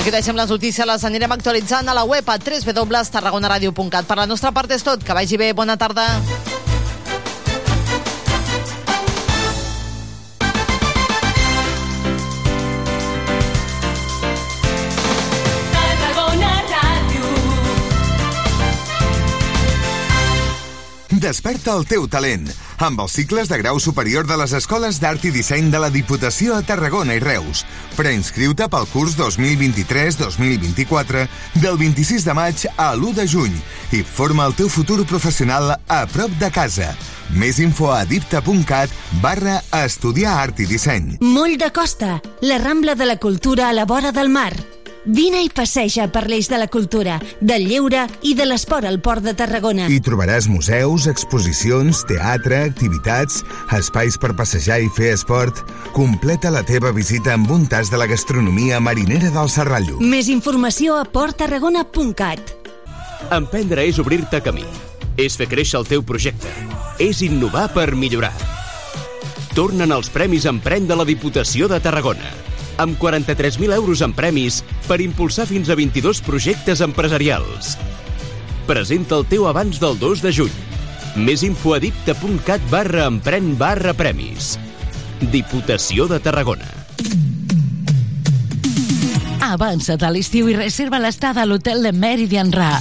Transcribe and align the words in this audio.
Aquí 0.00 0.08
deixem 0.08 0.32
les 0.32 0.48
notícies, 0.48 0.86
les 0.88 1.02
anirem 1.04 1.32
actualitzant 1.34 1.90
a 1.92 1.92
la 1.92 2.06
web 2.08 2.24
a 2.32 2.38
www.tarragonaradio.cat. 2.40 4.06
Per 4.08 4.16
la 4.16 4.24
nostra 4.24 4.48
part 4.48 4.72
és 4.72 4.80
tot. 4.80 5.04
Que 5.04 5.12
vagi 5.12 5.36
bé. 5.36 5.52
Bona 5.52 5.76
tarda. 5.76 6.06
Desperta 21.20 21.76
el 21.76 21.84
teu 21.84 22.08
talent 22.08 22.48
amb 22.80 22.96
els 23.02 23.12
cicles 23.12 23.48
de 23.50 23.58
grau 23.60 23.78
superior 23.80 24.26
de 24.26 24.36
les 24.40 24.52
Escoles 24.56 25.00
d'Art 25.02 25.24
i 25.28 25.30
Disseny 25.34 25.70
de 25.72 25.78
la 25.82 25.90
Diputació 25.92 26.54
a 26.56 26.62
Tarragona 26.64 27.14
i 27.18 27.20
Reus. 27.20 27.64
Preinscriu-te 27.98 28.68
pel 28.72 28.86
curs 28.92 29.16
2023-2024 29.18 31.26
del 31.60 31.76
26 31.80 32.24
de 32.24 32.34
maig 32.36 32.66
a 32.76 32.94
l'1 32.96 33.12
de 33.20 33.26
juny 33.28 33.54
i 33.92 34.02
forma 34.02 34.46
el 34.48 34.54
teu 34.56 34.68
futur 34.72 35.04
professional 35.04 35.76
a 35.76 36.06
prop 36.08 36.30
de 36.40 36.50
casa. 36.54 36.96
Més 37.30 37.58
info 37.60 37.92
a 37.92 38.04
dipta.cat 38.08 38.90
barra 39.22 39.62
estudiar 39.84 40.40
art 40.40 40.60
i 40.64 40.66
disseny. 40.70 41.18
Moll 41.20 41.58
de 41.60 41.70
Costa, 41.70 42.22
la 42.40 42.58
Rambla 42.58 42.94
de 42.96 43.06
la 43.06 43.16
Cultura 43.20 43.68
a 43.68 43.72
la 43.76 43.84
vora 43.84 44.12
del 44.12 44.28
mar. 44.32 44.79
Vine 45.04 45.40
i 45.40 45.48
passeja 45.48 46.04
per 46.12 46.26
l'eix 46.28 46.50
de 46.52 46.58
la 46.60 46.66
cultura, 46.68 47.14
del 47.40 47.64
lleure 47.64 48.02
i 48.20 48.34
de 48.36 48.44
l'esport 48.44 48.84
al 48.84 48.98
Port 49.00 49.24
de 49.24 49.32
Tarragona. 49.32 49.86
Hi 49.88 49.96
trobaràs 50.04 50.44
museus, 50.52 51.06
exposicions, 51.08 52.02
teatre, 52.04 52.58
activitats, 52.68 53.40
espais 53.72 54.18
per 54.20 54.34
passejar 54.36 54.76
i 54.84 54.90
fer 54.92 55.14
esport. 55.14 55.62
Completa 55.96 56.52
la 56.52 56.60
teva 56.68 56.92
visita 56.92 57.32
amb 57.32 57.48
un 57.50 57.64
tas 57.64 57.88
de 57.88 57.96
la 57.96 58.10
gastronomia 58.10 58.80
marinera 58.80 59.32
del 59.32 59.48
Serrallo. 59.48 59.96
Més 60.04 60.28
informació 60.28 60.98
a 61.00 61.06
porttarragona.cat. 61.08 62.52
Emprendre 63.32 63.88
és 63.88 64.02
obrir-te 64.02 64.42
camí. 64.44 64.66
És 65.16 65.40
fer 65.40 65.48
créixer 65.48 65.80
el 65.80 65.88
teu 65.88 66.04
projecte. 66.04 66.52
És 67.00 67.24
innovar 67.24 67.70
per 67.72 67.94
millorar. 67.96 68.34
Tornen 69.56 69.96
els 69.96 70.12
Premis 70.12 70.44
Emprèn 70.44 70.84
de 70.86 70.96
la 70.96 71.08
Diputació 71.08 71.72
de 71.72 71.80
Tarragona 71.80 72.49
amb 72.80 72.98
43.000 72.98 73.76
euros 73.76 74.00
en 74.00 74.14
premis 74.16 74.62
per 74.88 75.00
impulsar 75.04 75.46
fins 75.50 75.68
a 75.68 75.76
22 75.78 76.22
projectes 76.24 76.80
empresarials. 76.80 77.76
Presenta 78.66 79.18
el 79.20 79.26
teu 79.28 79.46
abans 79.50 79.80
del 79.82 79.98
2 80.00 80.24
de 80.24 80.32
juny. 80.40 80.58
Més 81.20 81.42
info 81.46 81.74
a 81.74 81.80
dipta.cat 81.82 82.64
barra 82.70 83.08
empren 83.10 83.52
barra 83.58 83.94
premis. 83.98 84.54
Diputació 85.32 86.06
de 86.08 86.20
Tarragona. 86.22 86.68
Avança't 89.50 90.06
a 90.06 90.12
l'estiu 90.14 90.48
i 90.48 90.54
reserva 90.54 91.02
l'estada 91.02 91.42
a 91.42 91.48
l'hotel 91.48 91.82
de 91.82 91.92
Meridian 91.92 92.54
Ra. 92.54 92.76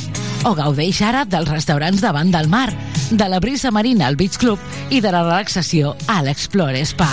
O 0.48 0.54
gaudeix 0.56 1.02
ara 1.04 1.26
dels 1.28 1.50
restaurants 1.52 2.00
davant 2.02 2.32
del 2.32 2.48
mar, 2.48 2.70
de 3.12 3.28
la 3.28 3.42
brisa 3.44 3.72
marina 3.72 4.08
al 4.08 4.16
Beach 4.16 4.38
Club 4.40 4.60
i 4.90 5.02
de 5.04 5.12
la 5.12 5.24
relaxació 5.26 5.96
a 6.08 6.22
l'Explore 6.24 6.86
Spa. 6.86 7.10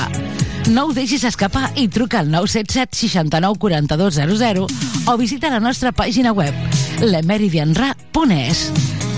No 0.71 0.87
ho 0.87 0.95
deixis 0.95 1.25
escapar 1.27 1.71
i 1.79 1.89
truca 1.89 2.21
al 2.23 2.31
977 2.31 2.97
69 3.07 3.59
42 3.59 4.21
00 4.39 4.67
o 5.07 5.17
visita 5.19 5.51
la 5.51 5.61
nostra 5.61 5.93
pàgina 5.93 6.33
web 6.33 6.55
lemeridianra.es. 7.03 8.65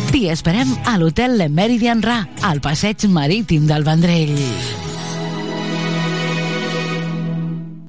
T'hi 0.08 0.26
esperem 0.32 0.72
a 0.88 0.96
l'hotel 0.98 1.36
Le 1.36 1.48
Meridian 1.52 2.02
Ra, 2.02 2.22
al 2.48 2.64
passeig 2.64 3.08
marítim 3.12 3.68
del 3.68 3.84
Vendrell. 3.84 4.87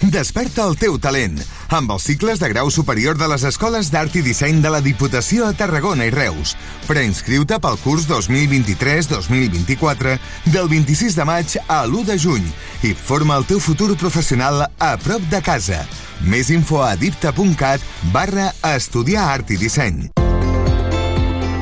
Desperta 0.09 0.63
el 0.65 0.73
teu 0.79 0.95
talent 0.97 1.35
amb 1.77 1.91
els 1.93 2.07
cicles 2.09 2.39
de 2.41 2.47
grau 2.49 2.71
superior 2.73 3.13
de 3.19 3.27
les 3.29 3.43
Escoles 3.45 3.91
d'Art 3.93 4.15
i 4.17 4.23
Disseny 4.25 4.57
de 4.63 4.69
la 4.73 4.79
Diputació 4.81 5.45
a 5.45 5.53
Tarragona 5.53 6.07
i 6.09 6.13
Reus. 6.13 6.55
Preinscriu-te 6.87 7.59
pel 7.61 7.77
curs 7.83 8.07
2023-2024 8.09 10.17
del 10.49 10.67
26 10.71 11.13
de 11.19 11.25
maig 11.29 11.53
a 11.67 11.85
l'1 11.85 12.05
de 12.09 12.17
juny 12.25 12.47
i 12.89 12.91
forma 12.97 13.37
el 13.37 13.45
teu 13.45 13.61
futur 13.61 13.93
professional 14.01 14.65
a 14.65 14.91
prop 15.03 15.21
de 15.29 15.41
casa. 15.45 15.85
Més 16.25 16.49
info 16.49 16.81
a 16.81 16.97
dipta.cat 16.97 17.85
barra 18.15 18.49
estudiar 18.73 19.29
art 19.35 19.53
i 19.53 19.61
disseny. 19.61 20.09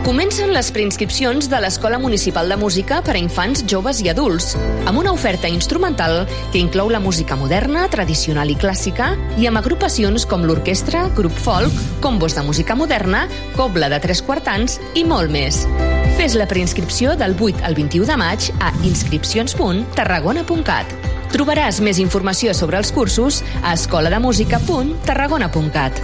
Comencen 0.07 0.53
les 0.55 0.69
preinscripcions 0.71 1.49
de 1.51 1.57
l'Escola 1.59 1.97
Municipal 1.99 2.47
de 2.47 2.55
Música 2.55 3.03
per 3.03 3.17
a 3.17 3.19
infants, 3.19 3.65
joves 3.67 3.99
i 3.99 4.07
adults, 4.07 4.55
amb 4.87 4.95
una 5.01 5.11
oferta 5.11 5.51
instrumental 5.51 6.23
que 6.53 6.61
inclou 6.63 6.87
la 6.87 7.03
música 7.03 7.35
moderna, 7.35 7.91
tradicional 7.91 8.47
i 8.47 8.55
clàssica, 8.55 9.19
i 9.35 9.51
amb 9.51 9.59
agrupacions 9.59 10.23
com 10.23 10.47
l'orquestra, 10.47 11.11
grup 11.17 11.35
folk, 11.43 11.75
combos 11.99 12.31
de 12.39 12.43
música 12.47 12.71
moderna, 12.79 13.27
cobla 13.57 13.89
de 13.91 13.99
tres 13.99 14.23
quartans 14.23 14.79
i 14.95 15.03
molt 15.03 15.27
més. 15.27 15.67
Fes 16.15 16.39
la 16.39 16.47
preinscripció 16.47 17.19
del 17.19 17.35
8 17.35 17.67
al 17.67 17.75
21 17.75 18.07
de 18.07 18.15
maig 18.23 18.47
a 18.63 18.71
inscripcions.tarragona.cat. 18.87 20.87
Trobaràs 21.35 21.83
més 21.83 21.99
informació 21.99 22.55
sobre 22.55 22.79
els 22.79 22.95
cursos 22.95 23.43
a 23.59 23.75
escolademusica.tarragona.cat. 23.75 25.99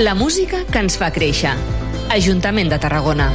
La 0.00 0.16
música 0.16 0.64
que 0.72 0.80
ens 0.80 0.96
fa 0.96 1.12
créixer. 1.12 1.81
Ajuntament 2.12 2.68
de 2.68 2.78
Tarragona. 2.78 3.30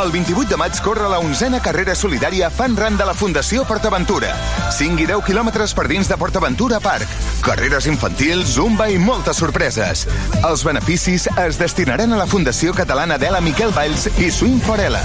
El 0.00 0.10
28 0.12 0.50
de 0.50 0.56
maig 0.60 0.76
corre 0.84 1.08
la 1.08 1.18
onzena 1.18 1.58
carrera 1.64 1.94
solidària 1.96 2.50
Fan 2.52 2.76
Run 2.76 2.98
de 2.98 3.06
la 3.08 3.14
Fundació 3.16 3.64
PortAventura. 3.64 4.34
5 4.76 5.00
i 5.00 5.06
10 5.08 5.24
quilòmetres 5.24 5.72
per 5.74 5.86
dins 5.90 6.08
de 6.08 6.18
PortAventura 6.20 6.78
Park. 6.84 7.08
Carreres 7.44 7.88
infantils, 7.90 8.54
zumba 8.58 8.90
i 8.92 9.00
moltes 9.00 9.40
sorpreses. 9.40 10.04
Els 10.44 10.64
beneficis 10.68 11.26
es 11.46 11.58
destinaran 11.58 12.12
a 12.12 12.20
la 12.20 12.28
Fundació 12.28 12.76
Catalana 12.76 13.16
d'Ela 13.18 13.40
Miquel 13.40 13.72
Valls 13.76 14.06
i 14.20 14.28
Swing 14.30 14.60
Forela. 14.60 15.02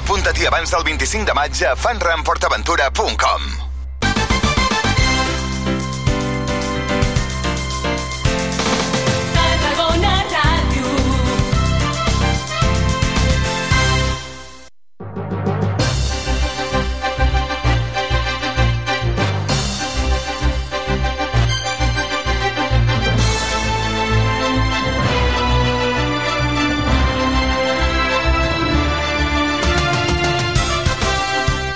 Apunta-t'hi 0.00 0.50
abans 0.50 0.74
del 0.74 0.84
25 0.90 1.30
de 1.30 1.38
maig 1.38 1.62
a 1.70 1.76
fanrunportaventura.com. 1.86 3.65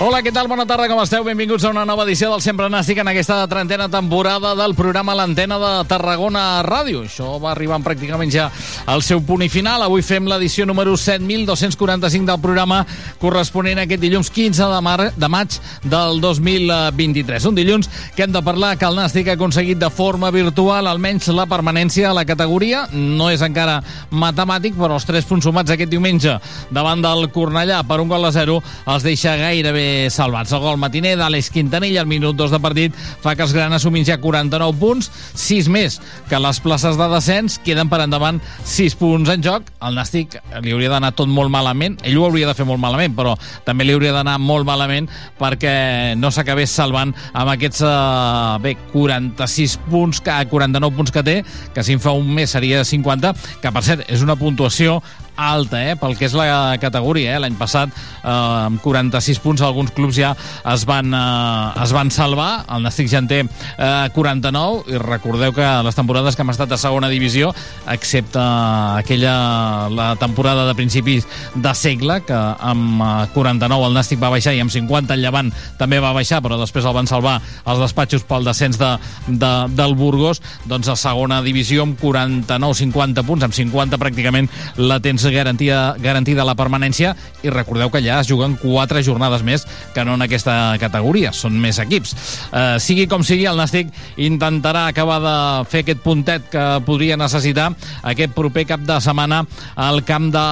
Hola, 0.00 0.22
què 0.24 0.30
tal? 0.32 0.46
Bona 0.48 0.64
tarda, 0.64 0.86
com 0.88 0.96
esteu? 1.02 1.20
Benvinguts 1.26 1.66
a 1.66 1.70
una 1.74 1.82
nova 1.84 2.06
edició 2.06 2.30
del 2.32 2.40
Sempre 2.40 2.70
Nàstic 2.72 3.02
en 3.02 3.10
aquesta 3.10 3.34
trentena 3.52 3.84
temporada 3.92 4.54
del 4.56 4.72
programa 4.72 5.12
L'Antena 5.12 5.58
de 5.60 5.72
Tarragona 5.90 6.62
Ràdio. 6.64 7.02
Això 7.04 7.34
va 7.36 7.50
arribant 7.50 7.84
pràcticament 7.84 8.32
ja 8.32 8.46
al 8.88 9.04
seu 9.04 9.20
punt 9.20 9.44
i 9.44 9.50
final. 9.52 9.84
Avui 9.84 10.00
fem 10.00 10.24
l'edició 10.24 10.64
número 10.64 10.94
7.245 10.96 12.30
del 12.30 12.40
programa 12.40 12.78
corresponent 13.20 13.82
a 13.82 13.84
aquest 13.84 14.00
dilluns 14.00 14.30
15 14.32 14.70
de, 14.72 14.78
mar 14.80 15.10
de 15.12 15.30
maig 15.34 15.58
del 15.84 16.22
2023. 16.24 17.50
Un 17.52 17.60
dilluns 17.60 17.92
que 18.16 18.24
hem 18.24 18.32
de 18.32 18.42
parlar 18.46 18.72
que 18.80 18.88
el 18.88 18.96
Nàstic 18.96 19.28
ha 19.28 19.36
aconseguit 19.36 19.84
de 19.84 19.92
forma 19.92 20.32
virtual 20.32 20.88
almenys 20.88 21.28
la 21.28 21.44
permanència 21.44 22.08
a 22.08 22.14
la 22.16 22.24
categoria. 22.24 22.86
No 22.96 23.28
és 23.28 23.44
encara 23.44 23.82
matemàtic, 24.08 24.80
però 24.80 24.96
els 24.96 25.04
tres 25.04 25.28
punts 25.28 25.44
sumats 25.44 25.76
aquest 25.76 25.92
diumenge 25.92 26.40
davant 26.72 27.04
del 27.04 27.28
Cornellà 27.36 27.84
per 27.84 28.00
un 28.00 28.08
gol 28.08 28.24
a 28.24 28.32
zero 28.32 28.62
els 28.88 29.04
deixa 29.04 29.36
gairebé 29.36 29.89
salvats. 30.12 30.52
El 30.54 30.62
gol 30.64 30.78
matiner 30.80 31.16
d'Àlex 31.18 31.50
Quintanilla 31.54 32.02
al 32.04 32.08
minut 32.10 32.36
2 32.38 32.54
de 32.54 32.60
partit 32.62 32.96
fa 33.22 33.34
que 33.36 33.44
els 33.46 33.54
grans 33.56 33.76
assumin 33.76 34.06
ja 34.06 34.18
49 34.20 34.78
punts, 34.80 35.10
6 35.34 35.70
més 35.72 35.98
que 36.30 36.40
les 36.40 36.60
places 36.62 36.98
de 36.98 37.08
descens, 37.12 37.58
queden 37.64 37.90
per 37.92 38.02
endavant 38.04 38.40
6 38.64 38.96
punts 39.00 39.32
en 39.32 39.44
joc. 39.44 39.70
El 39.86 39.98
Nàstic 39.98 40.38
li 40.64 40.74
hauria 40.74 40.92
d'anar 40.94 41.12
tot 41.18 41.30
molt 41.30 41.52
malament, 41.52 41.98
ell 42.06 42.18
ho 42.20 42.26
hauria 42.28 42.48
de 42.50 42.56
fer 42.56 42.66
molt 42.68 42.82
malament, 42.82 43.14
però 43.16 43.36
també 43.66 43.86
li 43.86 43.94
hauria 43.96 44.14
d'anar 44.16 44.38
molt 44.42 44.68
malament 44.68 45.08
perquè 45.40 46.16
no 46.18 46.30
s'acabés 46.34 46.72
salvant 46.74 47.14
amb 47.32 47.54
aquests 47.54 47.84
eh, 47.86 48.58
bé, 48.64 48.76
46 48.92 49.78
punts, 49.90 50.20
que 50.24 50.36
49 50.50 50.96
punts 50.96 51.14
que 51.14 51.24
té, 51.26 51.40
que 51.74 51.84
si 51.86 51.96
en 51.96 52.02
fa 52.02 52.14
un 52.16 52.28
mes 52.34 52.50
seria 52.50 52.84
50, 52.84 53.34
que 53.62 53.72
per 53.74 53.84
cert 53.86 54.06
és 54.08 54.24
una 54.24 54.38
puntuació 54.40 55.00
alta, 55.36 55.80
eh, 55.90 55.96
pel 55.96 56.16
que 56.18 56.26
és 56.28 56.34
la 56.36 56.76
categoria. 56.80 57.36
Eh? 57.36 57.40
L'any 57.42 57.56
passat, 57.58 57.90
eh, 57.90 58.28
amb 58.30 58.80
46 58.82 59.40
punts, 59.40 59.62
alguns 59.62 59.92
clubs 59.96 60.16
ja 60.16 60.34
es 60.72 60.84
van, 60.86 61.12
eh, 61.14 61.82
es 61.82 61.92
van 61.92 62.10
salvar. 62.10 62.64
El 62.68 62.84
Nàstic 62.84 63.08
ja 63.08 63.18
en 63.18 63.28
té 63.28 63.40
eh, 63.40 64.08
49, 64.14 64.84
i 64.88 64.98
recordeu 64.98 65.52
que 65.52 65.68
les 65.84 65.94
temporades 65.94 66.36
que 66.36 66.42
hem 66.42 66.50
estat 66.50 66.72
a 66.72 66.78
segona 66.80 67.08
divisió, 67.08 67.54
excepte 67.88 68.40
aquella 68.40 69.88
la 69.90 70.14
temporada 70.16 70.66
de 70.66 70.74
principis 70.74 71.26
de 71.54 71.74
segle, 71.74 72.20
que 72.26 72.36
amb 72.36 73.02
49 73.34 73.86
el 73.88 73.96
Nàstic 73.96 74.20
va 74.22 74.32
baixar 74.32 74.54
i 74.54 74.60
amb 74.60 74.72
50 74.72 75.14
el 75.14 75.24
Llevant 75.24 75.50
també 75.78 76.00
va 76.02 76.12
baixar, 76.16 76.40
però 76.42 76.58
després 76.60 76.84
el 76.84 76.96
van 76.96 77.08
salvar 77.10 77.38
els 77.66 77.80
despatxos 77.82 78.24
pel 78.28 78.46
descens 78.46 78.78
de, 78.80 78.90
de, 79.26 79.52
del 79.76 79.94
Burgos, 79.98 80.42
doncs 80.68 80.88
a 80.88 80.96
segona 80.98 81.40
divisió 81.42 81.84
amb 81.86 82.00
49-50 82.00 83.26
punts, 83.26 83.46
amb 83.46 83.56
50 83.56 84.00
pràcticament 84.00 84.50
la 84.80 85.00
tens 85.02 85.24
garantida, 85.34 85.94
garantida 85.98 86.44
la 86.46 86.56
permanència 86.58 87.14
i 87.42 87.50
recordeu 87.50 87.90
que 87.90 88.02
ja 88.04 88.20
es 88.20 88.28
juguen 88.30 88.56
4 88.60 89.02
jornades 89.06 89.44
més 89.46 89.66
que 89.94 90.04
no 90.04 90.14
en 90.14 90.24
aquesta 90.26 90.76
categoria, 90.80 91.32
són 91.32 91.58
més 91.60 91.80
equips. 91.82 92.14
Eh, 92.52 92.76
sigui 92.82 93.06
com 93.10 93.24
sigui, 93.26 93.46
el 93.48 93.58
Nàstic 93.58 93.90
intentarà 94.20 94.86
acabar 94.90 95.20
de 95.24 95.36
fer 95.70 95.84
aquest 95.84 96.02
puntet 96.04 96.48
que 96.52 96.64
podria 96.86 97.18
necessitar 97.20 97.70
aquest 98.02 98.34
proper 98.36 98.66
cap 98.68 98.84
de 98.86 98.98
setmana 99.02 99.42
al 99.76 100.02
camp 100.08 100.30
de 100.34 100.44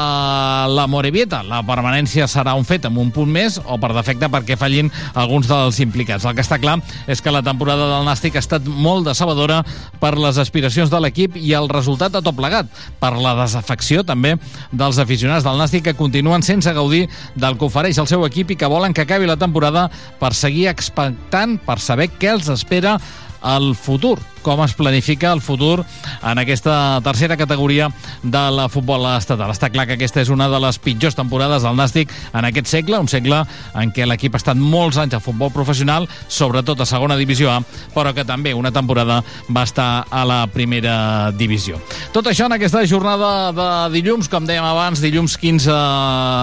la 0.74 0.86
Morevieta. 0.90 1.42
La 1.46 1.62
permanència 1.66 2.28
serà 2.30 2.54
un 2.58 2.66
fet 2.68 2.88
amb 2.88 3.00
un 3.00 3.12
punt 3.14 3.30
més 3.32 3.58
o 3.64 3.78
per 3.80 3.92
defecte 3.96 4.30
perquè 4.32 4.58
fallin 4.60 4.90
alguns 5.14 5.48
dels 5.50 5.80
implicats. 5.84 6.26
El 6.28 6.36
que 6.36 6.44
està 6.44 6.60
clar 6.62 6.78
és 7.06 7.22
que 7.22 7.34
la 7.34 7.42
temporada 7.46 7.88
del 7.94 8.06
Nàstic 8.08 8.36
ha 8.36 8.44
estat 8.44 8.66
molt 8.68 9.06
decebedora 9.08 9.62
per 10.00 10.14
les 10.18 10.38
aspiracions 10.38 10.90
de 10.90 11.00
l'equip 11.02 11.36
i 11.38 11.54
el 11.56 11.68
resultat 11.70 12.14
de 12.14 12.22
tot 12.24 12.36
plegat, 12.38 12.68
per 13.00 13.14
la 13.18 13.34
desafecció 13.42 14.04
també 14.06 14.36
dels 14.72 14.98
aficionats 15.02 15.46
del 15.46 15.58
Nàstic 15.60 15.88
que 15.88 15.96
continuen 15.98 16.44
sense 16.46 16.72
gaudir 16.74 17.06
del 17.34 17.58
que 17.58 17.68
ofereix 17.68 17.98
el 17.98 18.10
seu 18.10 18.26
equip 18.26 18.52
i 18.52 18.58
que 18.60 18.70
volen 18.70 18.94
que 18.94 19.06
acabi 19.06 19.28
la 19.28 19.38
temporada 19.40 19.88
per 20.20 20.34
seguir 20.34 20.68
expectant, 20.70 21.58
per 21.58 21.78
saber 21.80 22.10
què 22.18 22.32
els 22.34 22.50
espera 22.52 22.98
al 23.40 23.74
futur 23.78 24.18
com 24.42 24.62
es 24.64 24.74
planifica 24.78 25.32
el 25.32 25.40
futur 25.40 25.84
en 26.22 26.38
aquesta 26.38 27.00
tercera 27.04 27.36
categoria 27.36 27.90
de 28.22 28.44
la 28.54 28.68
futbol 28.72 29.06
estatal. 29.14 29.52
Està 29.52 29.70
clar 29.72 29.86
que 29.88 29.96
aquesta 29.98 30.22
és 30.22 30.32
una 30.32 30.48
de 30.50 30.60
les 30.62 30.78
pitjors 30.82 31.16
temporades 31.18 31.64
del 31.64 31.76
Nàstic 31.78 32.12
en 32.32 32.48
aquest 32.48 32.70
segle, 32.70 32.98
un 32.98 33.08
segle 33.10 33.42
en 33.78 33.92
què 33.94 34.06
l'equip 34.08 34.34
ha 34.34 34.42
estat 34.42 34.58
molts 34.58 34.98
anys 35.00 35.18
a 35.18 35.22
futbol 35.22 35.52
professional, 35.54 36.08
sobretot 36.28 36.80
a 36.80 36.88
segona 36.88 37.18
divisió 37.18 37.52
A, 37.52 37.60
però 37.94 38.14
que 38.14 38.26
també 38.28 38.54
una 38.54 38.72
temporada 38.72 39.20
va 39.50 39.64
estar 39.66 40.04
a 40.10 40.24
la 40.28 40.40
primera 40.52 41.30
divisió. 41.36 41.80
Tot 42.12 42.28
això 42.30 42.48
en 42.48 42.56
aquesta 42.56 42.84
jornada 42.88 43.52
de 43.52 43.68
dilluns, 43.94 44.28
com 44.30 44.46
dèiem 44.48 44.64
abans, 44.64 45.02
dilluns 45.04 45.38
15 45.40 45.78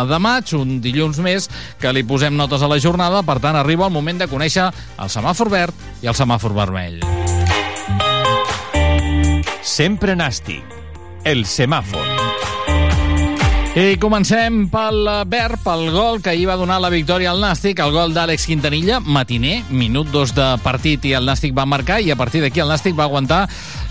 de 0.10 0.22
maig, 0.22 0.56
un 0.58 0.80
dilluns 0.84 1.22
més 1.24 1.50
que 1.82 1.94
li 1.96 2.06
posem 2.08 2.36
notes 2.36 2.62
a 2.62 2.72
la 2.72 2.80
jornada, 2.82 3.24
per 3.26 3.40
tant 3.44 3.58
arriba 3.60 3.88
el 3.90 3.96
moment 3.96 4.22
de 4.22 4.30
conèixer 4.32 4.70
el 4.72 5.12
semàfor 5.12 5.52
verd 5.54 6.04
i 6.04 6.12
el 6.12 6.18
semàfor 6.18 6.56
vermell. 6.56 7.25
Sempre 9.66 10.14
nàstic. 10.14 10.62
El 11.26 11.42
semàfor. 11.50 12.06
I 13.76 13.98
comencem 13.98 14.68
pel 14.70 15.10
verd, 15.26 15.58
pel 15.66 15.90
gol 15.90 16.22
que 16.22 16.30
ahir 16.36 16.46
va 16.48 16.56
donar 16.56 16.78
la 16.80 16.92
victòria 16.94 17.32
al 17.34 17.42
Nàstic, 17.42 17.82
el 17.82 17.92
gol 17.92 18.14
d'Àlex 18.14 18.46
Quintanilla, 18.48 19.02
matiner, 19.02 19.64
minut 19.74 20.14
dos 20.14 20.36
de 20.38 20.46
partit 20.64 21.10
i 21.10 21.16
el 21.18 21.26
Nàstic 21.26 21.52
va 21.58 21.66
marcar 21.66 21.98
i 22.00 22.14
a 22.14 22.16
partir 22.16 22.44
d'aquí 22.46 22.62
el 22.62 22.70
Nàstic 22.70 22.94
va 22.96 23.10
aguantar 23.10 23.42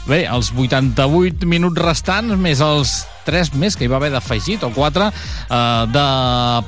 bé, 0.08 0.24
els 0.28 0.52
88 0.52 1.48
minuts 1.48 1.80
restants 1.80 2.36
més 2.40 2.60
els 2.64 3.02
3 3.24 3.54
més 3.56 3.76
que 3.76 3.86
hi 3.86 3.88
va 3.88 3.96
haver 3.96 4.10
d'afegit, 4.12 4.62
o 4.66 4.70
4 4.74 5.06
eh, 5.08 5.56
de 5.92 6.04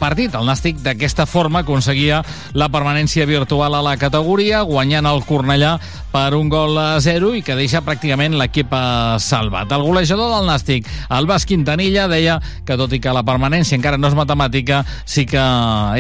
partit. 0.01 0.35
El 0.35 0.49
Nàstic 0.49 0.81
d'aquesta 0.85 1.27
forma 1.29 1.61
aconseguia 1.63 2.23
la 2.57 2.71
permanència 2.73 3.27
virtual 3.29 3.77
a 3.77 3.83
la 3.85 3.97
categoria, 4.01 4.63
guanyant 4.65 5.09
el 5.11 5.23
Cornellà 5.29 5.77
per 6.15 6.31
un 6.39 6.49
gol 6.49 6.79
a 6.81 6.97
0 7.05 7.35
i 7.37 7.45
que 7.45 7.59
deixa 7.59 7.85
pràcticament 7.85 8.39
l'equip 8.41 8.73
salvat. 9.21 9.73
El 9.73 9.85
golejador 9.85 10.33
del 10.33 10.49
Nàstic, 10.49 10.89
el 11.13 11.29
Bas 11.29 11.45
Quintanilla, 11.45 12.09
deia 12.09 12.41
que 12.65 12.81
tot 12.81 12.97
i 12.97 13.03
que 13.05 13.13
la 13.13 13.27
permanència 13.27 13.77
encara 13.77 14.01
no 14.01 14.09
és 14.09 14.17
matemàtica, 14.17 14.83
sí 15.05 15.27
que 15.29 15.45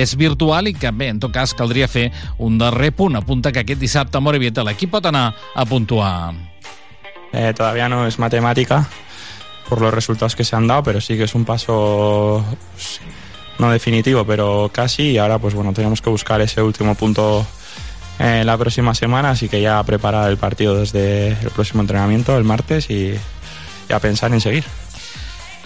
és 0.00 0.16
virtual 0.16 0.72
i 0.72 0.76
que, 0.76 0.90
bé, 0.90 1.12
en 1.12 1.20
tot 1.20 1.36
cas, 1.36 1.52
caldria 1.52 1.88
fer 1.88 2.08
un 2.40 2.56
darrer 2.58 2.94
punt. 2.96 3.20
Apunta 3.20 3.52
que 3.52 3.66
aquest 3.66 3.82
dissabte 3.82 4.16
a 4.16 4.24
Morevieta 4.24 4.64
l'equip 4.64 4.96
pot 4.96 5.12
anar 5.12 5.28
a 5.54 5.68
puntuar. 5.68 6.55
Eh, 7.36 7.52
todavía 7.54 7.88
no 7.88 8.06
es 8.06 8.18
matemática, 8.18 8.88
por 9.68 9.80
los 9.80 9.92
resultados 9.92 10.34
que 10.34 10.44
se 10.44 10.56
han 10.56 10.66
dado, 10.66 10.82
pero 10.82 11.00
sí 11.00 11.16
que 11.16 11.24
es 11.24 11.34
un 11.34 11.44
paso 11.44 12.44
pues, 12.74 13.00
no 13.58 13.70
definitivo, 13.70 14.24
pero 14.24 14.70
casi. 14.72 15.10
Y 15.10 15.18
ahora, 15.18 15.38
pues 15.38 15.54
bueno, 15.54 15.72
tenemos 15.72 16.00
que 16.00 16.10
buscar 16.10 16.40
ese 16.40 16.62
último 16.62 16.94
punto 16.94 17.46
en 18.18 18.46
la 18.46 18.56
próxima 18.56 18.94
semana, 18.94 19.30
así 19.30 19.48
que 19.48 19.60
ya 19.60 19.82
preparar 19.82 20.30
el 20.30 20.38
partido 20.38 20.76
desde 20.76 21.28
el 21.28 21.50
próximo 21.50 21.82
entrenamiento, 21.82 22.36
el 22.36 22.44
martes, 22.44 22.88
y, 22.90 23.14
y 23.88 23.92
a 23.92 23.98
pensar 23.98 24.32
en 24.32 24.40
seguir. 24.40 24.64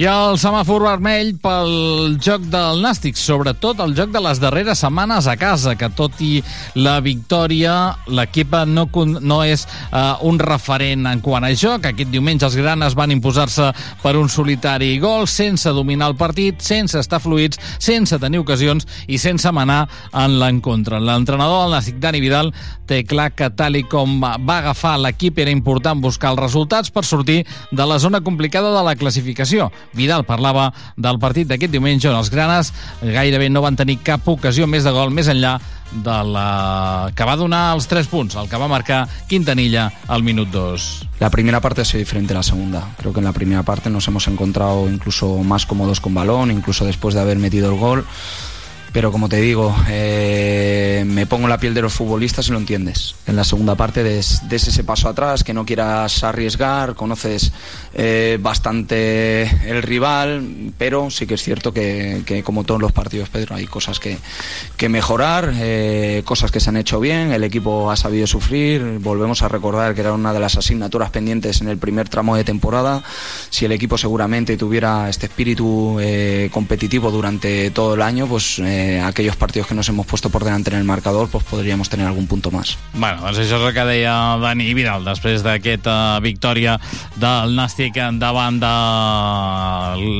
I 0.00 0.06
el 0.08 0.38
semàfor 0.41 0.81
vermell 0.81 1.35
pel 1.43 2.14
joc 2.25 2.47
del 2.49 2.79
Nàstic, 2.81 3.19
sobretot 3.20 3.82
el 3.85 3.91
joc 3.93 4.08
de 4.14 4.20
les 4.25 4.38
darreres 4.41 4.81
setmanes 4.81 5.26
a 5.29 5.35
casa, 5.37 5.75
que 5.76 5.91
tot 5.93 6.17
i 6.25 6.38
la 6.81 6.94
victòria, 7.05 7.75
l'equip 8.08 8.56
no, 8.64 8.87
no 9.20 9.38
és 9.44 9.67
uh, 9.67 10.17
un 10.25 10.41
referent 10.41 11.05
en 11.11 11.20
quant 11.20 11.44
a 11.44 11.50
joc. 11.52 11.91
Aquest 11.91 12.08
diumenge 12.08 12.49
els 12.49 12.56
granes 12.56 12.97
van 12.97 13.12
imposar-se 13.12 13.67
per 14.00 14.14
un 14.17 14.32
solitari 14.32 14.94
gol, 15.05 15.29
sense 15.29 15.69
dominar 15.76 16.08
el 16.14 16.17
partit, 16.17 16.64
sense 16.64 16.97
estar 16.97 17.20
fluïts, 17.20 17.61
sense 17.76 18.17
tenir 18.25 18.41
ocasions 18.41 18.88
i 19.05 19.20
sense 19.20 19.52
manar 19.52 19.82
en 20.17 20.38
l'encontre. 20.41 20.97
L'entrenador 20.97 21.67
del 21.67 21.76
Nàstic, 21.76 22.00
Dani 22.00 22.25
Vidal, 22.25 22.55
té 22.88 23.02
clar 23.05 23.35
que 23.37 23.52
tal 23.52 23.76
i 23.76 23.85
com 23.85 24.17
va 24.25 24.56
agafar 24.62 24.97
l'equip 24.97 25.44
era 25.44 25.52
important 25.52 26.00
buscar 26.00 26.32
els 26.32 26.41
resultats 26.47 26.88
per 26.88 27.05
sortir 27.05 27.43
de 27.69 27.85
la 27.85 28.00
zona 28.00 28.25
complicada 28.25 28.73
de 28.73 28.88
la 28.88 28.97
classificació. 28.97 29.69
Vidal 29.96 30.25
parlava 30.25 30.70
del 30.96 31.19
partit 31.19 31.48
d'aquest 31.50 31.72
diumenge 31.72 32.08
on 32.10 32.19
els 32.19 32.31
granes 32.31 32.72
gairebé 33.02 33.50
no 33.50 33.62
van 33.64 33.76
tenir 33.76 33.98
cap 34.06 34.26
ocasió 34.28 34.66
més 34.70 34.87
de 34.87 34.92
gol 34.94 35.10
més 35.14 35.28
enllà 35.32 35.58
de 35.90 36.16
la 36.25 37.10
que 37.14 37.26
va 37.26 37.37
donar 37.37 37.75
els 37.75 37.88
3 37.90 38.06
punts, 38.06 38.37
el 38.38 38.48
que 38.48 38.58
va 38.60 38.69
marcar 38.70 39.00
Quintanilla 39.28 39.88
al 40.06 40.22
minut 40.22 40.50
2. 40.54 40.87
La 41.19 41.31
primera 41.31 41.60
parte 41.60 41.82
ha 41.82 41.84
sido 41.84 41.98
diferente 41.98 42.32
a 42.32 42.38
la 42.38 42.42
segunda. 42.42 42.87
Creo 42.96 43.12
que 43.12 43.19
en 43.19 43.25
la 43.25 43.32
primera 43.32 43.62
parte 43.62 43.90
nos 43.90 44.06
hemos 44.08 44.28
encontrado 44.28 44.88
incluso 44.88 45.38
más 45.38 45.66
cómodos 45.66 46.00
con 46.00 46.14
balón, 46.14 46.50
incluso 46.50 46.84
después 46.84 47.14
de 47.14 47.20
haber 47.20 47.38
metido 47.38 47.70
el 47.72 47.78
gol. 47.78 48.06
Pero 48.92 49.12
como 49.12 49.28
te 49.28 49.40
digo, 49.40 49.75
eh, 49.88 51.04
me 51.06 51.26
pongo 51.26 51.46
la 51.48 51.58
piel 51.58 51.75
de 51.75 51.82
los 51.82 51.92
futbolistas 51.92 52.48
y 52.48 52.52
lo 52.52 52.58
entiendes. 52.58 53.14
En 53.26 53.37
la 53.37 53.44
segunda 53.44 53.76
parte 53.76 54.02
des, 54.02 54.42
ese 54.50 54.84
paso 54.84 55.08
atrás, 55.08 55.44
que 55.44 55.54
no 55.54 55.64
quieras 55.64 56.25
arriesgar, 56.25 56.94
conoces 56.94 57.52
eh, 57.94 58.38
bastante 58.40 59.42
el 59.70 59.82
rival, 59.82 60.73
pero 60.76 61.11
sí 61.11 61.26
que 61.26 61.35
es 61.35 61.42
cierto 61.42 61.73
que, 61.73 62.42
como 62.44 62.64
todos 62.64 62.80
los 62.80 62.92
partidos, 62.92 63.28
Pedro, 63.28 63.54
hay 63.54 63.66
cosas 63.66 64.00
que, 64.00 64.18
que 64.76 64.88
mejorar, 64.88 65.52
eh, 65.54 66.23
cosas 66.25 66.50
que 66.50 66.59
se 66.59 66.70
han 66.70 66.76
hecho 66.76 66.99
bien, 66.99 67.32
el 67.32 67.44
equipo 67.44 67.90
ha 67.90 67.97
sabido 67.97 68.26
sufrir, 68.26 68.99
volvemos 69.00 69.42
a 69.42 69.49
recordar 69.49 69.94
que 69.94 70.00
era 70.00 70.12
una 70.12 70.32
de 70.32 70.40
las 70.40 70.56
asignaturas 70.56 71.11
pendientes 71.11 71.61
en 71.61 71.68
el 71.68 71.78
primer 71.78 72.09
tramo 72.09 72.37
de 72.37 72.44
temporada, 72.44 73.02
si 73.50 73.64
el 73.64 73.73
equipo 73.73 73.97
seguramente 73.99 74.56
tuviera 74.56 75.09
este 75.09 75.26
espíritu 75.26 75.99
eh, 76.00 76.50
competitivo 76.52 77.11
durante 77.11 77.70
todo 77.70 77.94
el 77.94 78.02
año, 78.02 78.26
pues 78.26 78.59
eh, 78.80 79.00
aquellos 79.00 79.37
partidos 79.37 79.68
que 79.68 79.75
nos 79.75 79.88
hemos 79.88 80.06
puesto 80.06 80.30
por 80.30 80.44
delante 80.44 80.70
en 80.70 80.76
el 80.76 80.84
marcador, 80.84 81.28
pues 81.28 81.44
podríamos 81.44 81.88
tener 81.88 82.06
algún 82.06 82.26
punto 82.26 82.50
más. 82.50 82.78
Bueno, 82.94 83.20
doncs 83.22 83.38
això 83.42 83.58
és 83.58 83.66
el 83.68 83.75
que 83.76 83.84
deia 83.87 84.14
Dani 84.40 84.72
Vidal 84.75 85.04
després 85.04 85.44
d'aquesta 85.44 86.20
victòria 86.25 86.78
del 87.20 87.56
Nàstic 87.56 87.99
davant 88.20 88.60
de 88.62 88.70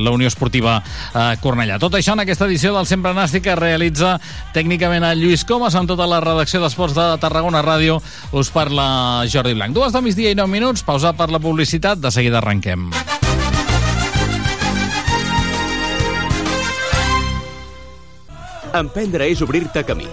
la 0.05 0.13
Unió 0.13 0.29
Esportiva 0.29 0.79
eh, 0.81 1.37
Cornellà. 1.41 1.79
Tot 1.81 1.97
això 1.97 2.15
en 2.15 2.23
aquesta 2.25 2.47
edició 2.49 2.75
del 2.75 2.89
Sempre 2.89 3.15
Nàstic 3.17 3.47
que 3.49 3.57
realitza 3.57 4.17
tècnicament 4.55 5.07
el 5.07 5.23
Lluís 5.23 5.45
Comas 5.47 5.75
amb 5.75 5.89
tota 5.89 6.09
la 6.09 6.21
redacció 6.23 6.61
d'Esports 6.61 6.97
de 6.97 7.07
Tarragona 7.23 7.63
Ràdio. 7.65 8.01
Us 8.31 8.53
parla 8.53 9.25
Jordi 9.31 9.55
Blanc. 9.57 9.75
Dues 9.75 9.95
de 9.95 10.05
migdia 10.05 10.31
i 10.31 10.37
nou 10.37 10.49
minuts, 10.51 10.85
pausa 10.85 11.15
per 11.17 11.31
la 11.31 11.41
publicitat, 11.41 12.01
de 12.01 12.13
seguida 12.13 12.41
arrenquem. 12.41 12.91
Emprendre 18.77 19.27
és 19.31 19.41
obrir-te 19.43 19.83
camí. 19.83 20.07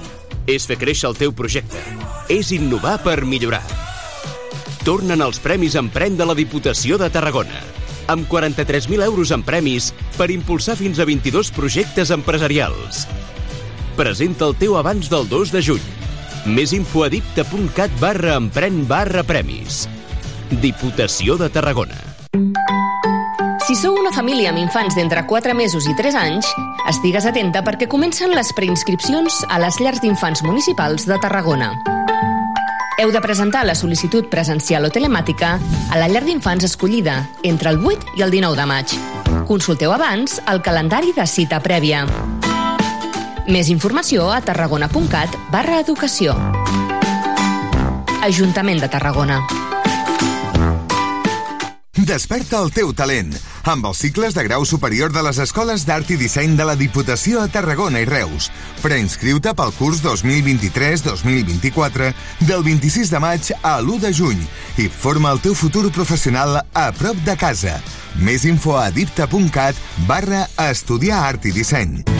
És 0.49 0.67
fer 0.67 0.79
créixer 0.81 1.11
el 1.11 1.19
teu 1.19 1.33
projecte. 1.33 1.81
És 2.33 2.53
innovar 2.57 2.99
per 3.05 3.21
millorar. 3.25 3.65
Tornen 4.85 5.23
els 5.23 5.39
Premis 5.43 5.77
Emprèn 5.79 6.17
de 6.17 6.27
la 6.27 6.37
Diputació 6.39 6.97
de 6.99 7.11
Tarragona 7.13 7.67
amb 8.09 8.27
43.000 8.27 9.05
euros 9.05 9.31
en 9.37 9.45
premis 9.45 9.93
per 10.17 10.31
impulsar 10.33 10.79
fins 10.81 10.99
a 10.99 11.07
22 11.07 11.53
projectes 11.53 12.11
empresarials. 12.11 13.05
Presenta 14.01 14.49
el 14.49 14.57
teu 14.57 14.79
abans 14.81 15.13
del 15.13 15.29
2 15.29 15.53
de 15.53 15.63
juny. 15.71 15.89
Més 16.49 16.73
info 16.73 17.05
a 17.05 17.13
dipta.cat 17.13 18.01
barra 18.01 18.39
empren 18.41 18.87
barra 18.89 19.27
premis. 19.29 19.85
Diputació 20.65 21.37
de 21.37 21.53
Tarragona. 21.53 22.08
Si 23.69 23.75
sou 23.77 23.99
una 24.01 24.09
família 24.17 24.49
amb 24.49 24.63
infants 24.63 24.95
d'entre 24.97 25.21
4 25.29 25.53
mesos 25.53 25.85
i 25.85 25.93
3 25.93 26.15
anys, 26.17 26.47
estigues 26.89 27.27
atenta 27.29 27.61
perquè 27.61 27.85
comencen 27.85 28.31
les 28.33 28.49
preinscripcions 28.57 29.43
a 29.53 29.59
les 29.61 29.77
llars 29.85 30.01
d'infants 30.01 30.41
municipals 30.47 31.05
de 31.05 31.19
Tarragona. 31.21 31.75
Heu 32.97 33.13
de 33.13 33.21
presentar 33.21 33.67
la 33.69 33.75
sol·licitud 33.77 34.31
presencial 34.33 34.89
o 34.89 34.91
telemàtica 34.95 35.59
a 35.93 35.99
la 36.01 36.09
llar 36.09 36.23
d'infants 36.25 36.65
escollida 36.65 37.19
entre 37.43 37.75
el 37.75 37.85
8 37.85 38.17
i 38.17 38.25
el 38.25 38.33
19 38.33 38.57
de 38.57 38.67
maig. 38.73 38.97
Consulteu 39.53 39.93
abans 39.93 40.39
el 40.49 40.63
calendari 40.65 41.13
de 41.13 41.29
cita 41.29 41.61
prèvia. 41.61 42.07
Més 43.53 43.69
informació 43.69 44.31
a 44.33 44.41
tarragona.cat 44.41 45.37
barra 45.53 45.83
educació. 45.85 46.33
Ajuntament 48.25 48.81
de 48.81 48.89
Tarragona. 48.89 49.43
Desperta 52.09 52.65
el 52.65 52.73
teu 52.73 52.97
talent 52.97 53.37
amb 53.69 53.85
els 53.89 53.99
cicles 54.01 54.35
de 54.35 54.43
grau 54.47 54.65
superior 54.65 55.13
de 55.13 55.23
les 55.25 55.39
escoles 55.43 55.85
d'art 55.87 56.11
i 56.15 56.17
disseny 56.21 56.57
de 56.57 56.65
la 56.69 56.77
Diputació 56.79 57.41
a 57.43 57.49
Tarragona 57.53 58.01
i 58.03 58.07
Reus. 58.09 58.51
Preinscriu-te 58.83 59.55
pel 59.59 59.73
curs 59.77 60.03
2023-2024 60.05 62.13
del 62.49 62.63
26 62.67 63.13
de 63.15 63.21
maig 63.23 63.43
a 63.61 63.81
l'1 63.81 63.99
de 64.07 64.13
juny 64.21 64.41
i 64.83 64.85
forma 64.89 65.29
el 65.35 65.41
teu 65.45 65.55
futur 65.59 65.87
professional 65.93 66.51
a 66.63 66.87
prop 66.99 67.19
de 67.29 67.37
casa. 67.41 67.75
Més 68.19 68.45
info 68.49 68.73
a 68.81 68.91
dipta.cat 68.95 69.77
barra 70.11 70.41
estudiar 70.71 71.19
art 71.33 71.43
i 71.47 71.53
disseny. 71.55 72.18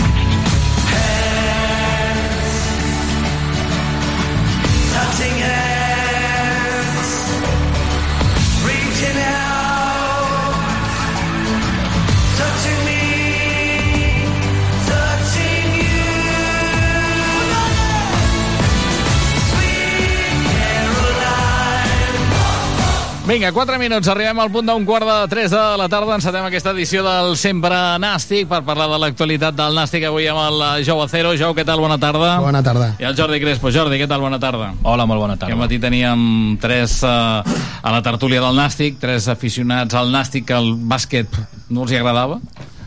Vinga, 23.29 23.53
4 23.53 23.77
minuts, 23.77 24.09
arribem 24.09 24.39
al 24.41 24.49
punt 24.49 24.65
d'un 24.65 24.87
quart 24.89 25.05
de 25.05 25.17
3 25.29 25.51
de 25.53 25.63
la 25.77 25.85
tarda, 25.93 26.15
encetem 26.17 26.47
aquesta 26.49 26.73
edició 26.73 27.03
del 27.05 27.35
Sempre 27.37 27.77
Nàstic 28.01 28.47
per 28.49 28.63
parlar 28.65 28.87
de 28.89 28.97
l'actualitat 29.03 29.53
del 29.53 29.75
Nàstic 29.77 30.07
avui 30.09 30.25
amb 30.33 30.41
el 30.47 30.63
eh, 30.65 30.85
Jou 30.87 31.03
Acero. 31.05 31.35
Jou, 31.37 31.53
què 31.53 31.67
tal? 31.69 31.83
Bona 31.85 31.99
tarda. 32.01 32.39
Bona 32.41 32.63
tarda. 32.65 32.87
I 32.97 33.05
el 33.05 33.19
Jordi 33.19 33.37
Crespo. 33.43 33.69
Jordi, 33.69 33.99
què 34.01 34.07
tal? 34.09 34.25
Bona 34.25 34.39
tarda. 34.41 34.71
Hola, 34.81 35.05
molt 35.05 35.21
bona 35.21 35.37
tarda. 35.37 35.53
Aquest 35.53 35.61
matí 35.61 35.77
teníem 35.83 36.57
tres 36.63 37.03
uh, 37.05 37.45
a 37.45 37.93
la 37.93 38.01
tertúlia 38.07 38.41
del 38.41 38.57
Nàstic, 38.57 38.97
tres 39.03 39.29
aficionats 39.29 39.93
al 39.93 40.09
Nàstic 40.15 40.49
que 40.49 40.57
el 40.57 40.73
bàsquet 40.89 41.37
no 41.69 41.85
els 41.85 41.93
hi 41.93 42.01
agradava 42.01 42.41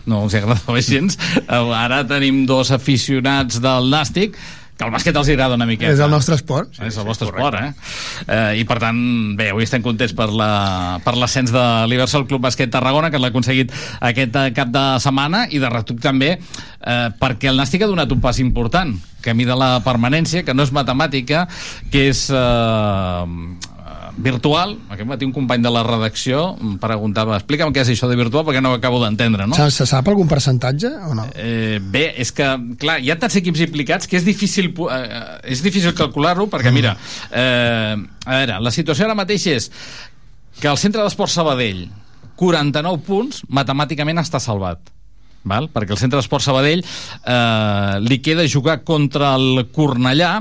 no 0.10 0.24
els 0.26 0.34
hi 0.34 0.40
agradava 0.42 0.82
gens. 0.82 1.20
Eh, 1.38 1.62
Ara 1.78 2.02
tenim 2.10 2.48
dos 2.50 2.74
aficionats 2.74 3.62
del 3.62 3.92
Nàstic 3.94 4.42
que 4.82 4.88
el 4.90 4.94
bàsquet 4.96 5.18
els 5.20 5.30
agrada 5.30 5.58
una 5.60 5.68
miqueta. 5.70 5.94
És 5.94 6.02
el 6.02 6.10
nostre 6.10 6.36
esport. 6.40 6.74
Sí, 6.74 6.88
és 6.90 6.98
el 6.98 7.06
vostre 7.06 7.30
esport, 7.30 7.58
eh? 7.62 7.70
eh? 8.26 8.62
I 8.62 8.66
per 8.70 8.80
tant, 8.82 8.98
bé, 9.38 9.52
avui 9.54 9.68
estem 9.68 9.84
contents 9.86 10.16
per 10.18 10.32
la 10.34 10.52
per 11.06 11.14
l'ascens 11.20 11.54
de 11.54 11.66
l'Iversol 11.92 12.26
Club 12.30 12.42
Bàsquet 12.48 12.72
Tarragona, 12.74 13.12
que 13.14 13.22
l'ha 13.22 13.30
aconseguit 13.30 13.74
aquest 14.02 14.42
eh, 14.42 14.50
cap 14.58 14.74
de 14.74 14.86
setmana, 15.04 15.46
i 15.54 15.62
de 15.62 15.70
retruc 15.70 16.02
també 16.02 16.34
eh, 16.38 17.08
perquè 17.22 17.52
el 17.52 17.62
Nàstic 17.62 17.86
ha 17.86 17.92
donat 17.92 18.12
un 18.12 18.22
pas 18.24 18.42
important, 18.42 18.96
camí 19.22 19.46
de 19.46 19.58
la 19.58 19.76
permanència, 19.86 20.42
que 20.48 20.56
no 20.58 20.66
és 20.66 20.74
matemàtica, 20.74 21.46
que 21.94 22.08
és 22.10 22.26
eh, 22.34 23.26
virtual. 24.18 24.76
Aquest 24.90 25.08
matí 25.10 25.26
un 25.26 25.32
company 25.36 25.62
de 25.64 25.72
la 25.74 25.82
redacció 25.84 26.56
em 26.62 26.78
preguntava, 26.82 27.38
explica'm 27.40 27.72
què 27.74 27.84
és 27.86 27.92
això 27.94 28.10
de 28.12 28.18
virtual 28.20 28.46
perquè 28.48 28.62
no 28.62 28.72
ho 28.74 28.78
acabo 28.80 29.00
d'entendre, 29.04 29.48
no? 29.48 29.56
Se, 29.56 29.70
se 29.72 29.86
sap 29.90 30.08
algun 30.12 30.28
percentatge 30.32 30.92
o 31.10 31.16
no? 31.18 31.26
Eh, 31.36 31.80
bé, 31.82 32.14
és 32.22 32.32
que, 32.36 32.48
clar, 32.82 33.00
hi 33.02 33.12
ha 33.12 33.18
tants 33.20 33.36
equips 33.42 33.64
implicats 33.68 34.08
que 34.08 34.18
és 34.20 34.26
difícil, 34.28 34.72
pu- 34.76 34.90
eh, 34.92 35.50
és 35.56 35.64
difícil 35.64 35.94
calcular-ho, 35.98 36.48
perquè, 36.52 36.72
mira, 36.76 36.96
eh, 37.32 37.96
a 38.26 38.38
veure, 38.40 38.60
la 38.62 38.72
situació 38.72 39.06
ara 39.08 39.16
mateix 39.18 39.48
és 39.48 39.72
que 40.62 40.68
el 40.70 40.78
centre 40.78 41.02
d'esport 41.04 41.32
Sabadell, 41.32 41.88
49 42.42 43.04
punts, 43.06 43.44
matemàticament 43.50 44.20
està 44.22 44.40
salvat. 44.42 44.80
Val? 45.44 45.72
perquè 45.74 45.96
el 45.96 45.98
centre 45.98 46.20
d'esport 46.20 46.44
Sabadell 46.46 46.84
eh, 46.86 47.96
li 48.06 48.20
queda 48.22 48.44
jugar 48.46 48.84
contra 48.86 49.32
el 49.40 49.64
Cornellà 49.74 50.36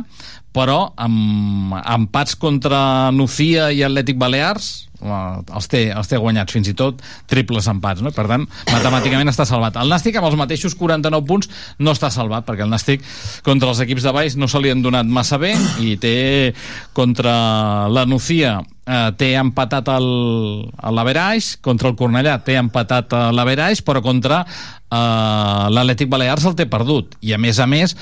però 0.56 0.92
amb 0.98 1.76
empats 1.80 2.36
contra 2.40 3.10
Nucía 3.14 3.70
i 3.74 3.84
Atlètic 3.86 4.18
Balears 4.18 4.90
els 5.00 5.68
té, 5.70 5.86
els 5.96 6.08
té 6.10 6.18
guanyats 6.20 6.52
fins 6.52 6.68
i 6.68 6.74
tot 6.76 7.00
triples 7.30 7.66
empats, 7.72 8.02
no? 8.04 8.12
per 8.12 8.26
tant 8.28 8.44
matemàticament 8.68 9.30
està 9.32 9.46
salvat. 9.48 9.78
El 9.80 9.92
Nàstic 9.92 10.18
amb 10.20 10.28
els 10.28 10.36
mateixos 10.38 10.76
49 10.78 11.26
punts 11.28 11.48
no 11.80 11.94
està 11.96 12.10
salvat 12.12 12.46
perquè 12.48 12.66
el 12.66 12.72
Nàstic 12.72 13.04
contra 13.46 13.72
els 13.72 13.80
equips 13.86 14.04
de 14.06 14.14
baix 14.16 14.36
no 14.36 14.48
se 14.50 14.60
li 14.60 14.72
han 14.72 14.84
donat 14.84 15.08
massa 15.08 15.40
bé 15.40 15.54
i 15.80 15.96
té 16.00 16.52
contra 16.96 17.88
la 17.88 18.04
Nucía 18.08 18.58
eh, 18.60 19.08
té 19.16 19.32
empatat 19.40 19.88
l'Averaix, 19.90 21.54
contra 21.64 21.90
el 21.90 21.96
Cornellà 21.98 22.38
té 22.44 22.58
empatat 22.60 23.16
l'Averaix, 23.34 23.82
però 23.86 24.02
contra 24.04 24.42
eh, 24.44 25.66
l'Atlètic 25.70 26.10
Balears 26.12 26.46
el 26.50 26.58
té 26.58 26.66
perdut. 26.70 27.16
I 27.24 27.34
a 27.36 27.40
més 27.40 27.60
a 27.60 27.68
més, 27.70 27.96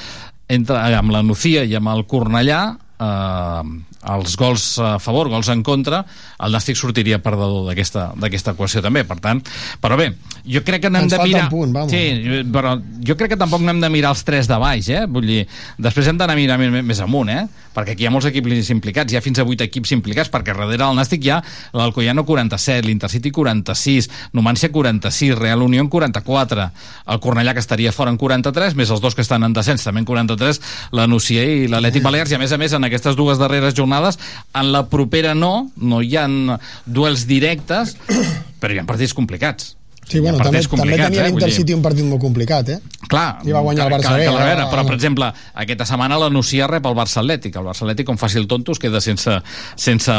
entre, 0.48 0.80
amb 0.98 1.12
la 1.14 1.22
Nucía 1.22 1.64
i 1.68 1.76
amb 1.78 1.92
el 1.92 2.06
Cornellà, 2.08 2.62
eh, 2.98 3.62
els 4.08 4.36
gols 4.38 4.64
a 4.78 4.96
favor, 5.02 5.28
gols 5.28 5.48
en 5.52 5.62
contra, 5.66 6.04
el 6.44 6.54
Nàstic 6.54 6.78
sortiria 6.78 7.18
perdedor 7.22 7.66
d'aquesta 7.68 8.54
equació 8.54 8.82
també, 8.84 9.04
per 9.08 9.18
tant, 9.22 9.42
però 9.82 9.98
bé, 9.98 10.12
jo 10.48 10.62
crec 10.64 10.84
que 10.84 10.90
n'hem 10.92 11.08
de 11.10 11.18
mirar... 11.24 11.46
un 11.48 11.52
punt, 11.52 11.72
vamos. 11.74 11.92
Sí, 11.92 12.42
però 12.52 12.76
jo 12.78 13.16
crec 13.18 13.34
que 13.34 13.40
tampoc 13.40 13.64
n'hem 13.64 13.82
de 13.82 13.90
mirar 13.92 14.14
els 14.14 14.24
tres 14.26 14.48
de 14.50 14.58
baix, 14.60 14.88
eh? 14.94 15.04
Vull 15.10 15.26
dir, 15.28 15.40
després 15.76 16.08
hem 16.08 16.20
d'anar 16.20 16.36
a 16.36 16.38
mirar 16.38 16.58
més, 16.58 17.02
amunt, 17.04 17.32
eh? 17.32 17.44
Perquè 17.74 17.94
aquí 17.94 18.06
hi 18.06 18.08
ha 18.08 18.12
molts 18.14 18.28
equips 18.30 18.70
implicats, 18.74 19.12
hi 19.12 19.18
ha 19.18 19.22
fins 19.22 19.38
a 19.38 19.46
8 19.46 19.66
equips 19.68 19.92
implicats, 19.94 20.30
perquè 20.32 20.54
darrere 20.54 20.80
del 20.80 20.96
Nàstic 20.98 21.26
hi 21.26 21.34
ha 21.34 21.40
l'Alcoyano 21.76 22.24
47, 22.26 22.86
l'Intercity 22.86 23.30
46, 23.34 24.08
Numància 24.34 24.72
46, 24.74 25.36
Real 25.38 25.62
Unión 25.62 25.90
44, 25.92 26.68
el 27.12 27.20
Cornellà 27.22 27.54
que 27.54 27.62
estaria 27.62 27.92
fora 27.94 28.10
en 28.14 28.18
43, 28.18 28.74
més 28.78 28.90
els 28.90 29.02
dos 29.04 29.14
que 29.14 29.22
estan 29.22 29.46
en 29.46 29.54
descens 29.54 29.84
també 29.84 30.02
en 30.02 30.08
43, 30.08 30.62
la 30.96 31.06
Nucia 31.10 31.44
i 31.44 31.68
l'Atlètic 31.70 32.02
Balears, 32.02 32.32
i 32.32 32.38
a 32.38 32.42
més 32.42 32.54
a 32.54 32.58
més 32.58 32.74
en 32.74 32.87
aquestes 32.88 33.16
dues 33.18 33.40
darreres 33.40 33.76
jornades, 33.78 34.20
en 34.54 34.72
la 34.72 34.86
propera 34.90 35.34
no, 35.34 35.70
no 35.76 36.02
hi 36.02 36.16
han 36.18 36.56
duels 36.86 37.26
directes, 37.30 37.96
però 38.60 38.74
hi 38.74 38.82
ha 38.82 38.88
partits 38.88 39.16
complicats. 39.16 39.74
Sí, 40.08 40.20
bueno, 40.24 40.38
també, 40.40 40.62
també 40.64 40.96
tenia 40.96 41.26
eh? 41.26 41.28
L'Intercity 41.28 41.74
un 41.76 41.82
partit 41.84 42.06
molt 42.08 42.22
complicat, 42.22 42.70
eh? 42.72 42.78
Clar, 43.12 43.42
I 43.44 43.52
va 43.52 43.60
guanyar 43.64 43.84
el 43.88 43.92
Barça 43.92 44.14
que, 44.16 44.24
que, 44.24 44.46
eh? 44.54 44.68
però, 44.70 44.84
per 44.88 44.94
exemple, 44.96 45.28
aquesta 45.64 45.84
setmana 45.90 46.16
la 46.20 46.30
Nucia 46.32 46.68
rep 46.70 46.88
el 46.88 46.96
Barça 46.96 47.20
Atlètic. 47.20 47.58
El 47.60 47.68
Barça 47.68 47.84
Atlètic, 47.84 48.08
com 48.08 48.20
faci 48.20 48.40
el 48.40 48.48
tonto, 48.48 48.72
es 48.72 48.80
queda 48.80 49.02
sense, 49.04 49.36
sense 49.76 50.16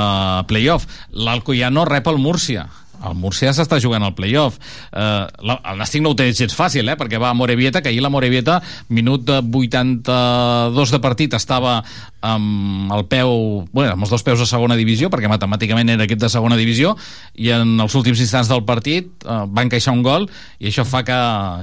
playoff. 0.50 0.86
L'Alcoyano 1.18 1.88
rep 1.90 2.10
el 2.14 2.22
Múrcia. 2.22 2.68
El 3.06 3.15
Múrcia 3.15 3.53
s'està 3.56 3.79
jugant 3.82 4.03
al 4.03 4.15
playoff. 4.18 4.60
Eh, 4.91 5.25
el 5.46 5.79
Nàstic 5.79 6.03
no 6.03 6.13
ho 6.13 6.18
té 6.20 6.29
gens 6.34 6.56
fàcil, 6.56 6.89
eh, 6.89 6.98
perquè 7.00 7.20
va 7.22 7.32
a 7.32 7.38
Morevieta, 7.38 7.82
que 7.82 7.89
ahir 7.89 8.01
la 8.03 8.12
Morevieta, 8.12 8.60
minut 8.89 9.25
de 9.27 9.39
82 9.39 10.91
de 10.91 11.00
partit, 11.00 11.34
estava 11.34 11.79
amb 12.22 12.91
el 12.91 13.06
peu, 13.08 13.29
bueno, 13.72 13.94
amb 13.94 14.03
els 14.03 14.12
dos 14.12 14.24
peus 14.27 14.41
a 14.44 14.48
segona 14.50 14.75
divisió, 14.75 15.08
perquè 15.10 15.29
matemàticament 15.32 15.94
era 15.94 16.03
equip 16.03 16.20
de 16.20 16.29
segona 16.32 16.58
divisió, 16.60 16.96
i 17.39 17.51
en 17.56 17.79
els 17.79 17.96
últims 17.96 18.20
instants 18.20 18.51
del 18.51 18.65
partit 18.68 19.08
eh, 19.24 19.39
va 19.48 19.63
encaixar 19.63 19.96
un 19.96 20.03
gol, 20.03 20.27
i 20.60 20.68
això 20.72 20.84
fa 20.88 21.06
que, 21.08 21.20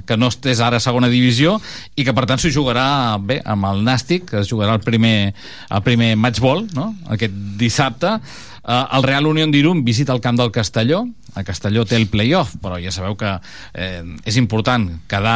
que 0.08 0.16
no 0.16 0.30
estés 0.32 0.62
ara 0.64 0.80
a 0.80 0.84
segona 0.84 1.12
divisió, 1.12 1.58
i 1.96 2.06
que 2.08 2.16
per 2.16 2.24
tant 2.30 2.40
s'ho 2.40 2.52
jugarà 2.54 3.18
bé 3.20 3.42
amb 3.44 3.68
el 3.68 3.84
Nàstic, 3.84 4.30
que 4.30 4.40
es 4.40 4.50
jugarà 4.50 4.78
el 4.78 4.84
primer, 4.86 5.34
el 5.70 5.86
primer 5.86 6.14
matchball, 6.16 6.66
no?, 6.76 6.94
aquest 7.12 7.36
dissabte, 7.60 8.16
Uh, 8.66 8.82
el 8.96 9.04
Real 9.06 9.28
Unión 9.30 9.52
d'Irún 9.54 9.84
visita 9.86 10.12
el 10.12 10.20
camp 10.20 10.38
del 10.40 10.50
Castelló. 10.50 11.04
A 11.36 11.44
Castelló 11.44 11.84
té 11.86 11.94
el 11.94 12.08
playoff 12.10 12.56
però 12.62 12.78
ja 12.80 12.90
sabeu 12.90 13.14
que 13.20 13.28
eh, 13.76 14.00
és 14.24 14.38
important 14.40 14.86
quedar 15.10 15.34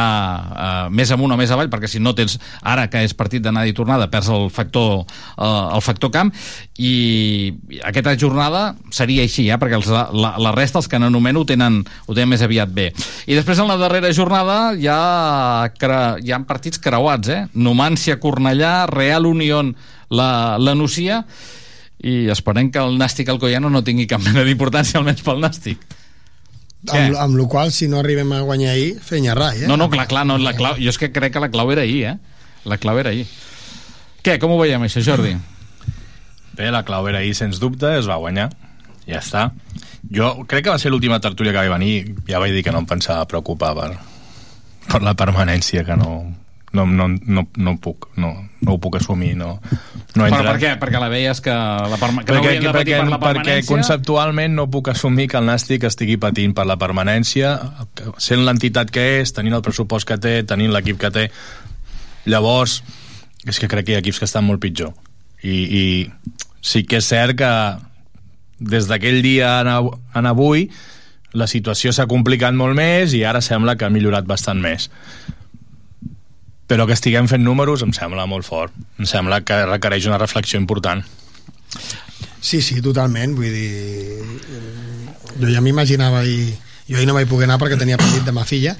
eh, 0.49 0.87
més 0.89 1.11
amunt 1.13 1.35
o 1.35 1.37
més 1.37 1.51
avall 1.53 1.69
perquè 1.69 1.87
si 1.91 2.01
no 2.01 2.15
tens, 2.17 2.39
ara 2.65 2.87
que 2.89 3.03
és 3.05 3.13
partit 3.13 3.43
d'anada 3.43 3.69
i 3.69 3.75
tornada 3.77 4.09
perds 4.11 4.31
el 4.33 4.49
factor, 4.51 5.05
eh, 5.37 5.45
el 5.77 5.83
factor 5.85 6.11
camp. 6.11 6.33
I 6.81 7.53
aquesta 7.85 8.15
jornada 8.17 8.63
seria 8.89 9.23
així 9.27 9.45
eh, 9.47 9.59
perquè 9.61 9.77
els, 9.77 9.91
la, 9.93 10.33
la 10.41 10.55
resta, 10.57 10.81
els 10.81 10.89
que 10.89 10.99
n'anomeno 10.99 11.45
ho 11.45 11.47
tenen, 11.47 11.81
ho 12.07 12.17
tenen 12.17 12.33
més 12.33 12.43
aviat 12.43 12.73
bé. 12.73 12.89
I 13.29 13.37
després 13.37 13.61
en 13.61 13.69
la 13.69 13.77
darrera 13.79 14.11
jornada 14.17 14.73
hi 14.73 14.89
ha, 14.89 14.99
hi 16.19 16.33
ha 16.33 16.43
partits 16.49 16.81
creuats 16.81 17.31
eh? 17.31 17.41
Numància, 17.53 18.17
Cornellà, 18.19 18.87
Real 18.89 19.29
Unión 19.29 19.75
la, 20.09 20.57
la 20.59 20.75
Nucia 20.75 21.21
i 22.01 22.29
esperem 22.33 22.71
que 22.73 22.81
el 22.81 22.97
Nàstic 22.97 23.29
Alcoyano 23.29 23.69
no 23.69 23.83
tingui 23.85 24.07
cap 24.09 24.23
mena 24.25 24.45
d'importància, 24.47 24.99
almenys 24.99 25.21
pel 25.25 25.41
Nàstic. 25.43 25.81
Amb, 26.89 27.13
amb 27.21 27.37
la 27.37 27.45
qual 27.45 27.69
si 27.69 27.85
no 27.87 27.99
arribem 27.99 28.31
a 28.33 28.41
guanyar 28.41 28.71
ahir, 28.73 28.95
fenya 29.05 29.35
rai, 29.37 29.63
eh? 29.63 29.67
No, 29.69 29.77
no, 29.77 29.85
clar, 29.91 30.07
clar, 30.09 30.25
no, 30.25 30.39
la 30.41 30.55
clau, 30.57 30.79
jo 30.81 30.89
és 30.89 30.97
que 30.97 31.11
crec 31.13 31.35
que 31.35 31.43
la 31.43 31.51
clau 31.53 31.69
era 31.73 31.85
ahir, 31.85 32.01
eh? 32.09 32.15
La 32.65 32.79
clau 32.81 32.97
era 32.97 33.13
ahir. 33.13 33.27
Què, 34.25 34.39
com 34.41 34.55
ho 34.55 34.57
veiem, 34.57 34.81
això, 34.87 35.03
Jordi? 35.05 35.35
Bé, 36.57 36.71
la 36.73 36.81
clau 36.85 37.05
era 37.09 37.21
ahir, 37.21 37.35
sens 37.37 37.61
dubte, 37.61 37.93
es 37.99 38.09
va 38.09 38.17
guanyar. 38.21 38.49
Ja 39.05 39.21
està. 39.21 39.51
Jo 40.09 40.33
crec 40.49 40.65
que 40.65 40.73
va 40.73 40.81
ser 40.81 40.89
l'última 40.89 41.21
tertúlia 41.21 41.53
que 41.53 41.61
vaig 41.61 41.73
venir, 41.73 41.93
ja 42.27 42.41
vaig 42.41 42.53
dir 42.57 42.65
que 42.65 42.73
no 42.73 42.81
em 42.81 42.89
pensava 42.89 43.29
preocupar 43.29 43.75
per, 43.77 43.91
per 44.89 45.01
la 45.05 45.13
permanència, 45.17 45.85
que 45.85 45.97
no, 46.01 46.15
no, 46.73 46.85
no, 46.87 47.07
no, 47.09 47.43
no 47.57 47.73
puc, 47.83 48.07
no, 48.15 48.29
no 48.61 48.73
ho 48.73 48.79
puc 48.79 48.95
assumir, 49.01 49.33
no, 49.35 49.57
no 50.15 50.23
Però 50.23 50.27
entra. 50.29 50.53
per 50.53 50.59
què? 50.61 50.69
Perquè 50.79 51.01
la 51.03 51.09
veies 51.11 51.41
que, 51.43 51.51
la 51.51 51.97
perma 51.99 52.23
que 52.23 52.31
no 52.31 52.39
perquè, 52.39 52.53
haurien 52.53 52.63
de 52.63 52.71
patir 52.71 52.93
perquè, 52.93 52.99
per 53.01 53.09
la 53.11 53.19
perquè 53.19 53.35
permanència? 53.41 53.67
conceptualment 53.73 54.55
no 54.55 54.67
puc 54.71 54.87
assumir 54.93 55.27
que 55.31 55.37
el 55.41 55.49
Nàstic 55.49 55.83
estigui 55.89 56.15
patint 56.21 56.53
per 56.55 56.65
la 56.69 56.77
permanència, 56.79 57.51
sent 58.17 58.45
l'entitat 58.47 58.91
que 58.95 59.03
és, 59.19 59.33
tenint 59.35 59.57
el 59.59 59.65
pressupost 59.65 60.07
que 60.07 60.17
té, 60.23 60.37
tenint 60.47 60.71
l'equip 60.71 60.99
que 61.01 61.11
té. 61.11 61.27
Llavors, 62.25 62.81
és 63.47 63.59
que 63.59 63.67
crec 63.67 63.85
que 63.87 63.95
hi 63.95 63.99
ha 63.99 64.03
equips 64.03 64.19
que 64.21 64.29
estan 64.29 64.45
molt 64.45 64.61
pitjor. 64.63 64.93
I, 65.43 65.55
i 65.81 65.83
sí 66.61 66.83
que 66.85 66.99
és 67.01 67.07
cert 67.09 67.35
que 67.39 67.51
des 68.61 68.85
d'aquell 68.87 69.23
dia 69.25 69.55
en, 69.63 69.67
av- 69.73 69.95
en 70.13 70.27
avui 70.29 70.67
la 71.33 71.47
situació 71.49 71.89
s'ha 71.95 72.05
complicat 72.11 72.53
molt 72.53 72.75
més 72.77 73.15
i 73.17 73.23
ara 73.25 73.41
sembla 73.41 73.73
que 73.79 73.87
ha 73.87 73.89
millorat 73.89 74.27
bastant 74.29 74.59
més 74.61 74.89
però 76.71 76.87
que 76.87 76.95
estiguem 76.95 77.27
fent 77.27 77.43
números 77.43 77.81
em 77.83 77.91
sembla 77.91 78.23
molt 78.31 78.47
fort. 78.47 78.71
Em 78.95 79.07
sembla 79.09 79.41
que 79.43 79.57
requereix 79.67 80.07
una 80.07 80.19
reflexió 80.21 80.59
important. 80.61 81.03
Sí, 82.39 82.61
sí, 82.63 82.79
totalment. 82.81 83.35
Vull 83.35 83.51
dir, 83.51 84.21
jo 85.35 85.49
ja 85.51 85.59
m'imaginava 85.63 86.23
i 86.23 86.53
jo 86.87 86.95
ahir 86.95 87.09
no 87.09 87.15
vaig 87.17 87.27
poder 87.27 87.49
anar 87.49 87.59
perquè 87.59 87.75
tenia 87.79 87.99
partit 87.99 88.23
de 88.23 88.31
ma 88.35 88.45
filla 88.47 88.77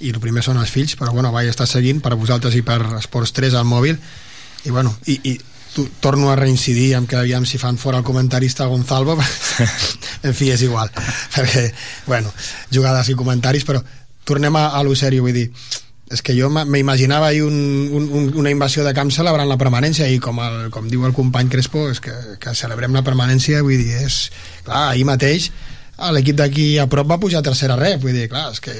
i 0.00 0.10
el 0.10 0.18
primer 0.18 0.42
són 0.42 0.58
els 0.58 0.72
fills, 0.74 0.96
però 0.98 1.12
bueno, 1.14 1.30
vaig 1.30 1.50
estar 1.50 1.68
seguint 1.70 2.00
per 2.02 2.16
vosaltres 2.18 2.56
i 2.58 2.64
per 2.66 2.80
Esports 2.98 3.34
3 3.36 3.54
al 3.60 3.68
mòbil 3.68 3.94
i 4.66 4.72
bueno, 4.74 4.92
i, 5.06 5.18
i 5.30 5.34
tu, 5.74 5.86
torno 6.02 6.32
a 6.32 6.38
reincidir 6.40 6.94
amb 6.96 7.08
que 7.10 7.18
aviam 7.20 7.46
si 7.46 7.60
fan 7.62 7.78
fora 7.78 8.00
el 8.00 8.06
comentarista 8.06 8.66
Gonzalvo 8.66 9.14
en 10.26 10.34
fi, 10.34 10.50
és 10.50 10.64
igual. 10.66 10.90
Perquè, 11.36 11.68
bueno, 12.08 12.32
jugades 12.74 13.12
i 13.12 13.16
comentaris 13.18 13.68
però 13.68 13.84
tornem 14.26 14.58
a, 14.58 14.70
a 14.74 14.82
lo 14.82 14.96
sèrio 14.98 15.26
vull 15.26 15.36
dir, 15.36 15.46
és 16.10 16.22
que 16.26 16.34
jo 16.34 16.48
m'imaginava 16.50 17.28
ahir 17.30 17.44
un, 17.46 17.54
un, 17.94 18.08
un, 18.10 18.24
una 18.42 18.50
invasió 18.50 18.82
de 18.82 18.92
camp 18.96 19.12
celebrant 19.14 19.46
la 19.48 19.56
permanència 19.60 20.08
i 20.10 20.18
com, 20.18 20.40
el, 20.42 20.70
com 20.74 20.88
diu 20.90 21.04
el 21.06 21.12
company 21.14 21.48
Crespo 21.52 21.84
és 21.92 22.00
que, 22.02 22.14
que 22.42 22.54
celebrem 22.58 22.94
la 22.96 23.04
permanència 23.06 23.62
vull 23.62 23.78
dir, 23.78 24.00
és, 24.06 24.24
clar, 24.66 24.88
ahir 24.90 25.06
mateix 25.06 25.50
l'equip 26.10 26.34
d'aquí 26.38 26.78
a 26.80 26.86
prop 26.88 27.06
va 27.10 27.18
pujar 27.20 27.42
a 27.42 27.46
tercera 27.46 27.76
ref 27.76 28.00
vull 28.02 28.14
dir, 28.16 28.24
clar, 28.32 28.48
és 28.54 28.60
que 28.64 28.72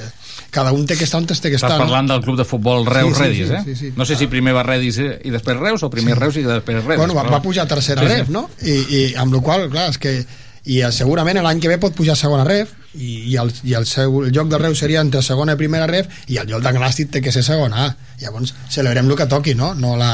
cada 0.51 0.71
un 0.75 0.83
té 0.89 0.97
que 0.97 1.05
estar 1.05 1.19
on 1.21 1.27
té 1.29 1.35
que 1.37 1.55
Estàs 1.55 1.69
estar 1.69 1.77
parlant 1.79 2.09
del 2.09 2.19
club 2.25 2.35
de 2.39 2.43
futbol 2.49 2.83
Reus 2.89 3.15
Sí, 3.15 3.29
sí, 3.29 3.45
sí, 3.45 3.53
eh? 3.53 3.61
sí, 3.63 3.75
sí. 3.77 3.93
No 3.95 4.03
sé 4.09 4.17
si 4.19 4.27
primer 4.27 4.55
va 4.57 4.63
Redis 4.67 4.97
eh, 4.99 5.11
i 5.23 5.31
després 5.31 5.55
Reus 5.61 5.83
o 5.87 5.89
primer 5.93 6.17
Reus 6.19 6.35
i 6.41 6.43
després 6.43 6.81
Redis. 6.83 6.97
bueno, 6.97 7.13
va, 7.15 7.23
però- 7.23 7.37
va 7.37 7.41
pujar 7.45 7.63
a 7.63 7.71
tercera 7.71 8.01
Sí, 8.03 8.07
sí. 8.09 8.13
ref, 8.17 8.29
no? 8.33 8.49
I, 8.65 8.75
i 8.97 9.03
amb 9.21 9.37
la 9.37 9.39
qual 9.45 9.69
clar, 9.71 9.87
és 9.93 10.01
que 10.01 10.17
i 10.65 10.81
eh, 10.81 10.91
segurament 10.93 11.41
l'any 11.41 11.61
que 11.61 11.71
ve 11.71 11.79
pot 11.81 11.95
pujar 11.97 12.13
a 12.13 12.19
segona 12.19 12.45
ref 12.45 12.75
i, 12.93 13.31
i, 13.31 13.35
el, 13.41 13.49
i 13.63 13.73
el, 13.77 13.87
seu, 13.89 14.19
el 14.25 14.33
joc 14.35 14.51
de 14.51 14.59
Reus 14.61 14.83
seria 14.83 15.01
entre 15.01 15.23
segona 15.25 15.55
i 15.55 15.59
primera 15.59 15.87
ref 15.89 16.23
i 16.29 16.37
el 16.41 16.49
lloc 16.51 16.61
de 16.65 16.73
Glàstic 16.75 17.11
té 17.13 17.21
que 17.23 17.33
ser 17.33 17.43
segona 17.47 17.87
llavors 18.21 18.53
celebrem 18.69 19.09
el 19.09 19.17
que 19.17 19.29
toqui 19.31 19.55
no, 19.57 19.73
no 19.73 19.95
la, 19.97 20.11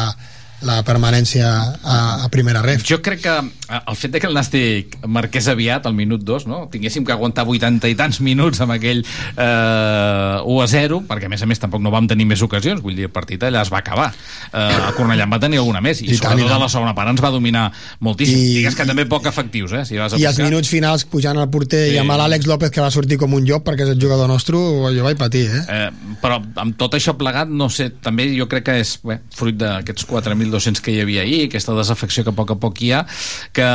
la 0.65 0.79
permanència 0.83 1.45
a, 1.83 1.97
a 2.25 2.29
primera 2.33 2.63
ref 2.65 2.81
Jo 2.87 2.97
crec 3.05 3.21
que 3.21 3.33
eh, 3.37 3.79
el 3.87 3.95
fet 3.95 4.11
de 4.15 4.19
que 4.19 4.25
el 4.27 4.33
Nàstic 4.33 4.95
marqués 5.05 5.47
aviat, 5.51 5.85
al 5.85 5.93
minut 5.93 6.23
2, 6.25 6.47
no? 6.49 6.63
tinguéssim 6.71 7.05
que 7.05 7.13
aguantar 7.13 7.45
80 7.47 7.87
i 7.91 7.95
tants 7.99 8.19
minuts 8.25 8.61
amb 8.65 8.73
aquell 8.73 9.03
eh, 9.03 10.41
1 10.43 10.61
a 10.63 10.67
0, 10.67 11.01
perquè 11.07 11.27
a 11.27 11.31
més 11.31 11.43
a 11.43 11.49
més 11.49 11.59
tampoc 11.61 11.81
no 11.83 11.91
vam 11.93 12.07
tenir 12.09 12.25
més 12.29 12.41
ocasions, 12.45 12.81
vull 12.83 12.95
dir, 12.97 13.05
el 13.09 13.13
partit 13.13 13.43
allà 13.47 13.61
es 13.65 13.71
va 13.73 13.79
acabar. 13.83 14.09
Eh, 14.51 14.63
el 14.87 14.93
Cornellà 14.97 15.27
en 15.27 15.33
va 15.35 15.39
tenir 15.43 15.59
alguna 15.61 15.81
més, 15.83 16.01
i, 16.01 16.09
I 16.09 16.17
tant, 16.17 16.17
i 16.17 16.19
sobretot 16.41 16.49
tant. 16.49 16.57
a 16.61 16.63
la 16.65 16.69
segona 16.73 16.95
part 16.97 17.11
ens 17.13 17.21
va 17.23 17.31
dominar 17.33 17.67
moltíssim. 18.05 18.37
I- 18.41 18.55
Digues 18.57 18.75
que 18.79 18.85
també 18.89 19.05
poc 19.09 19.27
efectius, 19.29 19.73
eh? 19.77 19.83
Si 19.85 19.97
vas 19.99 20.13
a 20.13 20.17
i 20.17 20.25
els 20.25 20.35
buscar. 20.37 20.49
minuts 20.49 20.69
finals 20.73 21.05
pujant 21.05 21.37
al 21.37 21.49
porter 21.53 21.85
Sí. 21.87 21.95
i 21.95 22.01
amb 22.01 22.11
l'Àlex 22.17 22.47
López 22.49 22.71
que 22.73 22.81
va 22.81 22.89
sortir 22.91 23.17
com 23.21 23.33
un 23.37 23.45
llop 23.45 23.63
perquè 23.67 23.85
és 23.85 23.89
el 23.93 24.01
jugador 24.01 24.27
nostre 24.27 24.57
jo 24.57 25.03
vaig 25.05 25.17
patir 25.19 25.45
eh? 25.51 25.61
Eh, 25.69 26.15
però 26.21 26.39
amb 26.57 26.77
tot 26.79 26.95
això 26.97 27.13
plegat, 27.19 27.47
no 27.49 27.69
sé, 27.69 27.89
també 28.01 28.25
jo 28.35 28.47
crec 28.49 28.63
que 28.65 28.79
és 28.81 28.95
bé, 29.05 29.19
fruit 29.35 29.55
d'aquests 29.59 30.05
4.200 30.51 30.81
que 30.81 30.91
hi 30.91 31.01
havia 31.01 31.21
ahir, 31.21 31.45
aquesta 31.47 31.73
desafecció 31.73 32.23
que 32.23 32.31
a 32.31 32.33
poc 32.37 32.51
a 32.51 32.55
poc 32.55 32.81
hi 32.81 32.91
ha, 32.93 33.05
que 33.53 33.65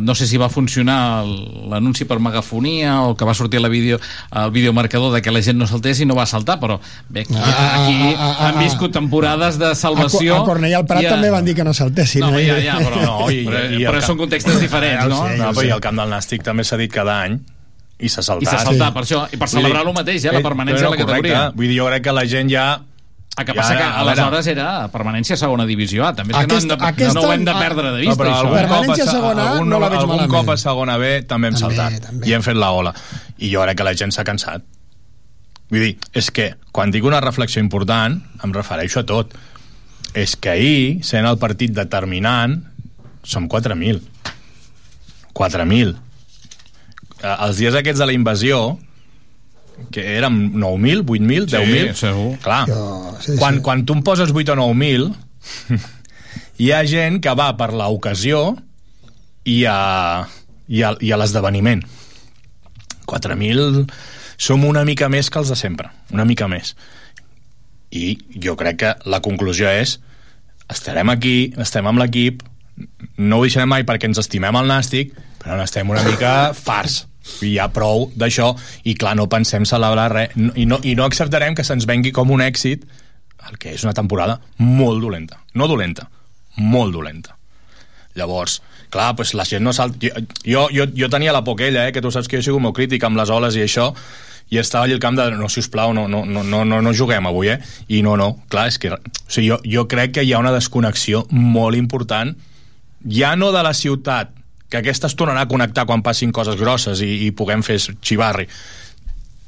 no 0.00 0.14
sé 0.14 0.26
si 0.26 0.36
va 0.36 0.48
funcionar 0.48 1.24
el- 1.24 1.70
l'anunci 1.70 2.04
per 2.04 2.18
megafonia 2.20 3.02
o 3.02 3.16
que 3.16 3.24
va 3.24 3.34
sortir 3.34 3.60
la 3.60 3.68
vídeo, 3.68 4.00
el 4.32 4.50
videomarcador 4.50 5.12
de 5.14 5.22
que 5.22 5.30
la 5.30 5.42
gent 5.42 5.58
no 5.58 5.66
saltés 5.66 6.00
i 6.00 6.06
no 6.06 6.14
va 6.14 6.26
saltar, 6.26 6.58
però 6.60 6.78
bé, 7.08 7.20
aquí, 7.22 7.34
Ah, 7.36 7.84
aquí 7.84 8.14
ah, 8.16 8.36
ah, 8.40 8.48
han 8.48 8.58
ah, 8.58 8.62
viscut 8.62 8.92
temporades 8.92 9.58
de 9.58 9.74
salvació. 9.74 10.36
a, 10.36 10.38
a 10.40 10.44
Cornellà 10.44 10.76
al 10.78 10.86
Prat 10.86 11.02
i 11.02 11.06
a- 11.06 11.10
també 11.10 11.30
van 11.30 11.44
dir 11.44 11.54
que 11.54 11.64
no 11.64 11.74
saltessin 11.74 12.20
No, 12.20 12.38
eh? 12.38 12.46
ja, 12.46 12.58
ja, 12.60 12.78
però, 12.78 13.02
No, 13.02 13.30
i- 13.30 13.44
però, 13.44 13.58
i 13.70 13.74
el 13.74 13.82
però 13.88 13.92
camp- 13.98 14.04
són 14.06 14.16
contextos 14.18 14.60
diferents, 14.60 15.08
no? 15.08 15.22
sé, 15.28 15.36
no, 15.38 15.52
però 15.52 15.66
i 15.66 15.70
al 15.70 15.80
camp 15.80 15.96
del 15.98 16.08
Nàstic 16.10 16.42
també 16.42 16.64
s'ha 16.64 16.76
dit 16.76 16.92
cada 16.92 17.20
any 17.22 17.38
i 18.00 18.08
s'ha 18.08 18.20
I 18.20 18.24
saltat 18.24 18.48
s'ha 18.52 18.64
saltat, 18.64 18.88
Sí. 18.88 18.94
per 18.94 19.02
això, 19.02 19.24
i 19.32 19.36
per 19.36 19.48
Vull 19.48 19.56
celebrar 19.58 19.82
dir, 19.82 19.88
el 19.88 19.94
mateix, 19.94 20.24
eh, 20.24 20.32
la 20.32 20.38
eh, 20.38 20.42
permanència 20.42 20.84
no, 20.84 20.90
de 20.92 20.96
la 20.98 21.04
correcte. 21.04 21.28
categoria. 21.28 21.52
Vull 21.56 21.66
dir, 21.68 21.78
jo 21.80 21.86
crec 21.86 22.02
que 22.04 22.12
la 22.12 22.26
gent 22.26 22.50
ja... 22.50 22.66
El 23.38 23.44
que 23.46 23.54
passa 23.54 23.76
que 23.76 23.82
a 23.84 23.90
veure, 23.92 24.10
aleshores 24.10 24.46
era 24.50 24.68
permanència 24.90 25.34
a 25.34 25.38
segona 25.38 25.64
divisió 25.64 26.04
A. 26.06 26.12
També 26.14 26.32
és 26.34 26.38
que 26.38 26.44
Aquest- 26.44 26.66
no, 26.66 26.74
hem 26.74 26.80
de, 26.80 26.86
aquest 26.88 27.14
no 27.14 27.20
ho 27.22 27.32
hem 27.32 27.44
de 27.46 27.52
perdre 27.54 27.92
de 27.92 28.00
No, 28.02 28.08
vista, 28.08 28.16
però 28.24 28.32
això. 28.34 28.50
Permanència 28.56 29.04
a, 29.04 29.12
segona 29.12 29.42
A 29.42 29.52
algun, 29.52 29.68
no 29.70 29.78
la 29.78 29.88
veig 29.88 30.00
algun 30.00 30.16
malament. 30.16 30.32
cop 30.34 30.50
a 30.50 30.56
segona 30.56 30.96
B 30.98 31.22
també 31.22 31.48
hem 31.48 31.54
També, 31.54 31.76
saltat 31.76 32.02
també. 32.08 32.26
i 32.28 32.32
hem 32.34 32.42
fet 32.42 32.56
la 32.58 32.70
ola 32.72 32.94
i 33.38 33.50
jo 33.52 33.62
crec 33.62 33.76
que 33.78 33.84
la 33.86 33.94
gent 33.94 34.10
s'ha 34.12 34.24
cansat 34.24 34.62
vull 35.70 35.80
dir, 35.84 35.98
és 36.12 36.30
que 36.32 36.54
quan 36.72 36.90
dic 36.90 37.04
una 37.04 37.20
reflexió 37.20 37.60
important 37.62 38.18
em 38.42 38.52
refereixo 38.52 39.00
a 39.00 39.06
tot 39.06 39.34
és 40.14 40.34
que 40.36 40.50
ahir, 40.50 41.04
sent 41.04 41.26
el 41.28 41.38
partit 41.38 41.70
determinant 41.76 42.64
som 43.22 43.46
4.000 43.48 44.00
4.000 45.34 45.96
Eh, 47.20 47.34
els 47.42 47.56
dies 47.58 47.74
aquests 47.74 47.98
de 47.98 48.06
la 48.06 48.12
invasió 48.14 48.78
que 49.94 50.02
érem 50.16 50.52
9.000, 50.54 51.04
8.000, 51.04 51.48
Sí, 51.48 51.56
10.000 51.56 51.94
segur. 51.96 52.38
clar, 52.44 52.64
Jo- 52.68 53.16
sí, 53.20 53.36
quan, 53.38 53.56
sí. 53.56 53.62
quan 53.62 53.84
tu 53.86 53.94
em 53.96 54.02
poses 54.02 54.30
8 54.34 54.52
o 54.52 54.56
9.000 54.74 55.14
hi 56.58 56.72
ha 56.74 56.82
gent 56.86 57.20
que 57.22 57.34
va 57.38 57.52
per 57.56 57.70
l'ocasió 57.72 58.56
i 59.48 59.62
a, 59.70 60.26
i 60.68 60.82
a, 60.82 60.94
i 61.00 61.12
a 61.14 61.16
l'esdeveniment 61.20 61.84
4.000 63.06 63.86
som 64.38 64.64
una 64.68 64.84
mica 64.84 65.08
més 65.08 65.30
que 65.30 65.40
els 65.40 65.48
de 65.52 65.56
sempre 65.58 65.88
una 66.14 66.24
mica 66.28 66.48
més 66.50 66.74
i 67.90 68.18
jo 68.44 68.54
crec 68.60 68.76
que 68.82 68.90
la 69.08 69.22
conclusió 69.24 69.70
és 69.72 69.96
estarem 70.68 71.08
aquí, 71.08 71.54
estem 71.56 71.86
amb 71.88 72.02
l'equip 72.02 72.42
no 73.16 73.38
ho 73.40 73.46
deixarem 73.46 73.70
mai 73.72 73.86
perquè 73.88 74.10
ens 74.10 74.20
estimem 74.20 74.58
el 74.60 74.68
nàstic 74.68 75.14
però 75.40 75.56
n'estem 75.56 75.88
una 75.90 76.04
mica 76.04 76.34
fars 76.66 77.06
i 77.06 77.07
hi 77.42 77.56
ha 77.58 77.68
prou 77.74 78.08
d'això. 78.16 78.52
I 78.84 78.94
clar, 78.98 79.16
no 79.18 79.28
pensem 79.28 79.66
celebrar 79.68 80.10
res. 80.12 80.36
No- 80.36 80.54
i 80.56 80.66
no, 80.66 80.80
i 80.82 80.94
no 80.98 81.04
acceptarem 81.06 81.54
que 81.54 81.64
se'ns 81.66 81.86
vengui 81.88 82.12
com 82.12 82.30
un 82.30 82.44
èxit 82.44 82.86
el 83.48 83.58
que 83.58 83.72
és 83.74 83.84
una 83.86 83.94
temporada 83.94 84.40
molt 84.58 85.00
dolenta. 85.02 85.42
No 85.54 85.68
dolenta, 85.70 86.08
molt 86.56 86.92
dolenta. 86.92 87.36
Llavors, 88.18 88.60
clar, 88.90 89.14
pues 89.16 89.34
la 89.34 89.44
gent 89.46 89.62
no 89.64 89.72
salta... 89.72 89.98
Jo, 90.02 90.10
jo, 90.44 90.64
jo, 90.74 90.88
jo 90.96 91.08
tenia 91.12 91.32
la 91.32 91.44
por 91.44 91.54
aquella, 91.54 91.86
eh, 91.88 91.92
que 91.92 92.02
tu 92.02 92.10
saps 92.10 92.28
que 92.28 92.38
jo 92.38 92.42
he 92.42 92.48
sigut 92.48 92.62
molt 92.64 92.76
crític 92.76 93.04
amb 93.06 93.16
les 93.20 93.30
oles 93.30 93.56
i 93.56 93.62
això, 93.62 93.92
i 94.50 94.58
estava 94.58 94.86
allà 94.88 94.96
al 94.96 95.02
camp 95.02 95.18
de 95.18 95.28
no, 95.36 95.48
sisplau, 95.52 95.92
no, 95.94 96.06
no, 96.08 96.24
no, 96.26 96.42
no, 96.42 96.64
no, 96.64 96.80
no 96.82 96.94
juguem 96.96 97.28
avui, 97.28 97.52
eh? 97.52 97.58
I 97.94 98.02
no, 98.02 98.16
no, 98.18 98.32
clar, 98.50 98.66
és 98.72 98.80
que... 98.80 98.90
O 98.90 98.98
sigui, 99.28 99.52
jo, 99.52 99.60
jo 99.64 99.86
crec 99.90 100.16
que 100.16 100.24
hi 100.24 100.32
ha 100.32 100.42
una 100.42 100.54
desconnexió 100.54 101.26
molt 101.30 101.78
important, 101.78 102.34
ja 103.12 103.34
no 103.36 103.52
de 103.54 103.62
la 103.62 103.74
ciutat, 103.76 104.32
que 104.68 104.80
aquesta 104.80 105.08
es 105.08 105.16
tornarà 105.16 105.46
a 105.46 105.50
connectar 105.50 105.86
quan 105.88 106.04
passin 106.04 106.32
coses 106.32 106.58
grosses 106.60 107.00
i, 107.04 107.26
i 107.26 107.32
puguem 107.32 107.64
fer 107.64 107.78
xivarri, 107.80 108.48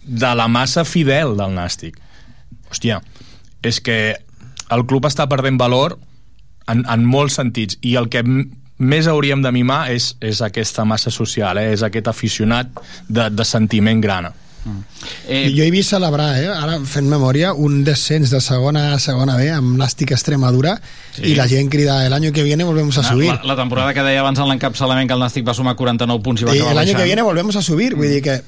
de 0.01 0.31
la 0.35 0.49
massa 0.49 0.85
fidel 0.89 1.37
del 1.37 1.53
Nàstic. 1.57 1.99
Hòstia, 2.71 3.01
és 3.67 3.81
que 3.85 3.99
el 4.71 4.87
club 4.89 5.07
està 5.09 5.27
perdent 5.29 5.59
valor 5.61 5.99
en, 6.71 6.85
en 6.87 7.05
molts 7.05 7.37
sentits 7.41 7.77
i 7.83 7.97
el 8.01 8.09
que 8.13 8.25
més 8.81 9.09
hauríem 9.11 9.43
de 9.45 9.53
mimar 9.53 9.91
és, 9.93 10.15
és 10.25 10.41
aquesta 10.41 10.87
massa 10.89 11.13
social, 11.13 11.59
eh? 11.61 11.75
és 11.75 11.85
aquest 11.85 12.09
aficionat 12.09 12.71
de, 13.09 13.29
de 13.29 13.45
sentiment 13.45 14.01
grana. 14.01 14.33
Eh, 15.29 15.49
I 15.49 15.57
jo 15.57 15.65
he 15.65 15.71
vist 15.71 15.91
celebrar, 15.91 16.37
eh, 16.43 16.49
ara 16.49 16.79
fent 16.85 17.09
memòria, 17.09 17.55
un 17.55 17.83
descens 17.85 18.31
de 18.31 18.41
segona 18.45 18.93
a 18.95 18.99
segona 19.01 19.37
B 19.37 19.49
amb 19.51 19.79
Nàstic 19.79 20.13
Extremadura 20.13 20.81
Sí. 21.17 21.33
i 21.33 21.35
la 21.35 21.49
gent 21.49 21.69
crida 21.71 22.07
el 22.07 22.13
año 22.13 22.31
que 22.33 22.43
viene 22.43 22.63
volvemos 22.65 22.97
a 22.99 23.03
subir. 23.03 23.29
la, 23.29 23.41
la 23.43 23.57
temporada 23.57 23.93
que 23.95 24.03
deia 24.03 24.21
abans 24.21 24.39
en 24.39 24.49
l'encapçalament 24.49 25.09
que 25.09 25.15
el 25.15 25.21
Nàstic 25.21 25.47
va 25.49 25.55
sumar 25.55 25.75
49 25.77 26.23
punts 26.23 26.43
i 26.43 26.45
va 26.45 26.55
I 26.55 26.59
acabar 26.59 26.73
el 26.73 26.79
año 26.79 26.97
que 26.97 27.05
viene 27.05 27.23
volvemos 27.23 27.57
a 27.57 27.63
subir, 27.63 27.95
vull 27.97 28.09
dir 28.09 28.23
que 28.23 28.43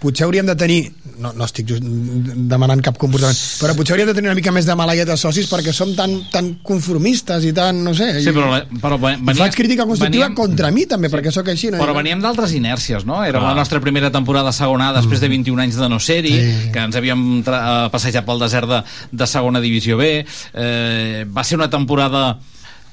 potser 0.00 0.24
hauríem 0.26 0.46
de 0.48 0.56
tenir 0.56 0.78
no, 1.20 1.32
no 1.36 1.44
estic 1.44 1.66
just 1.68 1.84
demanant 1.84 2.80
cap 2.84 2.96
comportament 2.96 3.36
però 3.60 3.74
potser 3.76 3.92
hauríem 3.94 4.08
de 4.08 4.14
tenir 4.16 4.30
una 4.30 4.36
mica 4.38 4.52
més 4.56 4.64
de 4.64 4.74
malaia 4.78 5.04
de 5.04 5.16
socis 5.20 5.48
perquè 5.50 5.74
som 5.76 5.92
tan, 5.96 6.14
tan 6.32 6.54
conformistes 6.64 7.44
i 7.44 7.52
tan, 7.56 7.82
no 7.84 7.92
sé 7.94 8.08
Sí, 8.24 8.32
però, 8.32 8.48
la- 8.50 8.62
però 8.80 8.96
i 8.96 9.16
venia, 9.20 9.34
faig 9.44 9.54
crítica 9.58 9.84
constructiva 9.84 10.26
veníem- 10.30 10.36
contra 10.38 10.70
mi 10.72 10.86
també 10.86 11.10
perquè 11.12 11.30
sóc 11.34 11.48
així 11.52 11.70
no? 11.70 11.78
Però 11.82 11.94
veníem 11.96 12.20
d'altres 12.24 12.54
inèrcies, 12.56 13.04
no? 13.04 13.20
Era 13.24 13.38
Clar. 13.38 13.50
la 13.52 13.58
nostra 13.60 13.80
primera 13.80 14.10
temporada 14.10 14.52
segona 14.52 14.92
després 14.96 15.20
de 15.20 15.28
21 15.28 15.60
anys 15.60 15.76
de 15.76 15.88
no 15.88 16.00
ser-hi, 16.00 16.32
Sí. 16.40 16.70
que 16.72 16.78
ens 16.80 16.96
havíem 16.96 17.26
eh, 17.46 17.88
passejat 17.92 18.24
pel 18.24 18.38
desert 18.40 18.68
de, 18.68 18.82
de 19.12 19.26
segona 19.26 19.60
divisió 19.60 19.96
B. 20.00 20.24
Eh, 20.54 21.26
va 21.28 21.44
ser 21.44 21.58
una 21.58 21.68
temporada 21.70 22.38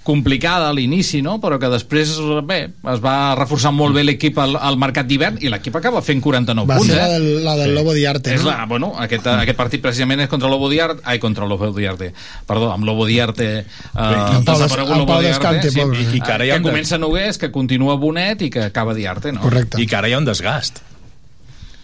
complicada 0.08 0.70
a 0.70 0.74
l'inici, 0.76 1.20
no? 1.22 1.36
però 1.43 1.58
que 1.60 1.67
després 1.70 2.13
bé, 2.48 2.60
es 2.93 3.02
va 3.04 3.36
reforçar 3.36 3.74
molt 3.76 3.93
bé 3.98 4.06
l'equip 4.08 4.38
al, 4.39 4.56
al 4.56 4.78
mercat 4.80 5.06
d'hivern 5.10 5.41
i 5.43 5.52
l'equip 5.52 5.76
acaba 5.76 6.00
fent 6.06 6.22
49 6.24 6.63
Va 6.70 6.78
punts. 6.80 6.93
ser 6.93 6.98
eh? 6.98 7.02
la 7.04 7.10
del, 7.17 7.28
la 7.43 7.56
del 7.60 7.76
Lobo 7.76 7.93
Diarte, 7.98 8.34
És 8.38 8.46
no? 8.46 8.54
la, 8.54 8.63
bueno, 8.72 8.93
aquest, 9.04 9.28
aquest 9.34 9.60
partit 9.60 9.84
precisament 9.84 10.24
és 10.24 10.32
contra 10.32 10.50
Lobo 10.50 10.70
Diarte, 10.72 11.04
ai, 11.04 11.20
contra 11.20 11.46
Lobo 11.46 11.70
Diarte, 11.76 12.13
perdó, 12.48 12.72
amb 12.72 12.88
Lobo 12.88 13.06
Diarte, 13.10 13.50
eh, 13.60 13.65
en 14.00 14.46
Pau 14.48 14.56
Des- 14.56 14.63
desaparegut 14.63 14.96
en 14.96 15.04
Lobo 15.04 15.12
Pau 15.13 15.22
Diarte, 15.22 15.54
Descante, 15.60 15.72
sí, 15.72 15.82
i, 15.82 16.17
I 16.17 16.22
que 16.24 16.32
ara 16.32 16.48
hi 16.48 16.52
ha 16.56 16.62
que 16.62 16.70
comença 16.70 16.98
Nogués, 16.98 17.38
que 17.38 17.52
continua 17.52 17.96
Bonet 18.00 18.41
i 18.48 18.50
que 18.54 18.63
acaba 18.72 18.96
Diarte, 18.98 19.34
no? 19.36 19.41
Correcte. 19.43 19.82
I 19.82 19.86
que 19.88 19.96
ara 20.00 20.08
hi 20.08 20.15
ha 20.15 20.22
un 20.24 20.26
desgast. 20.30 20.80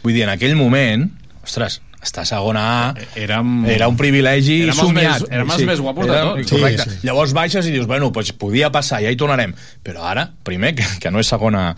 Vull 0.04 0.14
dir, 0.16 0.24
en 0.26 0.34
aquell 0.34 0.56
moment, 0.60 1.10
ostres, 1.44 1.82
estar 2.04 2.24
a 2.24 2.26
segona 2.26 2.64
A 2.90 2.94
érem, 3.16 3.66
era 3.72 3.88
un 3.88 3.98
privilegi 3.98 4.60
érem 4.62 4.70
els 4.76 4.78
somiat. 4.78 5.22
més- 5.22 5.32
érem 5.32 5.52
els 5.56 5.66
més 5.66 5.80
guapos 5.82 6.08
de 6.08 6.14
Érem- 6.14 6.36
tots. 6.38 6.52
Correcte. 6.52 6.84
Sí, 6.84 6.90
sí. 7.00 7.08
Llavors 7.08 7.34
baixes 7.34 7.66
i 7.68 7.72
dius, 7.72 7.88
bueno, 7.88 8.12
doncs 8.12 8.34
podia 8.34 8.72
passar, 8.72 9.02
ja 9.02 9.10
hi 9.12 9.16
tornarem. 9.18 9.54
Però 9.84 10.04
ara, 10.04 10.30
primer, 10.44 10.76
que, 10.76 10.86
que 11.00 11.12
no 11.12 11.20
és 11.20 11.28
segona 11.28 11.76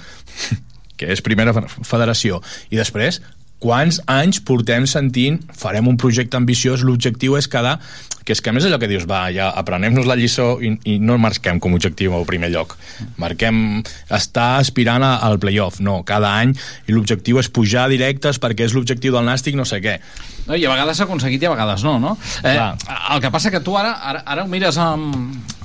que 0.97 1.11
és 1.11 1.21
primera 1.21 1.53
fe- 1.53 1.65
federació, 1.83 2.41
i 2.69 2.77
després 2.77 3.21
quants 3.63 4.01
anys 4.11 4.41
portem 4.45 4.85
sentint 4.89 5.39
farem 5.57 5.87
un 5.87 5.95
projecte 5.97 6.37
ambiciós, 6.37 6.83
l'objectiu 6.85 7.37
és 7.39 7.47
quedar 7.49 7.79
que 8.25 8.33
és 8.33 8.41
que 8.41 8.49
a 8.49 8.53
més 8.57 8.65
allò 8.65 8.79
que 8.81 8.87
dius 8.89 9.05
va, 9.05 9.27
ja 9.29 9.51
aprenem-nos 9.53 10.07
la 10.09 10.15
lliçó 10.17 10.55
i, 10.61 10.71
i 10.89 10.95
no 10.99 11.15
marquem 11.21 11.59
com 11.61 11.75
objectiu 11.77 12.13
al 12.17 12.25
primer 12.25 12.49
lloc. 12.49 12.73
Marquem 13.21 13.83
estar 14.09 14.55
aspirant 14.59 15.03
a- 15.05 15.19
al 15.27 15.37
playoff 15.39 15.77
no, 15.79 15.99
cada 16.03 16.31
any 16.41 16.55
i 16.89 16.91
l'objectiu 16.95 17.37
és 17.39 17.49
pujar 17.53 17.85
directes 17.93 18.41
perquè 18.41 18.65
és 18.65 18.73
l'objectiu 18.73 19.13
del 19.13 19.25
nàstic 19.29 19.55
no 19.55 19.65
sé 19.65 19.77
què 19.85 19.99
No, 20.45 20.53
I 20.53 20.65
a 20.65 20.73
vegades 20.73 20.99
s'ha 20.99 21.07
aconseguit 21.07 21.41
i 21.41 21.47
a 21.49 21.53
vegades 21.55 21.83
no, 21.85 21.95
no? 22.01 22.13
Eh, 22.45 22.55
el 22.55 23.21
que 23.23 23.31
passa 23.33 23.49
que 23.53 23.63
tu 23.65 23.73
ara, 23.77 23.95
ara, 23.97 24.21
ara 24.29 24.43
ho 24.45 24.49
mires 24.51 24.77
amb, 24.81 25.15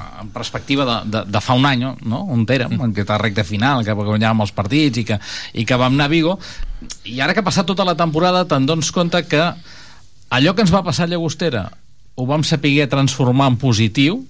amb 0.00 0.32
perspectiva 0.32 0.86
de, 0.88 0.96
de, 1.12 1.24
de 1.28 1.42
fa 1.44 1.56
un 1.58 1.68
any, 1.68 1.84
no? 1.84 2.22
On 2.32 2.46
érem, 2.48 2.78
en 2.78 2.94
aquesta 2.94 3.18
recta 3.20 3.44
final, 3.44 3.84
que 3.84 3.96
guanyàvem 3.96 4.44
els 4.46 4.54
partits 4.56 5.02
i 5.02 5.04
que, 5.08 5.20
i 5.60 5.66
que 5.68 5.80
vam 5.80 5.98
anar 5.98 6.08
a 6.08 6.14
Vigo, 6.14 6.38
i 7.04 7.20
ara 7.20 7.36
que 7.36 7.44
ha 7.44 7.46
passat 7.46 7.68
tota 7.68 7.84
la 7.84 7.96
temporada 7.98 8.46
te'n 8.48 8.68
dones 8.68 8.88
compte 8.94 9.20
que 9.28 9.42
allò 10.30 10.54
que 10.56 10.64
ens 10.64 10.72
va 10.72 10.84
passar 10.86 11.04
a 11.04 11.12
Llagostera 11.12 11.68
ho 12.16 12.26
vam 12.28 12.44
saber 12.44 12.88
transformar 12.88 13.50
en 13.52 13.58
positiu 13.60 14.22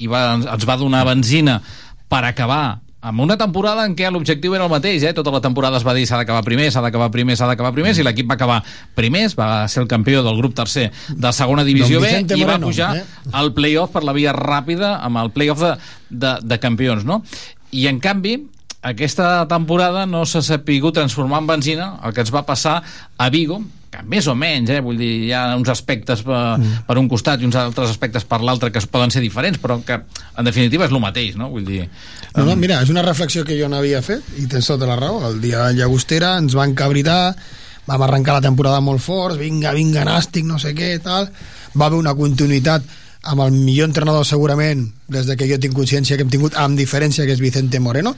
i 0.00 0.08
va, 0.08 0.34
ens 0.36 0.68
va 0.68 0.76
donar 0.76 1.06
benzina 1.08 1.60
per 2.08 2.22
acabar 2.24 2.80
amb 3.06 3.22
una 3.22 3.36
temporada 3.38 3.84
en 3.86 3.94
què 3.94 4.08
l'objectiu 4.10 4.56
era 4.56 4.66
el 4.66 4.72
mateix, 4.72 5.04
eh? 5.06 5.12
tota 5.14 5.30
la 5.30 5.40
temporada 5.44 5.78
es 5.78 5.84
va 5.86 5.94
dir 5.94 6.06
s'ha 6.08 6.18
d'acabar 6.18 6.42
primer, 6.42 6.72
s'ha 6.74 6.82
d'acabar 6.82 7.06
primer, 7.14 7.36
s'ha 7.38 7.46
d'acabar 7.46 7.70
primer, 7.76 7.92
i 7.94 8.02
l'equip 8.02 8.26
va 8.26 8.34
acabar 8.34 8.56
primers, 8.98 9.36
va 9.38 9.68
ser 9.70 9.84
el 9.84 9.88
campió 9.90 10.24
del 10.26 10.40
grup 10.40 10.56
tercer 10.58 10.88
de 11.08 11.32
segona 11.36 11.62
divisió 11.66 12.00
Don 12.02 12.26
B 12.26 12.40
i 12.40 12.48
va 12.48 12.58
pujar 12.58 12.90
eh? 12.98 13.04
al 13.30 13.52
playoff 13.54 13.94
per 13.94 14.02
la 14.06 14.16
via 14.16 14.34
ràpida 14.34 14.96
amb 15.06 15.22
el 15.22 15.30
playoff 15.36 15.62
de, 15.62 15.72
de, 16.10 16.34
de 16.42 16.58
campions, 16.58 17.06
no? 17.06 17.22
I 17.70 17.86
en 17.92 18.02
canvi, 18.02 18.40
aquesta 18.82 19.46
temporada 19.50 20.02
no 20.10 20.24
s'ha 20.26 20.42
sapigut 20.42 20.98
transformar 20.98 21.44
en 21.44 21.50
benzina 21.54 21.90
el 22.02 22.14
que 22.16 22.26
ens 22.26 22.34
va 22.34 22.42
passar 22.48 22.80
a 22.82 23.30
Vigo 23.30 23.62
que 23.96 24.04
més 24.12 24.28
o 24.28 24.36
menys, 24.36 24.70
eh, 24.76 24.82
vull 24.84 25.00
dir, 25.00 25.10
hi 25.26 25.32
ha 25.32 25.42
uns 25.56 25.72
aspectes 25.72 26.22
per, 26.26 26.42
mm. 26.58 26.84
per 26.86 26.98
un 27.00 27.08
costat 27.08 27.40
i 27.40 27.48
uns 27.48 27.56
altres 27.60 27.94
aspectes 27.94 28.28
per 28.28 28.42
l'altre 28.44 28.70
que 28.72 28.82
es 28.82 28.88
poden 28.90 29.14
ser 29.14 29.24
diferents, 29.24 29.58
però 29.62 29.80
que 29.80 29.96
en 29.96 30.48
definitiva 30.48 30.84
és 30.84 30.92
el 30.92 31.02
mateix, 31.02 31.40
no? 31.40 31.48
Vull 31.52 31.64
dir, 31.66 31.86
No, 32.36 32.44
no, 32.44 32.54
mira, 32.60 32.82
és 32.84 32.90
una 32.92 33.00
reflexió 33.00 33.46
que 33.48 33.56
jo 33.56 33.68
no 33.72 33.78
havia 33.78 34.02
fet 34.04 34.26
i 34.36 34.44
tens 34.50 34.66
tota 34.68 34.84
la 34.84 34.98
raó. 34.98 35.22
El 35.30 35.38
dia 35.40 35.70
de 35.70 35.78
Llagostera 35.78 36.34
ens 36.36 36.52
van 36.58 36.74
cabritar, 36.76 37.32
vam 37.88 38.04
arrencar 38.04 38.36
la 38.36 38.44
temporada 38.44 38.82
molt 38.84 39.00
forts, 39.00 39.38
vinga, 39.40 39.72
vinga, 39.72 40.04
nàstic, 40.04 40.44
no 40.44 40.60
sé 40.60 40.74
què, 40.76 40.90
tal. 41.00 41.30
Va 41.72 41.88
haver 41.88 42.02
una 42.02 42.12
continuïtat 42.18 42.84
amb 43.26 43.42
el 43.46 43.56
millor 43.56 43.88
entrenador 43.88 44.26
segurament 44.28 44.84
des 45.08 45.26
de 45.26 45.36
que 45.38 45.48
jo 45.48 45.56
tinc 45.62 45.74
consciència 45.74 46.18
que 46.18 46.26
hem 46.26 46.32
tingut 46.32 46.58
amb 46.60 46.78
diferència 46.78 47.24
que 47.24 47.34
és 47.34 47.42
Vicente 47.42 47.80
Moreno 47.80 48.12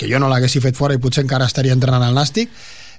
que 0.00 0.08
jo 0.08 0.20
no 0.22 0.30
l'haguessi 0.30 0.62
fet 0.64 0.78
fora 0.78 0.96
i 0.96 1.02
potser 1.02 1.26
encara 1.26 1.48
estaria 1.50 1.74
entrenant 1.76 2.06
al 2.06 2.16
nàstic 2.16 2.48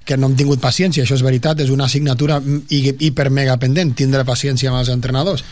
que 0.05 0.17
no 0.17 0.27
hem 0.31 0.35
tingut 0.35 0.59
paciència, 0.59 1.03
això 1.05 1.13
és 1.15 1.21
veritat, 1.23 1.59
és 1.61 1.69
una 1.69 1.85
assignatura 1.85 2.39
hi- 2.69 2.95
hiper 2.99 3.29
mega 3.29 3.57
pendent, 3.61 3.93
tindre 3.95 4.23
paciència 4.25 4.71
amb 4.71 4.79
els 4.81 4.89
entrenadors 4.89 5.43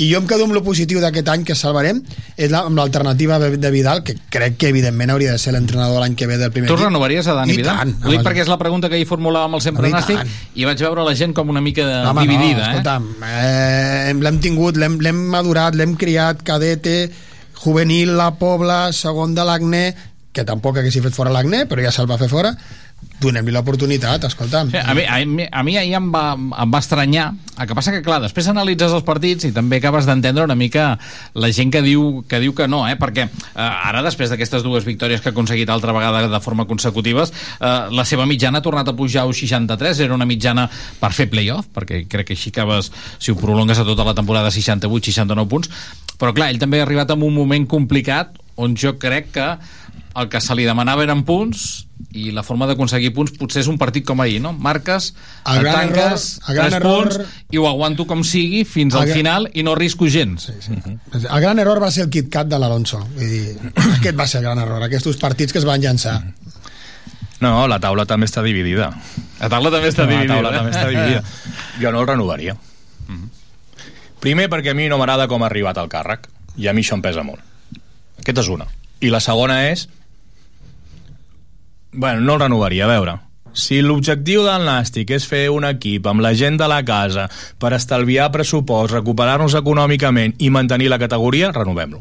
i 0.00 0.06
jo 0.08 0.16
em 0.16 0.24
quedo 0.24 0.46
amb 0.46 0.54
lo 0.56 0.62
positiu 0.64 0.96
d'aquest 1.02 1.26
any 1.28 1.42
que 1.44 1.52
salvarem 1.54 1.98
és 2.40 2.48
la, 2.48 2.62
amb 2.64 2.78
l'alternativa 2.78 3.36
de 3.38 3.70
Vidal 3.74 4.00
que 4.02 4.14
crec 4.32 4.54
que 4.56 4.70
evidentment 4.72 5.10
hauria 5.12 5.34
de 5.34 5.38
ser 5.42 5.52
l'entrenador 5.52 6.00
l'any 6.00 6.14
que 6.16 6.24
ve 6.26 6.38
del 6.40 6.48
primer 6.54 6.70
Tu 6.70 6.72
equip. 6.78 6.86
renovaries 6.86 7.26
a 7.28 7.34
Dani 7.36 7.52
I 7.52 7.56
Vidal? 7.58 7.76
tant, 7.76 7.92
Ho 8.06 8.14
dic 8.14 8.22
perquè 8.24 8.40
és 8.40 8.48
la 8.48 8.56
pregunta 8.56 8.88
que 8.88 8.96
hi 8.96 9.04
formulàvem 9.04 9.58
al 9.58 9.60
Sempre 9.60 9.90
Nàstic 9.92 10.22
i 10.54 10.64
vaig 10.64 10.80
veure 10.80 11.04
la 11.04 11.12
gent 11.14 11.34
com 11.36 11.50
una 11.52 11.60
mica 11.60 11.84
de, 11.84 11.98
No, 12.06 12.14
home, 12.14 12.22
dividida, 12.24 12.62
no, 12.62 12.64
eh? 12.64 12.78
escolta'm, 12.78 13.10
eh, 13.28 14.14
l'hem 14.24 14.38
tingut, 14.40 14.78
l'hem 14.80 15.20
madurat, 15.36 15.74
l'hem 15.76 15.92
criat, 16.00 16.40
cadete, 16.48 17.10
juvenil, 17.62 18.14
la 18.16 18.30
Pobla, 18.40 18.92
segon 18.96 19.34
de 19.36 19.44
l'Acne, 19.44 19.84
que 20.32 20.44
tampoc 20.48 20.78
haguessi 20.78 21.02
fet 21.04 21.12
fora 21.12 21.28
l'Acne, 21.34 21.66
però 21.68 21.82
ja 21.84 21.90
se'l 21.92 22.08
va 22.08 22.16
fer 22.16 22.28
fora, 22.30 22.54
donem-li 23.20 23.52
l'oportunitat, 23.52 24.24
escolta'm. 24.30 24.70
Sí, 24.72 24.80
a, 24.80 24.94
mi, 24.96 25.04
a, 25.04 25.18
mi, 25.28 25.44
a 25.44 25.62
mi 25.66 25.76
ahir 25.76 25.98
em 25.98 26.08
va, 26.12 26.32
em 26.34 26.72
va 26.72 26.80
estranyar 26.80 27.30
el 27.60 27.68
que 27.68 27.76
passa 27.76 27.92
que 27.92 28.00
clar, 28.00 28.22
després 28.24 28.48
analitzes 28.48 28.92
els 28.96 29.04
partits 29.04 29.44
i 29.44 29.50
també 29.52 29.76
acabes 29.80 30.06
d'entendre 30.08 30.46
una 30.46 30.56
mica 30.56 30.94
la 31.36 31.50
gent 31.52 31.72
que 31.74 31.82
diu 31.84 32.22
que, 32.28 32.40
diu 32.40 32.54
que 32.56 32.64
no 32.70 32.86
eh? 32.88 32.96
perquè 33.00 33.26
eh, 33.26 33.60
ara 33.60 34.00
després 34.06 34.32
d'aquestes 34.32 34.64
dues 34.64 34.86
victòries 34.88 35.20
que 35.20 35.28
ha 35.28 35.34
aconseguit 35.34 35.68
altra 35.68 35.92
vegada 35.92 36.24
de 36.32 36.40
forma 36.40 36.64
consecutives 36.70 37.34
eh, 37.60 37.90
la 37.92 38.06
seva 38.08 38.24
mitjana 38.24 38.62
ha 38.62 38.64
tornat 38.64 38.88
a 38.88 38.96
pujar 38.96 39.26
a 39.28 39.34
63 39.36 40.00
era 40.06 40.16
una 40.16 40.28
mitjana 40.28 40.70
per 40.72 41.12
fer 41.12 41.28
playoff 41.28 41.68
perquè 41.76 42.06
crec 42.08 42.30
que 42.30 42.38
així 42.38 42.54
acabes, 42.54 42.88
si 43.18 43.34
ho 43.34 43.36
prolongues 43.36 43.78
a 43.78 43.84
tota 43.84 44.08
la 44.08 44.16
temporada 44.16 44.48
68-69 44.48 45.48
punts 45.52 45.68
però 46.16 46.32
clar, 46.32 46.48
ell 46.54 46.62
també 46.62 46.80
ha 46.80 46.88
arribat 46.88 47.12
en 47.12 47.28
un 47.28 47.36
moment 47.36 47.68
complicat 47.68 48.40
on 48.60 48.72
jo 48.76 48.96
crec 49.00 49.30
que 49.36 49.50
el 50.16 50.28
que 50.28 50.40
se 50.40 50.54
li 50.58 50.64
demanava 50.66 51.04
eren 51.04 51.22
punts 51.24 51.86
i 52.16 52.32
la 52.34 52.42
forma 52.42 52.66
d'aconseguir 52.66 53.12
punts 53.14 53.30
potser 53.38 53.60
és 53.62 53.68
un 53.70 53.76
partit 53.78 54.04
com 54.04 54.18
ahir, 54.20 54.40
no? 54.42 54.50
Marques, 54.52 55.12
El 55.46 55.60
gran 55.62 55.74
tanques, 55.92 56.24
error- 56.40 56.48
el 56.50 56.54
gran 56.56 56.70
tres 56.70 56.78
error- 56.80 57.08
punts 57.20 57.44
i 57.54 57.58
ho 57.60 57.68
aguanto 57.68 58.06
com 58.06 58.24
sigui 58.24 58.64
fins 58.64 58.94
al 58.94 59.04
El 59.04 59.08
gra- 59.10 59.14
final 59.20 59.50
i 59.54 59.62
no 59.62 59.74
risco 59.76 60.08
gens. 60.08 60.48
Sí, 60.50 60.52
sí. 60.60 60.72
El 61.20 61.40
gran 61.40 61.58
error 61.58 61.80
va 61.82 61.90
ser 61.92 62.04
el 62.04 62.10
KitKat 62.10 62.48
de 62.48 62.58
l'Alonso. 62.58 62.98
Vull 63.14 63.28
dir, 63.30 63.72
aquest 64.00 64.18
va 64.18 64.26
ser 64.26 64.38
el 64.40 64.44
gran 64.48 64.58
error, 64.58 64.82
aquests 64.82 65.16
partits 65.22 65.52
que 65.52 65.58
es 65.62 65.64
van 65.68 65.80
llançar. 65.80 66.16
no, 67.40 67.66
la 67.68 67.78
taula 67.80 68.04
també 68.04 68.26
està 68.26 68.42
dividida 68.44 68.90
la 69.40 69.48
taula 69.48 69.70
també 69.70 69.88
està 69.88 70.04
no, 70.04 70.10
dividida. 70.10 70.34
la 70.34 70.50
taula 70.50 70.58
també 70.58 70.70
està 70.74 70.88
dividida 70.90 71.22
jo 71.80 71.92
no 71.92 72.00
el 72.02 72.06
renovaria 72.10 72.56
primer 74.20 74.48
perquè 74.52 74.72
a 74.72 74.74
mi 74.76 74.88
no 74.92 74.98
m'agrada 75.00 75.26
com 75.30 75.42
ha 75.42 75.46
arribat 75.48 75.78
al 75.80 75.88
càrrec 75.88 76.26
i 76.60 76.68
a 76.68 76.74
mi 76.76 76.82
això 76.84 76.98
em 76.98 77.02
pesa 77.04 77.22
molt 77.24 77.40
aquesta 78.20 78.42
és 78.44 78.50
una 78.52 78.66
i 79.00 79.08
la 79.08 79.20
segona 79.24 79.62
és 79.70 79.86
bueno, 81.92 82.20
no 82.20 82.34
el 82.34 82.40
renovaria, 82.40 82.84
a 82.84 82.88
veure 82.94 83.18
si 83.52 83.80
l'objectiu 83.82 84.44
del 84.46 84.62
Nàstic 84.62 85.10
és 85.10 85.24
fer 85.26 85.48
un 85.50 85.64
equip 85.66 86.04
amb 86.06 86.22
la 86.22 86.30
gent 86.38 86.54
de 86.60 86.68
la 86.70 86.84
casa 86.86 87.24
per 87.58 87.72
estalviar 87.74 88.28
pressupost, 88.30 88.92
recuperar-nos 88.94 89.56
econòmicament 89.58 90.36
i 90.38 90.50
mantenir 90.54 90.86
la 90.88 91.00
categoria, 91.02 91.50
renovem-lo. 91.50 91.98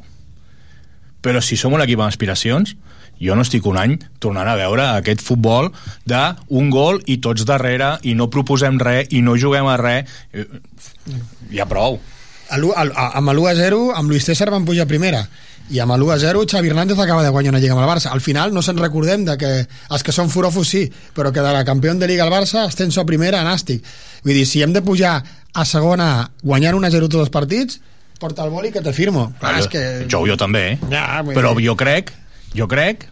Però 1.25 1.41
si 1.41 1.57
som 1.57 1.73
un 1.73 1.81
equip 1.81 1.99
amb 1.99 2.07
aspiracions, 2.13 2.75
jo 3.19 3.33
no 3.35 3.41
estic 3.41 3.65
un 3.65 3.79
any 3.81 3.97
tornant 4.21 4.47
a 4.47 4.53
veure 4.61 4.85
aquest 5.01 5.25
futbol 5.25 5.71
d'un 6.05 6.69
gol 6.69 7.01
i 7.09 7.17
tots 7.17 7.43
darrere 7.49 7.95
i 8.05 8.13
no 8.13 8.29
proposem 8.29 8.77
res 8.79 9.09
i 9.09 9.23
no 9.25 9.33
juguem 9.35 9.65
a 9.67 9.75
res. 9.81 10.05
Eh, 10.31 10.45
Ja 11.51 11.65
prou. 11.65 11.97
A 12.49 12.57
a- 12.61 13.11
amb 13.17 13.29
l'1 13.33 13.49
a 13.49 13.55
0 13.55 13.91
amb 13.95 14.09
Luis 14.09 14.23
César 14.29 14.51
van 14.53 14.65
pujar 14.65 14.83
a 14.85 14.87
primera 14.93 15.25
i 15.69 15.79
amb 15.79 15.93
l'1 15.93 16.13
a 16.15 16.17
0 16.17 16.45
Xavi 16.49 16.69
Hernández 16.71 16.97
acaba 16.99 17.21
de 17.23 17.29
guanyar 17.29 17.51
una 17.53 17.59
lliga 17.61 17.73
amb 17.75 17.83
el 17.83 17.89
Barça. 17.89 18.09
Al 18.11 18.21
final 18.21 18.53
no 18.53 18.61
se'n 18.65 18.77
recordem 18.81 19.25
de 19.25 19.35
que 19.37 19.51
els 19.67 20.03
que 20.03 20.11
són 20.15 20.29
furofos 20.33 20.67
sí 20.67 20.87
però 21.15 21.31
que 21.31 21.41
de 21.45 21.51
la 21.53 21.63
campió 21.65 21.93
de 21.93 22.07
Liga 22.07 22.23
al 22.25 22.31
Barça 22.33 22.65
ascenso 22.65 23.01
a 23.01 23.05
primera 23.05 23.41
a 23.41 23.45
Nàstic. 23.45 23.83
Vull 24.23 24.33
dir, 24.33 24.45
si 24.45 24.63
hem 24.63 24.73
de 24.73 24.81
pujar 24.81 25.23
a 25.53 25.65
segona 25.65 26.29
guanyant 26.41 26.75
1 26.77 26.87
a 26.87 26.91
0 26.97 27.07
tots 27.09 27.21
els 27.27 27.29
partits 27.33 27.79
porta 28.19 28.43
el 28.43 28.49
boli 28.51 28.71
que 28.71 28.81
te 28.81 28.91
firmo. 28.91 29.29
Clar, 29.39 29.59
és 29.61 29.67
que... 29.71 29.83
Jo, 30.11 30.25
jo 30.27 30.35
també, 30.35 30.73
eh? 30.73 30.79
Ja, 30.91 31.21
Però 31.23 31.53
dir- 31.55 31.67
jo 31.69 31.75
crec, 31.79 32.11
jo 32.53 32.67
crec 32.67 33.05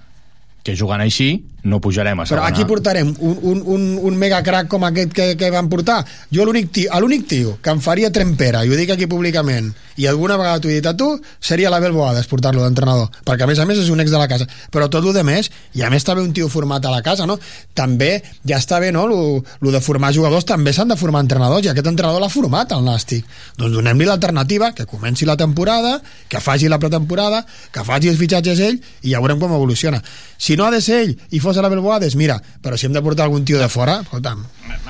que 0.67 0.75
jugant 0.75 0.99
així 0.99 1.45
no 1.67 1.81
pujarem 1.83 2.19
a 2.19 2.25
Però 2.25 2.41
segona. 2.41 2.47
aquí 2.49 2.65
portarem 2.65 3.13
un, 3.19 3.39
un, 3.41 3.61
un, 3.65 3.87
un 4.09 4.17
mega 4.17 4.41
crack 4.43 4.69
com 4.71 4.85
aquest 4.87 5.13
que, 5.13 5.27
que 5.39 5.51
van 5.53 5.69
portar. 5.69 6.03
Jo 6.33 6.45
l'únic 6.47 6.71
tio, 6.71 6.93
l'únic 7.03 7.27
tio 7.27 7.57
que 7.61 7.73
em 7.75 7.83
faria 7.83 8.11
trempera, 8.11 8.63
i 8.65 8.71
ho 8.71 8.79
dic 8.79 8.95
aquí 8.95 9.07
públicament, 9.07 9.73
i 9.97 10.05
alguna 10.05 10.37
vegada 10.37 10.61
t'ho 10.61 10.69
he 10.69 10.77
dit 10.77 10.85
a 10.85 10.93
tu, 10.97 11.09
seria 11.41 11.71
l'Abel 11.73 11.95
Boades 11.95 12.27
portar-lo 12.29 12.61
d'entrenador, 12.63 13.09
perquè 13.25 13.43
a 13.43 13.49
més 13.49 13.59
a 13.59 13.65
més 13.65 13.79
és 13.81 13.89
un 13.89 13.99
ex 14.03 14.11
de 14.13 14.19
la 14.21 14.27
casa. 14.29 14.45
Però 14.71 14.87
tot 14.93 15.03
el 15.03 15.15
de 15.15 15.23
més, 15.25 15.49
i 15.73 15.81
a 15.81 15.89
més 15.89 16.03
està 16.03 16.13
bé 16.15 16.21
un 16.21 16.33
tio 16.37 16.49
format 16.53 16.85
a 16.85 16.91
la 16.93 17.01
casa, 17.01 17.25
no? 17.25 17.39
També 17.73 18.21
ja 18.45 18.59
està 18.61 18.79
bé, 18.79 18.91
no? 18.93 19.07
Lo, 19.09 19.41
lo 19.59 19.73
de 19.73 19.81
formar 19.81 20.13
jugadors 20.13 20.45
també 20.45 20.73
s'han 20.73 20.93
de 20.93 20.99
formar 20.99 21.23
entrenadors, 21.25 21.65
i 21.65 21.71
aquest 21.73 21.89
entrenador 21.89 22.21
l'ha 22.21 22.29
format, 22.29 22.71
el 22.77 22.85
Nàstic. 22.85 23.25
Doncs 23.57 23.73
donem-li 23.73 24.05
l'alternativa, 24.05 24.71
que 24.77 24.85
comenci 24.85 25.25
la 25.25 25.37
temporada, 25.37 25.97
que 26.29 26.39
faci 26.43 26.69
la 26.69 26.77
pretemporada, 26.77 27.41
que 27.73 27.83
faci 27.87 28.13
els 28.13 28.21
fitxatges 28.21 28.61
ell, 28.69 28.77
i 29.01 29.15
ja 29.15 29.23
veurem 29.23 29.41
com 29.41 29.57
evoluciona. 29.57 30.03
Si 30.37 30.55
no 30.55 30.67
ha 30.67 30.71
de 30.71 30.83
ser 30.85 31.01
ell 31.07 31.15
i 31.33 31.41
fos 31.41 31.56
l'Abel 31.61 31.79
Boades, 31.83 32.15
mira, 32.15 32.37
però 32.61 32.77
si 32.77 32.85
hem 32.87 32.93
de 32.93 33.01
portar 33.01 33.25
algun 33.25 33.45
tio 33.45 33.59
de 33.59 33.69
fora, 33.69 33.99
escolta'm, 34.03 34.43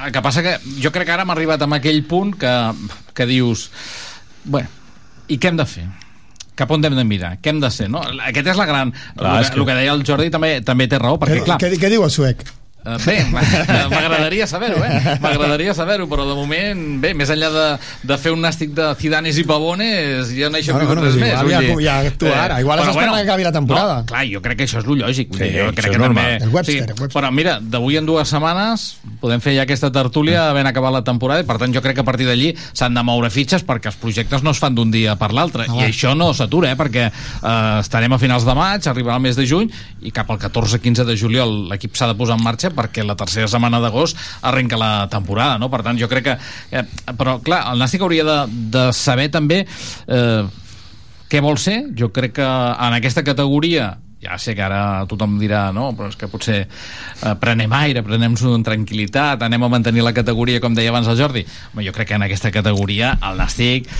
El 0.05 0.11
que 0.13 0.21
passa 0.21 0.43
que 0.45 0.57
jo 0.83 0.91
crec 0.91 1.07
que 1.07 1.13
ara 1.15 1.23
hem 1.25 1.31
arribat 1.33 1.61
a 1.61 1.69
aquell 1.75 2.03
punt 2.05 2.35
que, 2.37 2.51
que 3.13 3.25
dius... 3.25 3.69
Bueno, 4.45 4.67
i 5.27 5.37
què 5.39 5.49
hem 5.51 5.57
de 5.57 5.65
fer? 5.65 5.87
cap 6.57 6.71
on 6.73 6.81
hem 6.85 6.95
de 6.97 7.03
mirar, 7.05 7.35
què 7.37 7.51
hem 7.51 7.59
de 7.61 7.69
ser, 7.69 7.85
no? 7.93 7.99
Aquest 8.25 8.47
és 8.49 8.57
la 8.57 8.65
gran... 8.65 8.89
Clar, 9.15 9.35
el, 9.37 9.43
és 9.43 9.49
que, 9.51 9.53
que- 9.53 9.61
el 9.61 9.65
que 9.67 9.73
deia 9.77 9.91
el 9.93 10.01
Jordi 10.07 10.31
també 10.33 10.55
també 10.65 10.87
té 10.89 10.97
raó, 10.97 11.19
perquè, 11.21 11.35
Què, 11.37 11.43
clar... 11.45 11.57
què, 11.61 11.69
què 11.77 11.89
diu 11.93 12.01
el 12.07 12.09
suec? 12.09 12.41
Eh, 12.85 12.97
Bé, 13.05 13.15
m'agradaria 13.91 14.45
saber-ho, 14.47 14.77
eh? 14.85 15.17
M'agradaria 15.19 15.73
saber-ho, 15.75 16.05
però 16.07 16.23
de 16.29 16.35
moment, 16.37 16.83
bé, 17.03 17.09
més 17.17 17.29
enllà 17.33 17.49
de, 17.51 17.63
de 18.07 18.17
fer 18.21 18.31
un 18.31 18.39
nàstic 18.45 18.71
de 18.77 18.85
Zidanes 18.99 19.35
i 19.41 19.43
Pavones, 19.47 20.29
ja 20.37 20.47
no 20.49 20.55
hi 20.61 20.63
ha 20.69 20.75
Bueno, 20.77 20.87
bueno, 20.87 21.01
bueno, 21.01 21.03
res 21.03 21.17
pues 21.17 21.23
més. 21.23 21.33
igual 21.33 21.51
ja- 21.51 21.59
dir, 21.59 21.75
ja 21.83 21.95
actua 22.13 22.35
ara. 22.45 22.59
Igual 22.63 22.79
però 22.79 22.93
esperat 22.93 23.15
que 23.17 23.23
acabi 23.25 23.43
la 23.47 23.51
temporada. 23.51 23.97
No, 23.99 24.05
clar, 24.07 24.21
jo 24.31 24.41
crec 24.45 24.57
que 24.61 24.67
això 24.69 24.79
és 24.79 24.87
lo 24.87 24.95
lògic. 25.01 25.33
Sí, 25.35 25.49
jo 25.57 25.65
crec 25.75 25.91
que 25.91 25.99
normal. 25.99 26.29
també... 26.37 26.45
El 26.47 26.53
Webster, 26.55 26.77
el 26.85 26.93
Webster. 26.93 27.09
Però 27.17 27.31
mira, 27.35 27.57
d'avui 27.59 27.97
en 27.99 28.07
dues 28.07 28.31
setmanes 28.31 28.85
podem 29.19 29.43
fer 29.43 29.57
ja 29.57 29.65
aquesta 29.67 29.91
tertúlia 29.91 30.45
havent 30.51 30.69
acabat 30.71 30.93
la 30.95 31.03
temporada 31.03 31.43
i 31.43 31.47
per 31.49 31.57
tant 31.59 31.73
jo 31.75 31.81
crec 31.83 31.97
que 31.99 32.05
a 32.05 32.07
partir 32.07 32.27
d'allí 32.29 32.53
s'han 32.71 32.95
de 32.95 33.03
moure 33.03 33.29
fitxes 33.33 33.65
perquè 33.67 33.91
els 33.91 33.99
projectes 33.99 34.43
no 34.45 34.53
es 34.55 34.61
fan 34.63 34.75
d'un 34.77 34.91
dia 34.93 35.17
per 35.19 35.33
l'altre 35.35 35.65
i 35.67 35.83
això 35.89 36.13
no 36.15 36.29
s'atura, 36.37 36.71
eh? 36.71 36.77
perquè 36.79 37.07
eh, 37.09 37.79
estarem 37.81 38.13
a 38.15 38.19
finals 38.21 38.45
de 38.47 38.55
maig, 38.55 38.87
arribarà 38.87 39.17
el 39.19 39.25
mes 39.27 39.35
de 39.35 39.47
juny 39.49 39.67
i 40.07 40.11
cap 40.15 40.29
al 40.31 40.39
14-15 40.39 41.03
de 41.07 41.17
juliol 41.19 41.55
l'equip 41.73 41.97
s'ha 41.97 42.07
de 42.11 42.15
posar 42.19 42.37
en 42.37 42.43
marxa 42.45 42.66
perquè 42.75 43.05
la 43.05 43.17
tercera 43.19 43.49
setmana 43.51 43.81
d'agost 43.83 44.17
arrenca 44.47 44.79
la 44.79 44.91
temporada, 45.11 45.57
no? 45.61 45.71
Per 45.73 45.83
tant, 45.85 45.99
jo 45.99 46.09
crec 46.11 46.27
que... 46.27 46.37
Eh, 46.71 46.85
però, 47.17 47.37
clar, 47.43 47.63
el 47.71 47.83
Nàstic 47.83 48.03
hauria 48.03 48.25
de, 48.27 48.39
de 48.73 48.87
saber 48.95 49.29
també 49.33 49.63
eh, 49.63 50.43
què 51.27 51.43
vol 51.43 51.59
ser. 51.61 51.81
Jo 51.97 52.11
crec 52.15 52.37
que 52.39 52.47
en 52.47 52.97
aquesta 52.97 53.23
categoria 53.27 53.95
ja 54.17 54.37
sé 54.41 54.55
que 54.57 54.63
ara 54.65 55.05
tothom 55.09 55.35
dirà 55.37 55.67
no, 55.75 55.91
però 55.95 56.09
és 56.09 56.17
que 56.17 56.29
potser 56.31 56.63
eh, 56.63 57.35
prenem 57.39 57.73
aire, 57.77 58.01
prenem-nos 58.05 58.47
en 58.49 58.65
tranquil·litat, 58.65 59.43
anem 59.45 59.67
a 59.67 59.69
mantenir 59.71 60.05
la 60.05 60.15
categoria 60.15 60.61
com 60.63 60.75
deia 60.75 60.89
abans 60.93 61.09
el 61.11 61.19
Jordi. 61.19 61.45
Home, 61.73 61.85
jo 61.85 61.93
crec 61.95 62.11
que 62.11 62.17
en 62.17 62.25
aquesta 62.25 62.51
categoria 62.51 63.13
el 63.21 63.37
Nàstic 63.37 63.91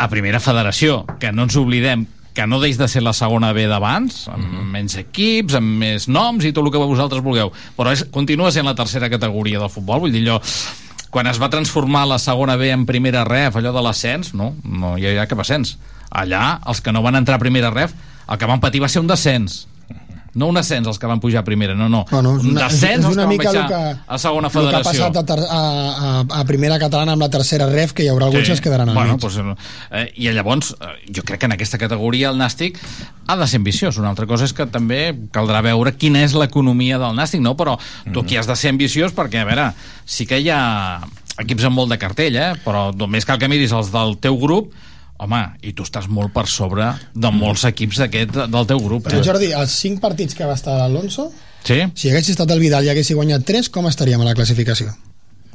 a 0.00 0.08
primera 0.08 0.40
federació, 0.40 1.02
que 1.20 1.32
no 1.34 1.44
ens 1.44 1.58
oblidem 1.60 2.06
que 2.40 2.46
no 2.48 2.56
deix 2.60 2.78
de 2.80 2.88
ser 2.88 3.02
la 3.04 3.12
segona 3.12 3.52
B 3.52 3.66
d'abans, 3.68 4.22
amb 4.32 4.70
menys 4.72 4.96
equips, 5.02 5.58
amb 5.58 5.82
més 5.82 6.06
noms 6.08 6.46
i 6.48 6.54
tot 6.56 6.64
el 6.64 6.72
que 6.72 6.80
vosaltres 6.80 7.20
vulgueu, 7.24 7.52
però 7.76 7.92
és, 7.92 8.06
continua 8.14 8.48
sent 8.54 8.64
la 8.64 8.76
tercera 8.78 9.10
categoria 9.12 9.60
del 9.60 9.68
futbol, 9.68 10.06
vull 10.06 10.14
dir 10.14 10.24
allò 10.24 10.38
quan 11.12 11.26
es 11.26 11.40
va 11.42 11.50
transformar 11.52 12.06
la 12.08 12.20
segona 12.22 12.54
B 12.56 12.70
en 12.72 12.86
primera 12.88 13.26
ref, 13.28 13.58
allò 13.58 13.74
de 13.74 13.82
l'ascens, 13.84 14.32
no, 14.38 14.54
no 14.64 14.94
hi 14.96 15.10
ha 15.18 15.26
cap 15.28 15.42
ascens. 15.42 15.74
Allà, 16.08 16.60
els 16.70 16.80
que 16.80 16.94
no 16.94 17.02
van 17.04 17.18
entrar 17.18 17.36
a 17.36 17.42
primera 17.42 17.72
ref, 17.74 17.92
el 18.30 18.38
que 18.38 18.48
van 18.48 18.62
patir 18.62 18.80
va 18.80 18.88
ser 18.88 19.02
un 19.02 19.10
descens. 19.10 19.66
No 20.34 20.46
un 20.46 20.58
ascens 20.60 20.86
els 20.86 20.98
que 21.00 21.08
van 21.10 21.20
pujar 21.22 21.40
a 21.40 21.44
primera, 21.44 21.74
no, 21.74 21.88
no. 21.90 22.04
Bueno, 22.10 22.36
és 22.38 22.44
un 22.44 22.52
una, 22.52 22.66
és, 22.66 22.76
descens 22.76 23.00
és 23.00 23.06
els 23.08 23.16
que 23.16 23.18
una 23.18 23.26
van 23.26 23.40
baixar 23.40 23.64
que, 23.70 23.80
a 24.06 24.18
segona 24.22 24.46
el 24.48 24.52
que 24.52 24.58
ha 24.58 24.62
federació. 24.62 24.90
passat 24.90 25.16
a, 25.16 25.24
ter, 25.26 25.38
a, 25.42 25.60
a, 25.60 26.12
a 26.40 26.44
primera 26.46 26.78
catalana 26.82 27.16
amb 27.16 27.24
la 27.24 27.30
tercera 27.32 27.66
ref, 27.70 27.94
que 27.96 28.04
hi 28.06 28.10
haurà 28.12 28.28
alguns 28.30 28.46
que 28.46 28.56
es 28.58 28.62
quedaran 28.62 28.92
al 28.92 28.98
bueno, 28.98 29.16
mig. 29.16 29.24
Doncs, 29.24 29.70
eh, 29.90 30.04
I 30.16 30.30
llavors, 30.36 30.74
eh, 30.78 30.92
jo 31.16 31.24
crec 31.26 31.42
que 31.42 31.50
en 31.50 31.56
aquesta 31.56 31.80
categoria 31.82 32.30
el 32.30 32.38
Nàstic 32.38 32.78
ha 33.26 33.36
de 33.36 33.48
ser 33.50 33.58
ambiciós. 33.62 33.98
Una 33.98 34.12
altra 34.14 34.28
cosa 34.30 34.46
és 34.46 34.54
que 34.54 34.66
també 34.70 35.00
caldrà 35.34 35.64
veure 35.66 35.94
quina 35.98 36.22
és 36.22 36.36
l'economia 36.38 37.00
del 37.02 37.16
Nàstic, 37.18 37.42
no? 37.42 37.56
Però 37.58 37.78
tu 38.12 38.22
aquí 38.22 38.38
has 38.38 38.46
de 38.46 38.56
ser 38.58 38.70
ambiciós 38.70 39.16
perquè, 39.16 39.42
a 39.42 39.48
veure, 39.48 39.70
sí 40.06 40.26
que 40.26 40.38
hi 40.38 40.50
ha 40.50 41.00
equips 41.40 41.66
amb 41.66 41.78
molt 41.80 41.90
de 41.92 41.98
cartell, 42.00 42.36
eh? 42.36 42.52
però 42.64 42.90
només 42.96 43.26
cal 43.26 43.38
que 43.40 43.48
miris 43.50 43.72
els 43.76 43.90
del 43.94 44.18
teu 44.22 44.38
grup 44.40 44.74
home, 45.20 45.40
i 45.62 45.74
tu 45.76 45.84
estàs 45.84 46.08
molt 46.08 46.32
per 46.32 46.46
sobre 46.48 46.90
de 47.14 47.30
molts 47.34 47.66
equips 47.68 47.98
d'aquest 48.00 48.38
del 48.50 48.66
teu 48.66 48.80
grup. 48.80 49.04
Però 49.06 49.20
Eh? 49.20 49.24
Jordi, 49.26 49.52
els 49.52 49.70
cinc 49.76 50.00
partits 50.00 50.34
que 50.34 50.46
va 50.48 50.54
estar 50.56 50.78
l'Alonso, 50.78 51.30
Sí? 51.62 51.82
si 51.94 52.08
hagués 52.08 52.28
estat 52.32 52.50
el 52.50 52.58
Vidal 52.62 52.84
i 52.86 52.88
hagués 52.88 53.10
guanyat 53.12 53.44
3, 53.44 53.68
com 53.68 53.86
estaríem 53.86 54.20
a 54.20 54.24
la 54.24 54.34
classificació? 54.34 54.94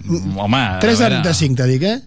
Mm, 0.04 0.38
Home, 0.38 0.64
3 0.82 1.00
a 1.00 1.04
de, 1.04 1.10
veure, 1.16 1.24
de 1.30 1.34
5, 1.34 1.56
te 1.56 1.66
dic, 1.72 1.84
eh? 1.84 2.02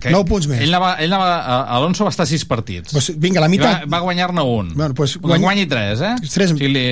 que- 0.00 0.08
nou 0.10 0.24
punts 0.24 0.46
més. 0.48 0.62
Ell 0.64 0.70
anava, 0.72 0.94
ell 1.04 1.12
anava, 1.12 1.66
Alonso 1.76 2.02
va 2.06 2.08
estar 2.10 2.24
a 2.24 2.26
sis 2.26 2.46
partits. 2.48 2.94
Pues, 2.94 3.10
vinga, 3.20 3.40
la 3.42 3.46
I 3.46 3.50
meitat... 3.50 3.82
Va, 3.84 3.98
va 3.98 4.00
guanyar-ne 4.06 4.40
un. 4.40 4.70
Bueno, 4.74 4.94
pues, 4.94 5.18
guany... 5.18 5.34
guany- 5.36 5.42
guanyi 5.42 5.66
tres, 5.68 6.00
eh? 6.00 6.14
Tres- 6.32 6.52
O 6.54 6.56
sigui, 6.56 6.70
li... 6.72 6.84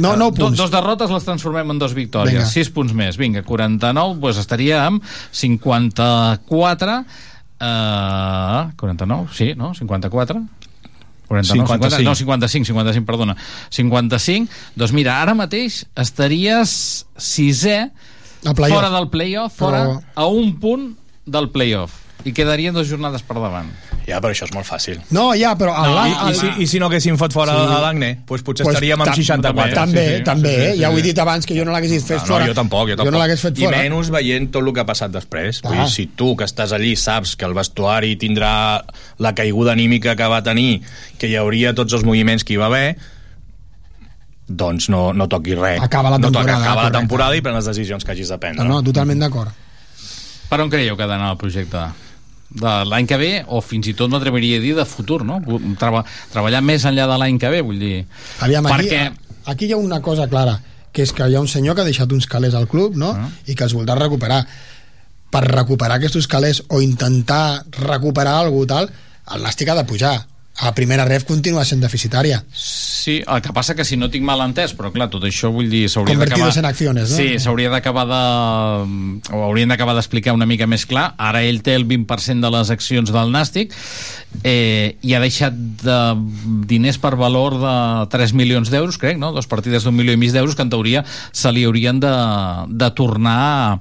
No, 0.00 0.14
nou 0.16 0.30
eh, 0.30 0.32
do- 0.38 0.46
punts. 0.46 0.56
Dos 0.56 0.70
derrotes 0.72 1.10
les 1.12 1.22
transformem 1.28 1.70
en 1.74 1.78
dos 1.78 1.92
victòries. 1.92 2.32
Vinga. 2.32 2.46
Sis 2.48 2.70
punts 2.72 2.94
més. 2.96 3.18
Vinga, 3.20 3.42
49, 3.44 4.16
doncs 4.24 4.38
estaria 4.40 4.86
amb 4.86 5.04
54... 5.32 7.04
Eh, 7.60 8.70
49, 8.76 9.28
sí, 9.32 9.54
no? 9.56 9.74
54? 9.74 10.42
49, 11.26 11.66
50, 11.66 11.88
55. 11.96 12.02
no, 12.04 12.14
55, 12.14 12.64
55, 12.66 13.06
perdona. 13.06 13.36
55, 13.70 14.52
doncs 14.76 14.92
mira, 14.92 15.20
ara 15.22 15.34
mateix 15.34 15.84
estaries 15.96 17.06
sisè 17.16 17.90
fora 18.44 18.90
del 18.92 19.08
playoff, 19.08 19.56
fora 19.56 19.84
Però- 19.86 20.02
a 20.14 20.26
un 20.26 20.58
punt 20.60 20.90
del 21.24 21.48
playoff. 21.50 22.02
I 22.24 22.32
quedarien 22.32 22.74
dues 22.74 22.88
jornades 22.88 23.22
per 23.24 23.36
davant. 23.40 23.70
Ja, 24.04 24.18
però 24.20 24.34
això 24.34 24.44
és 24.44 24.52
molt 24.52 24.66
fàcil. 24.68 24.98
No, 25.16 25.30
ja, 25.32 25.54
però... 25.56 25.72
El, 25.80 25.94
No, 25.94 26.02
el, 26.04 26.10
i, 26.10 26.34
i, 26.34 26.34
si, 26.36 26.48
I 26.60 26.66
si 26.68 26.78
no 26.78 26.90
haguéssim 26.90 27.16
fot 27.16 27.32
fora 27.32 27.54
Sí. 27.56 27.78
l'Agne, 27.80 28.10
doncs 28.28 28.42
potser 28.44 28.66
Pues 28.66 28.74
estaríem 28.76 29.00
amb 29.00 29.08
tam- 29.08 29.16
64. 29.16 29.74
També, 29.78 30.02
Sí, 30.10 30.16
sí, 30.18 30.24
també, 30.26 30.50
sí, 30.50 30.56
sí, 30.60 30.66
eh? 30.66 30.72
sí, 30.74 30.80
ja 30.82 30.90
ho 30.90 30.98
he 30.98 31.02
dit 31.06 31.18
abans, 31.24 31.46
que 31.48 31.56
jo 31.56 31.64
no 31.64 31.72
l'hagués 31.72 32.04
fet 32.04 32.18
No, 32.20 32.26
fora. 32.26 32.44
no, 32.44 32.50
jo 32.52 32.54
tampoc, 32.58 32.88
jo 32.90 32.96
tampoc. 32.98 33.06
Jo 33.06 33.10
no 33.16 33.18
l'hagués 33.22 33.40
fet 33.40 33.58
I 33.58 33.64
fora. 33.64 33.78
menys 33.78 34.10
veient 34.12 34.50
tot 34.52 34.62
el 34.62 34.72
que 34.76 34.80
ha 34.80 34.86
passat 34.86 35.10
després. 35.10 35.62
Vull 35.62 35.72
Clar. 35.72 35.86
dir, 35.86 35.94
si 35.94 36.06
tu, 36.08 36.34
que 36.36 36.44
estàs 36.44 36.72
allí, 36.76 36.92
saps 37.00 37.32
que 37.36 37.46
el 37.48 37.54
vestuari 37.56 38.16
tindrà 38.20 38.84
la 39.18 39.34
caiguda 39.34 39.72
anímica 39.72 40.14
que 40.16 40.28
va 40.28 40.42
tenir, 40.42 40.82
que 41.16 41.26
hi 41.32 41.36
hauria 41.36 41.72
tots 41.74 41.94
els 41.94 42.04
moviments 42.04 42.44
que 42.44 42.52
hi 42.52 42.60
va 42.60 42.66
haver, 42.66 42.98
doncs 44.46 44.90
no, 44.92 45.14
no 45.14 45.26
toquis 45.28 45.56
res. 45.56 45.80
Acaba 45.82 46.10
la 46.10 46.18
no 46.18 46.28
toca, 46.30 46.44
temporada, 46.44 46.60
acaba 46.62 46.74
la 46.74 46.82
correcte. 46.90 46.98
temporada 46.98 47.36
i 47.36 47.40
pren 47.40 47.54
les 47.56 47.64
decisions 47.64 48.04
que 48.04 48.12
hagis 48.12 48.28
de 48.28 48.36
prendre. 48.38 48.64
No, 48.64 48.74
no, 48.74 48.82
totalment 48.84 49.18
d'acord. 49.24 49.48
Per 50.50 50.60
on 50.60 50.68
creieu 50.68 50.96
que 50.98 51.02
ha 51.02 51.06
d'anar 51.08 51.30
el 51.32 51.38
projecte? 51.40 51.80
De 52.54 52.72
l'any 52.86 53.08
que 53.10 53.18
ve, 53.18 53.32
o 53.50 53.58
fins 53.64 53.88
i 53.90 53.96
tot 53.98 54.12
m'atreviria 54.12 54.60
a 54.60 54.62
dir 54.62 54.74
de 54.76 54.84
futur, 54.86 55.24
no? 55.26 55.40
Treba, 55.80 56.04
treballar 56.30 56.60
més 56.62 56.84
enllà 56.86 57.08
de 57.10 57.16
l'any 57.18 57.40
que 57.42 57.50
ve, 57.50 57.62
vull 57.66 57.80
dir... 57.82 58.04
Aviam, 58.46 58.68
aquí, 58.70 58.86
Perquè... 58.86 59.32
aquí 59.50 59.66
hi 59.66 59.74
ha 59.74 59.80
una 59.82 59.98
cosa 60.04 60.28
clara, 60.30 60.60
que 60.94 61.02
és 61.02 61.12
que 61.12 61.26
hi 61.26 61.34
ha 61.34 61.42
un 61.42 61.50
senyor 61.50 61.74
que 61.74 61.82
ha 61.82 61.88
deixat 61.88 62.12
uns 62.14 62.28
calés 62.30 62.54
al 62.54 62.68
club, 62.70 62.94
no? 63.00 63.10
Ah. 63.10 63.26
I 63.50 63.58
que 63.58 63.66
els 63.66 63.74
voldrà 63.74 63.98
recuperar. 63.98 64.44
Per 65.34 65.42
recuperar 65.48 65.98
aquests 65.98 66.30
calés 66.30 66.62
o 66.70 66.78
intentar 66.80 67.64
recuperar 67.80 68.36
alguna 68.38 68.70
tal, 68.70 68.92
el 69.34 69.42
Nàstic 69.42 69.72
ha 69.72 69.78
de 69.80 69.86
pujar. 69.88 70.14
A 70.62 70.70
primera 70.70 71.02
ref 71.04 71.24
continua 71.26 71.64
sent 71.66 71.80
deficitària. 71.82 72.36
Sí, 72.54 73.16
el 73.26 73.40
que 73.42 73.50
passa 73.52 73.74
que 73.74 73.82
si 73.84 73.96
no 73.98 74.06
tinc 74.08 74.22
mal 74.24 74.38
entès, 74.44 74.70
però 74.78 74.92
clar, 74.94 75.08
tot 75.10 75.24
això 75.26 75.50
vull 75.52 75.66
dir... 75.68 75.88
s'hauria 75.90 76.14
Convertidos 76.14 76.54
d'acabar- 76.54 76.62
en 76.62 76.68
acciones, 76.70 77.10
no? 77.10 77.16
Sí, 77.16 77.40
s'hauria 77.42 77.72
d'acabar 77.72 78.04
de... 78.06 78.20
o 79.34 79.40
haurien 79.48 79.68
d'acabar 79.74 79.96
d'explicar 79.98 80.32
una 80.36 80.46
mica 80.46 80.68
més 80.70 80.86
clar. 80.86 81.08
Ara 81.18 81.42
ell 81.42 81.58
té 81.66 81.74
el 81.74 81.88
20% 81.90 82.38
de 82.46 82.52
les 82.54 82.70
accions 82.70 83.10
del 83.12 83.34
Nàstic 83.34 83.74
eh, 84.46 84.94
i 85.02 85.14
ha 85.18 85.20
deixat 85.24 85.58
de 85.82 85.98
diners 86.70 87.00
per 87.02 87.16
valor 87.18 87.58
de 87.58 87.74
3 88.14 88.36
milions 88.38 88.70
d'euros, 88.70 88.96
crec, 89.02 89.18
no? 89.18 89.32
Dos 89.34 89.50
partides 89.50 89.82
d'un 89.82 89.98
milió 89.98 90.14
i 90.14 90.20
mig 90.22 90.30
d'euros 90.32 90.54
que 90.54 90.62
en 90.62 90.70
teoria 90.70 91.02
se 91.32 91.50
li 91.52 91.66
haurien 91.66 91.98
de, 91.98 92.14
de 92.70 92.90
tornar 92.94 93.40
a, 93.42 93.80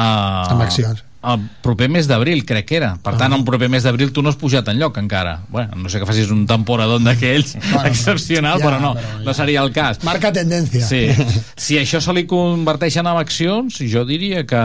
a, 0.00 0.08
Amb 0.56 0.64
accions. 0.64 1.04
El 1.26 1.46
proper 1.62 1.88
mes 1.92 2.06
d'abril, 2.08 2.44
crec 2.46 2.68
que 2.68 2.78
era. 2.78 2.92
Per 3.02 3.16
tant, 3.18 3.34
el 3.34 3.44
proper 3.46 3.68
mes 3.72 3.86
d'abril 3.86 4.12
tu 4.14 4.22
no 4.22 4.30
has 4.30 4.38
pujat 4.38 4.68
en 4.70 4.78
lloc 4.80 4.98
encara. 5.00 5.40
Bueno, 5.50 5.76
no 5.82 5.90
sé 5.92 6.00
que 6.00 6.08
facis 6.08 6.30
un 6.34 6.46
temporador 6.46 7.02
d'aquells 7.02 7.56
Bueno, 7.72 7.86
excepcional, 7.90 8.60
ja, 8.60 8.64
però 8.66 8.80
no, 8.82 8.92
però 8.94 9.18
ja. 9.18 9.24
no 9.26 9.34
seria 9.34 9.64
el 9.64 9.72
cas. 9.74 10.02
Marca 10.06 10.32
tendència. 10.34 10.86
Sí. 10.86 11.06
Si 11.66 11.78
això 11.80 11.98
se 12.02 12.12
li 12.14 12.26
converteix 12.28 12.98
en 13.00 13.08
accions, 13.10 13.80
jo 13.90 14.04
diria 14.06 14.44
que... 14.46 14.62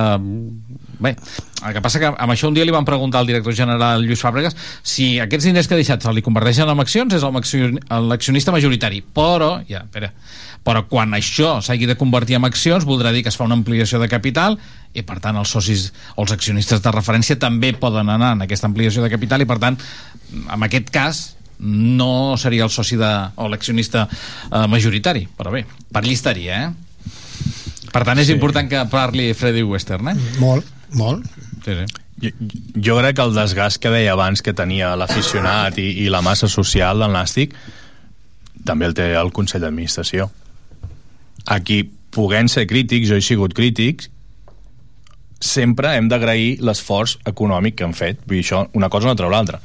Bé, 1.02 1.16
el 1.66 1.74
que 1.74 1.82
passa 1.82 1.98
que 2.02 2.12
amb 2.12 2.34
això 2.34 2.50
un 2.50 2.54
dia 2.54 2.66
li 2.66 2.74
van 2.74 2.86
preguntar 2.86 3.24
al 3.24 3.30
director 3.30 3.56
general 3.58 4.04
Lluís 4.06 4.22
Fàbregas 4.22 4.54
si 4.86 5.16
aquests 5.24 5.48
diners 5.50 5.70
que 5.70 5.74
ha 5.74 5.80
deixat 5.80 6.06
se 6.06 6.14
li 6.14 6.22
converteixen 6.22 6.70
en 6.70 6.84
accions 6.84 7.16
és 7.18 7.26
l'accionista 7.26 8.54
majoritari. 8.54 9.02
Però, 9.16 9.56
ja, 9.70 9.82
espera, 9.88 10.12
però 10.64 10.84
quan 10.90 11.16
això 11.18 11.56
s'hagi 11.64 11.88
de 11.90 11.98
convertir 11.98 12.38
en 12.38 12.46
accions 12.46 12.86
voldrà 12.86 13.12
dir 13.12 13.24
que 13.26 13.32
es 13.34 13.38
fa 13.38 13.48
una 13.48 13.58
ampliació 13.58 14.00
de 14.02 14.10
capital 14.12 14.60
i 14.94 15.02
per 15.08 15.20
tant 15.24 15.40
els 15.40 15.50
socis 15.50 15.90
o 16.16 16.26
els 16.26 16.34
accionistes 16.36 16.84
de 16.84 16.94
referència 16.94 17.40
també 17.40 17.74
poden 17.74 18.10
anar 18.14 18.36
en 18.36 18.46
aquesta 18.46 18.70
ampliació 18.70 19.02
de 19.02 19.10
capital 19.10 19.42
i 19.42 19.50
per 19.50 19.58
tant 19.58 19.80
en 20.42 20.68
aquest 20.68 20.92
cas 20.94 21.24
no 21.62 22.38
seria 22.42 22.66
el 22.66 22.74
soci 22.74 22.98
de, 22.98 23.10
o 23.38 23.48
l'accionista 23.50 24.08
eh, 24.10 24.66
majoritari, 24.68 25.28
però 25.38 25.54
bé, 25.54 25.66
per 25.94 26.02
allí 26.02 26.16
estaria, 26.18 26.64
eh? 26.66 26.92
Per 27.92 28.02
tant, 28.08 28.18
és 28.22 28.32
sí. 28.32 28.38
important 28.38 28.70
que 28.72 28.82
parli 28.90 29.28
Freddy 29.38 29.62
Western, 29.68 30.10
eh? 30.10 30.16
Molt, 30.40 30.66
molt. 30.98 31.28
Sí, 31.66 31.76
sí. 31.76 31.86
Jo, 32.22 32.32
jo 32.88 32.98
crec 33.00 33.18
que 33.18 33.26
el 33.26 33.36
desgast 33.36 33.82
que 33.82 33.92
deia 33.94 34.16
abans 34.16 34.42
que 34.46 34.56
tenia 34.58 34.94
l'aficionat 34.98 35.78
i, 35.82 35.88
i 36.06 36.10
la 36.14 36.22
massa 36.26 36.50
social 36.50 37.02
del 37.02 37.14
Nàstic 37.14 37.54
també 38.66 38.88
el 38.90 38.96
té 38.98 39.12
el 39.18 39.32
Consell 39.34 39.64
d'Administració. 39.66 40.30
Aquí, 41.46 41.84
puguent 42.12 42.50
ser 42.52 42.68
crítics, 42.68 43.10
jo 43.10 43.18
he 43.18 43.24
sigut 43.26 43.56
crític, 43.58 44.10
sempre 45.42 45.96
hem 45.98 46.10
d'agrair 46.12 46.60
l'esforç 46.62 47.18
econòmic 47.26 47.80
que 47.80 47.88
han 47.88 47.96
fet. 47.98 48.22
Vull 48.28 48.38
dir, 48.38 48.46
això, 48.46 48.66
una 48.78 48.92
cosa 48.94 49.10
no 49.10 49.16
treu 49.18 49.32
l'altra. 49.34 49.60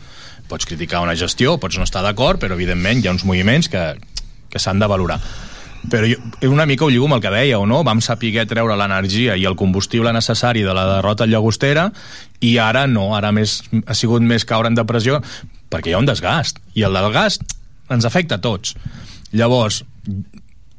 Pots 0.48 0.66
criticar 0.68 1.02
una 1.04 1.16
gestió, 1.18 1.58
pots 1.60 1.76
no 1.76 1.84
estar 1.84 2.02
d'acord, 2.06 2.40
però 2.40 2.56
evidentment 2.56 3.02
hi 3.02 3.10
ha 3.10 3.14
uns 3.16 3.26
moviments 3.28 3.68
que, 3.68 3.82
que 4.50 4.62
s'han 4.62 4.80
de 4.80 4.88
valorar. 4.88 5.20
però 5.90 6.06
jo, 6.08 6.16
una 6.50 6.66
mica 6.66 6.84
ho 6.84 6.90
lligo 6.90 7.04
amb 7.06 7.14
el 7.14 7.20
que 7.22 7.30
deia, 7.30 7.58
o 7.58 7.66
no? 7.66 7.82
Vam 7.84 8.00
saber 8.00 8.46
treure 8.46 8.76
l'energia 8.76 9.36
i 9.36 9.44
el 9.44 9.54
combustible 9.54 10.12
necessari 10.12 10.62
de 10.62 10.74
la 10.74 10.86
derrota 10.96 11.26
llagostera 11.26 11.92
i 12.40 12.56
ara 12.58 12.86
no, 12.86 13.14
ara 13.14 13.30
més, 13.32 13.62
ha 13.86 13.94
sigut 13.94 14.22
més 14.22 14.44
caure 14.44 14.68
en 14.68 14.74
depressió 14.74 15.20
perquè 15.70 15.90
hi 15.90 15.94
ha 15.94 16.00
un 16.00 16.06
desgast, 16.06 16.58
i 16.74 16.82
el 16.82 16.94
desgast 16.94 17.42
ens 17.90 18.04
afecta 18.04 18.36
a 18.36 18.42
tots. 18.42 18.74
Llavors, 19.32 19.84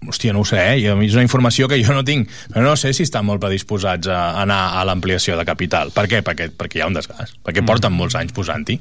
hòstia, 0.06 0.34
no 0.34 0.44
ho 0.44 0.46
sé, 0.46 0.60
eh? 0.62 0.92
És 1.06 1.16
una 1.16 1.26
informació 1.26 1.68
que 1.68 1.80
jo 1.84 1.96
no 1.96 2.04
tinc, 2.06 2.30
però 2.54 2.66
no 2.68 2.76
sé 2.78 2.94
si 2.94 3.06
estan 3.08 3.26
molt 3.26 3.42
predisposats 3.44 4.10
a 4.12 4.42
anar 4.44 4.60
a 4.78 4.84
l'ampliació 4.88 5.38
de 5.40 5.46
capital. 5.48 5.92
Per 5.96 6.06
què? 6.12 6.22
Perquè, 6.26 6.52
perquè 6.54 6.80
hi 6.80 6.84
ha 6.86 6.90
un 6.92 6.98
desgast, 6.98 7.40
perquè 7.46 7.66
porten 7.66 7.96
molts 7.96 8.18
anys 8.20 8.36
posant-hi. 8.38 8.78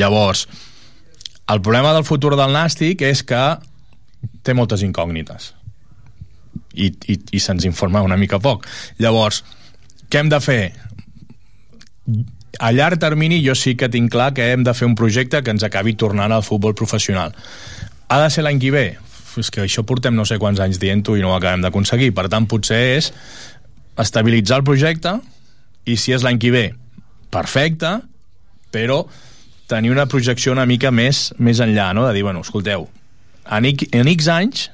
Llavors, 0.00 0.46
el 1.52 1.60
problema 1.60 1.92
del 1.92 2.06
futur 2.08 2.32
del 2.40 2.54
Nàstic 2.54 3.04
és 3.04 3.22
que 3.28 3.42
té 4.42 4.54
moltes 4.56 4.82
incògnites 4.86 5.52
i, 6.74 6.88
i, 6.88 7.18
i 7.36 7.42
se'ns 7.42 7.66
informa 7.68 8.02
una 8.04 8.16
mica 8.16 8.40
poc. 8.42 8.66
Llavors, 9.02 9.42
què 10.08 10.22
hem 10.22 10.32
de 10.32 10.40
fer? 10.40 10.62
A 12.62 12.70
llarg 12.72 13.00
termini 13.02 13.40
jo 13.44 13.56
sí 13.58 13.74
que 13.76 13.90
tinc 13.90 14.12
clar 14.14 14.32
que 14.34 14.52
hem 14.52 14.64
de 14.64 14.74
fer 14.74 14.88
un 14.88 14.96
projecte 14.98 15.42
que 15.42 15.52
ens 15.54 15.64
acabi 15.66 15.96
tornant 15.98 16.32
al 16.32 16.46
futbol 16.46 16.74
professional. 16.78 17.34
Ha 18.08 18.20
de 18.22 18.30
ser 18.30 18.44
l'any 18.46 18.60
que 18.62 18.70
ve? 18.74 18.86
És 19.40 19.50
que 19.50 19.64
això 19.64 19.82
portem 19.86 20.14
no 20.14 20.24
sé 20.28 20.38
quants 20.38 20.60
anys 20.62 20.78
dient-ho 20.82 21.16
i 21.18 21.22
no 21.24 21.32
ho 21.32 21.36
acabem 21.36 21.64
d'aconseguir. 21.64 22.12
Per 22.14 22.28
tant, 22.30 22.46
potser 22.50 22.80
és 22.98 23.10
estabilitzar 24.00 24.60
el 24.60 24.66
projecte 24.66 25.16
i 25.86 25.96
si 26.00 26.14
és 26.16 26.22
l'any 26.24 26.38
que 26.40 26.50
ve, 26.54 26.64
perfecte, 27.34 27.98
però 28.74 29.04
tenir 29.70 29.92
una 29.94 30.06
projecció 30.10 30.52
una 30.52 30.66
mica 30.66 30.90
més, 30.90 31.32
més 31.38 31.60
enllà, 31.62 31.92
no? 31.96 32.06
de 32.06 32.14
dir, 32.16 32.22
bueno, 32.26 32.40
escolteu, 32.44 32.88
en, 33.50 33.66
X- 33.70 33.90
en 33.92 34.08
X 34.12 34.28
anys 34.32 34.70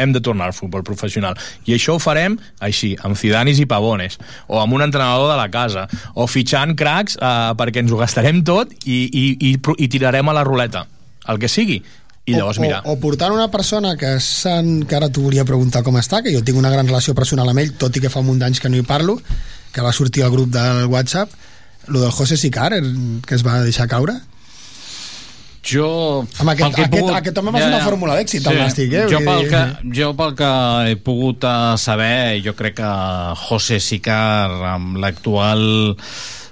hem 0.00 0.12
de 0.14 0.20
tornar 0.24 0.46
al 0.48 0.54
futbol 0.56 0.84
professional. 0.86 1.36
I 1.66 1.74
això 1.74 1.96
ho 1.96 2.00
farem 2.00 2.38
així, 2.62 2.94
amb 3.04 3.18
Cidanis 3.18 3.58
i 3.60 3.66
Pavones, 3.68 4.16
o 4.48 4.60
amb 4.62 4.72
un 4.76 4.84
entrenador 4.86 5.28
de 5.32 5.36
la 5.36 5.48
casa, 5.52 5.88
o 6.14 6.28
fitxant 6.30 6.76
cracs 6.78 7.18
eh, 7.18 7.32
perquè 7.58 7.82
ens 7.82 7.92
ho 7.92 7.98
gastarem 8.00 8.40
tot 8.46 8.70
i, 8.86 9.02
i, 9.10 9.24
i, 9.50 9.56
i 9.58 9.88
tirarem 9.90 10.30
a 10.30 10.36
la 10.36 10.44
ruleta. 10.46 10.86
El 11.28 11.38
que 11.42 11.50
sigui. 11.52 11.82
I 12.30 12.38
llavors, 12.38 12.58
o, 12.58 12.64
mira, 12.64 12.80
o, 12.84 12.94
o 12.94 13.00
portant 13.02 13.34
una 13.34 13.48
persona 13.52 13.96
que, 14.00 14.14
s'han, 14.24 14.84
que 14.88 14.96
ara 14.96 15.10
t'ho 15.10 15.26
volia 15.26 15.44
preguntar 15.48 15.82
com 15.86 15.98
està, 16.00 16.22
que 16.24 16.32
jo 16.34 16.40
tinc 16.46 16.58
una 16.58 16.70
gran 16.72 16.86
relació 16.88 17.14
personal 17.18 17.48
amb 17.52 17.60
ell, 17.64 17.74
tot 17.78 17.96
i 17.96 18.02
que 18.04 18.10
fa 18.12 18.22
un 18.22 18.30
munt 18.30 18.40
d'anys 18.42 18.60
que 18.62 18.70
no 18.72 18.78
hi 18.80 18.86
parlo, 18.86 19.18
que 19.74 19.82
va 19.84 19.92
sortir 19.92 20.24
al 20.26 20.32
grup 20.34 20.50
del 20.54 20.86
WhatsApp, 20.90 21.30
lo 21.88 22.00
del 22.02 22.10
José 22.14 22.36
Sicar, 22.36 22.72
el- 22.74 23.20
que 23.26 23.34
es 23.36 23.46
va 23.46 23.60
deixar 23.62 23.88
caure. 23.88 24.16
Jo... 25.60 26.24
Amb 26.40 26.50
aquest, 26.54 26.72
aquest, 26.72 26.88
pogut- 26.94 27.12
aquest 27.18 27.36
home 27.38 27.52
va 27.52 27.60
ser 27.60 27.68
una 27.68 27.82
fórmula 27.84 28.14
d'èxit, 28.16 28.46
el 28.48 28.56
Nàstic, 28.62 28.94
eh? 28.96 29.02
Jo 29.12 29.18
pel, 29.26 29.42
que, 29.50 29.60
jo 29.98 30.06
pel 30.16 30.32
que 30.38 30.48
he 30.88 30.94
pogut 31.04 31.44
eh, 31.44 31.74
saber, 31.78 32.40
jo 32.46 32.54
crec 32.56 32.78
que 32.78 32.92
José 33.42 33.76
Sicar, 33.84 34.48
amb 34.72 34.96
l'actual 35.02 35.60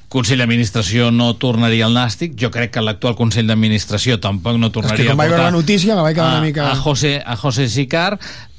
Consell 0.09 0.41
d'Administració 0.41 1.11
no 1.13 1.35
tornaria 1.37 1.85
al 1.85 1.93
Nàstic, 1.93 2.33
jo 2.41 2.49
crec 2.53 2.73
que 2.73 2.85
l'actual 2.85 3.17
Consell 3.17 3.49
d'Administració 3.51 4.17
tampoc 4.25 4.57
no 4.57 4.71
És 4.71 4.77
tornaria 4.79 5.05
que 5.05 5.11
quan 5.11 5.19
a 5.19 5.23
vaig 5.23 5.33
veure 5.35 5.49
la 5.51 5.55
notícia 5.55 5.97
me 5.97 6.05
vaig 6.07 6.17
quedar 6.17 6.31
a, 6.31 6.39
una 6.39 6.47
mica... 6.47 6.71
a, 6.71 6.77
José, 6.81 7.19
a 7.21 7.37
José 7.37 7.69
Sicar 7.69 8.19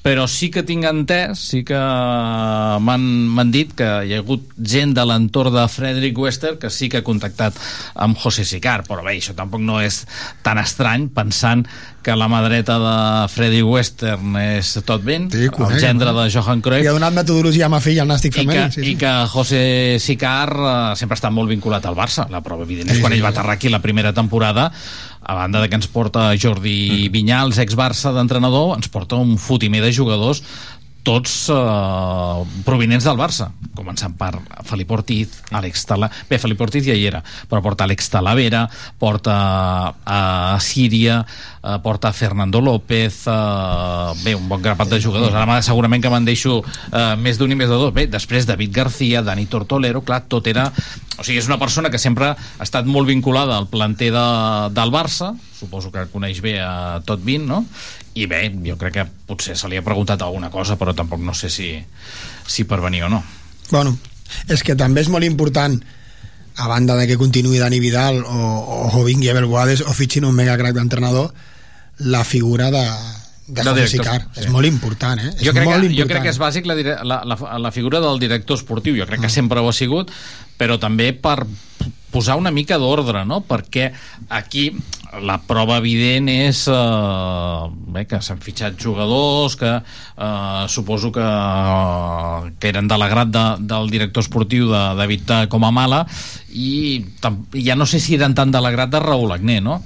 però 0.09 0.23
sí 0.25 0.47
que 0.49 0.63
tinc 0.65 0.87
entès, 0.89 1.37
sí 1.51 1.59
que 1.67 1.77
m'han 1.77 3.51
dit 3.53 3.75
que 3.77 3.85
hi 4.07 4.15
ha 4.15 4.21
hagut 4.23 4.47
gent 4.57 4.95
de 4.97 5.03
l'entorn 5.05 5.53
de 5.53 5.67
Frederick 5.69 6.17
Wester 6.17 6.55
que 6.57 6.71
sí 6.73 6.89
que 6.89 7.03
ha 7.03 7.05
contactat 7.05 7.53
amb 7.93 8.17
José 8.17 8.41
Sicar, 8.47 8.81
però 8.87 9.03
bé, 9.05 9.19
això 9.19 9.35
tampoc 9.37 9.61
no 9.61 9.77
és 9.83 10.01
tan 10.41 10.57
estrany, 10.57 11.11
pensant 11.13 11.67
que 12.01 12.15
la 12.15 12.29
mà 12.31 12.39
dreta 12.45 12.77
de 12.81 12.95
Freddy 13.29 13.59
Western 13.61 14.37
és 14.39 14.71
tot 14.87 15.03
ben, 15.05 15.27
sí, 15.29 15.45
el 15.51 15.77
gendre 15.83 16.13
de 16.15 16.25
Johan 16.33 16.63
Cruyff, 16.65 16.87
I 16.87 16.89
ha 16.89 16.95
donat 16.95 17.13
metodologia 17.13 17.67
a 17.67 17.69
ma 17.69 17.81
filla 17.83 18.05
al 18.07 18.09
Nàstic 18.09 18.33
i 18.33 18.39
que, 18.39 18.45
femení. 18.47 18.73
Sí, 18.73 18.81
sí. 18.81 18.93
i 18.93 18.97
que 18.97 19.11
José 19.29 19.61
Sicar 20.01 20.47
eh, 20.55 20.73
sempre 20.97 21.19
està 21.19 21.29
molt 21.29 21.51
vinculat 21.51 21.85
al 21.85 21.99
Barça 21.99 22.25
la 22.33 22.41
prova 22.41 22.65
evident 22.65 22.89
és 22.89 22.97
Sí, 22.97 23.03
quan 23.03 23.13
sí. 23.13 23.19
ell 23.19 23.27
va 23.27 23.33
aterrar 23.35 23.59
aquí 23.59 23.69
la 23.69 23.83
primera 23.83 24.15
temporada 24.15 24.71
a 25.21 25.35
banda 25.35 25.61
de 25.61 25.69
que 25.69 25.75
ens 25.75 25.87
porta 25.87 26.31
Jordi 26.39 27.09
Vinyals 27.13 27.59
ex-Barça 27.61 28.13
d'entrenador 28.15 28.75
ens 28.77 28.89
porta 28.91 29.19
un 29.19 29.37
fotimer 29.37 29.81
de 29.83 29.91
jugadors 29.93 30.41
tots 31.03 31.49
eh, 31.53 32.61
provinents 32.65 33.05
del 33.07 33.19
Barça. 33.19 33.49
Començant 33.75 34.15
per 34.19 34.33
Felip 34.67 34.91
Ortiz 34.91 35.39
Àlex 35.55 35.85
Tala... 35.87 36.09
bé, 36.29 36.39
Felip 36.41 36.59
Ortiz 36.61 36.83
ja 36.85 36.95
hi 36.97 37.05
era 37.07 37.21
però 37.49 37.61
porta 37.63 37.85
Àlex 37.87 38.09
Talavera 38.11 38.65
porta 38.99 39.35
a 40.03 40.57
Síria 40.63 41.21
eh, 41.23 41.77
porta 41.83 42.11
Fernando 42.13 42.61
López 42.61 43.21
eh, 43.27 44.13
bé, 44.23 44.35
un 44.35 44.47
bon 44.49 44.61
grapat 44.61 44.91
de 44.91 45.01
jugadors. 45.01 45.35
Ara 45.35 45.61
segurament 45.65 46.03
que 46.03 46.11
me'n 46.11 46.27
deixo 46.27 46.59
eh, 46.61 47.15
més 47.19 47.39
d'un 47.39 47.51
i 47.51 47.59
més 47.59 47.71
de 47.71 47.77
dos. 47.79 47.93
Bé, 47.95 48.07
després 48.11 48.47
David 48.49 48.75
García, 48.75 49.23
Dani 49.23 49.47
Tortolero 49.47 50.03
clar, 50.05 50.25
tot 50.27 50.47
era 50.51 50.69
o 51.19 51.23
sigui, 51.23 51.39
és 51.41 51.49
una 51.49 51.59
persona 51.59 51.89
que 51.91 51.99
sempre 51.99 52.31
ha 52.31 52.63
estat 52.63 52.87
molt 52.87 53.09
vinculada 53.09 53.57
al 53.57 53.67
planter 53.67 54.11
de, 54.15 54.27
del 54.75 54.91
Barça. 54.93 55.33
Suposo 55.59 55.91
que 55.91 56.05
coneix 56.13 56.39
bé 56.43 56.55
a 56.63 57.01
tot 57.05 57.19
20 57.25 57.47
no? 57.49 57.65
I 58.19 58.27
bé, 58.27 58.41
jo 58.65 58.75
crec 58.79 58.97
que 58.97 59.05
potser 59.29 59.55
se 59.57 59.69
li 59.71 59.79
ha 59.79 59.85
preguntat 59.85 60.21
alguna 60.25 60.49
cosa 60.51 60.75
però 60.79 60.93
tampoc 60.95 61.23
no 61.23 61.35
sé 61.37 61.49
si, 61.53 61.71
si 62.45 62.65
per 62.67 62.81
venir 62.83 63.05
o 63.07 63.11
no. 63.11 63.23
Bueno, 63.69 63.95
és 64.47 64.63
que 64.65 64.75
també 64.75 65.05
és 65.05 65.11
molt 65.13 65.27
important 65.27 65.77
a 66.59 66.67
banda 66.67 66.97
de 66.99 67.07
que 67.07 67.19
continuï 67.19 67.61
Dani 67.61 67.79
Vidal 67.79 68.19
o, 68.19 68.49
o 68.99 69.03
vingui 69.05 69.29
Abel 69.31 69.47
Boades 69.47 69.85
o 69.85 69.95
fitxin 69.95 70.27
un 70.27 70.35
mega 70.35 70.57
crack 70.59 70.75
d'entrenador 70.75 71.31
la 72.11 72.23
figura 72.23 72.69
de, 72.71 72.83
de 73.49 73.63
Del 73.63 73.73
José 73.73 73.97
director, 73.97 74.21
Sicar 74.21 74.27
sí. 74.35 74.43
és 74.45 74.51
molt 74.53 74.69
important 74.69 75.19
eh? 75.19 75.31
jo 75.41 75.49
és 75.49 75.55
crec, 75.57 75.65
molt 75.65 75.81
que, 75.81 75.87
important. 75.89 75.97
jo 75.99 76.09
crec 76.13 76.23
que 76.27 76.33
és 76.35 76.39
bàsic 76.41 76.69
la, 76.69 76.75
la, 77.03 77.21
la, 77.25 77.57
la 77.65 77.71
figura 77.75 77.99
del 78.03 78.21
director 78.21 78.59
esportiu 78.61 78.95
jo 78.99 79.09
crec 79.09 79.25
que 79.25 79.33
sempre 79.33 79.59
ho 79.59 79.69
ha 79.69 79.73
sigut 79.73 80.13
però 80.59 80.77
també 80.79 81.11
per 81.17 81.41
posar 82.09 82.37
una 82.41 82.49
mica 82.49 82.77
d'ordre 82.81 83.21
no? 83.25 83.41
perquè 83.45 83.91
aquí 84.33 84.69
la 85.25 85.39
prova 85.41 85.77
evident 85.81 86.29
és 86.29 86.63
eh, 86.69 87.69
bé, 87.93 88.05
que 88.09 88.19
s'han 88.21 88.41
fitxat 88.41 88.77
jugadors 88.81 89.55
que 89.57 89.71
eh, 89.77 90.65
suposo 90.69 91.11
que, 91.13 91.25
que 92.59 92.69
eren 92.69 92.89
de 92.89 92.97
l'agrat 92.97 93.31
de, 93.33 93.45
del 93.71 93.89
director 93.89 94.25
esportiu 94.25 94.69
de 94.69 94.83
David 94.99 95.33
Comamala 95.49 96.03
i 96.53 97.05
tam- 97.21 97.45
ja 97.53 97.75
no 97.77 97.85
sé 97.89 97.99
si 98.01 98.17
eren 98.17 98.33
tan 98.37 98.51
de 98.53 98.61
l'agrat 98.61 98.89
de 98.93 99.01
Raül 99.01 99.31
Agné 99.37 99.59
no? 99.61 99.81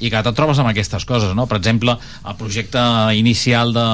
I 0.00 0.10
que 0.12 0.20
te 0.20 0.32
trobes 0.36 0.58
amb 0.60 0.68
aquestes 0.68 1.06
coses, 1.08 1.30
no? 1.34 1.46
Per 1.48 1.56
exemple, 1.56 1.94
el 1.96 2.34
projecte 2.36 2.80
inicial 3.16 3.72
de, 3.72 3.84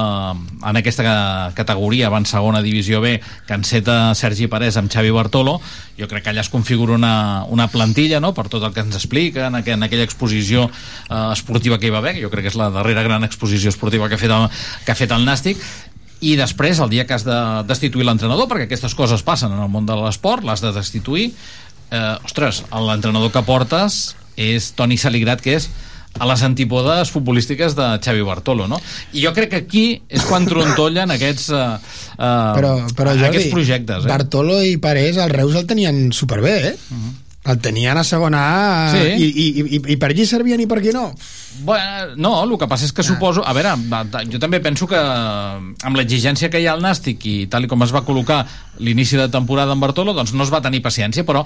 en 0.67 0.79
aquesta 0.79 1.03
ca- 1.05 1.51
categoria, 1.55 2.09
van 2.11 2.25
segona 2.27 2.61
divisió 2.61 2.99
B, 2.99 3.21
que 3.47 3.53
enceta 3.55 4.13
Sergi 4.15 4.49
Parés 4.51 4.75
amb 4.75 4.91
Xavi 4.91 5.13
Bartolo, 5.15 5.61
jo 5.95 6.09
crec 6.11 6.25
que 6.25 6.33
allà 6.33 6.41
es 6.43 6.49
configura 6.51 6.97
una, 6.97 7.45
una 7.47 7.69
plantilla, 7.71 8.19
no?, 8.19 8.33
per 8.33 8.49
tot 8.51 8.63
el 8.67 8.73
que 8.75 8.83
ens 8.83 8.97
explica 8.99 9.47
en, 9.47 9.55
aqu 9.61 9.71
en 9.77 9.83
aquella 9.87 10.03
exposició 10.03 10.65
eh, 10.67 11.29
esportiva 11.31 11.79
que 11.79 11.87
hi 11.87 11.93
va 11.95 12.01
haver, 12.03 12.15
que 12.17 12.25
jo 12.25 12.31
crec 12.33 12.49
que 12.49 12.51
és 12.51 12.59
la 12.59 12.67
darrera 12.73 13.03
gran 13.07 13.23
exposició 13.23 13.71
esportiva 13.71 14.09
que 14.11 14.15
ha 14.19 14.21
fet 14.21 14.33
el, 14.35 14.49
que 14.83 14.91
ha 14.91 14.99
fet 14.99 15.11
el 15.15 15.23
Nàstic, 15.23 15.61
i 16.23 16.35
després, 16.39 16.79
el 16.79 16.91
dia 16.91 17.03
que 17.07 17.15
has 17.15 17.25
de 17.27 17.37
destituir 17.67 18.05
l'entrenador, 18.07 18.47
perquè 18.47 18.67
aquestes 18.67 18.93
coses 18.95 19.23
passen 19.27 19.51
en 19.51 19.59
el 19.63 19.71
món 19.71 19.87
de 19.87 19.95
l'esport, 19.99 20.43
l'has 20.47 20.61
de 20.63 20.71
destituir, 20.75 21.29
eh, 21.91 22.17
ostres, 22.23 22.63
l'entrenador 22.71 23.31
que 23.31 23.41
portes 23.43 24.15
és 24.39 24.71
Toni 24.73 24.95
Saligrat, 24.97 25.43
que 25.43 25.57
és 25.59 25.67
a 26.19 26.27
les 26.29 26.43
antípodes 26.45 27.09
futbolístiques 27.09 27.75
de 27.75 27.87
Xavi 28.03 28.21
Bartolo, 28.21 28.67
no? 28.69 28.77
I 29.13 29.23
jo 29.25 29.33
crec 29.33 29.49
que 29.53 29.61
aquí 29.63 29.85
és 30.09 30.25
quan 30.29 30.45
trontollen 30.45 31.11
aquests, 31.15 31.49
eh, 31.49 31.65
eh, 32.13 32.53
però, 32.59 32.75
però 32.93 33.15
Jordi, 33.17 33.29
aquests 33.31 33.53
projectes. 33.55 34.05
Eh? 34.05 34.11
Bartolo 34.11 34.61
i 34.61 34.77
Parés 34.77 35.17
el 35.17 35.33
Reus 35.33 35.57
el 35.57 35.65
tenien 35.69 36.11
superbé 36.13 36.55
eh? 36.69 36.75
el 37.43 37.59
tenien 37.59 37.97
a 37.97 38.03
segona 38.07 38.41
A 38.41 38.91
Sí. 38.93 39.01
i, 39.17 39.25
i, 39.27 39.47
i, 39.75 39.79
i 39.93 39.97
per 39.99 40.13
allí 40.13 40.25
servien 40.25 40.61
i 40.63 40.67
per 40.69 40.77
aquí 40.79 40.93
no 40.95 41.09
Bueno, 41.63 42.15
no, 42.15 42.31
el 42.43 42.55
que 42.57 42.67
passa 42.67 42.87
és 42.87 42.93
que 42.95 43.03
suposo... 43.05 43.43
A 43.45 43.53
veure, 43.53 43.75
jo 44.31 44.39
també 44.41 44.57
penso 44.63 44.87
que 44.89 44.97
amb 44.97 45.99
l'exigència 45.99 46.49
que 46.49 46.61
hi 46.61 46.65
ha 46.65 46.73
al 46.73 46.81
Nàstic 46.81 47.25
i 47.29 47.35
tal 47.51 47.67
i 47.67 47.69
com 47.69 47.83
es 47.85 47.93
va 47.93 48.01
col·locar 48.07 48.41
l'inici 48.81 49.19
de 49.19 49.27
temporada 49.29 49.75
amb 49.75 49.85
Bartolo, 49.85 50.15
doncs 50.17 50.33
no 50.33 50.47
es 50.47 50.53
va 50.53 50.63
tenir 50.65 50.81
paciència, 50.81 51.25
però 51.27 51.45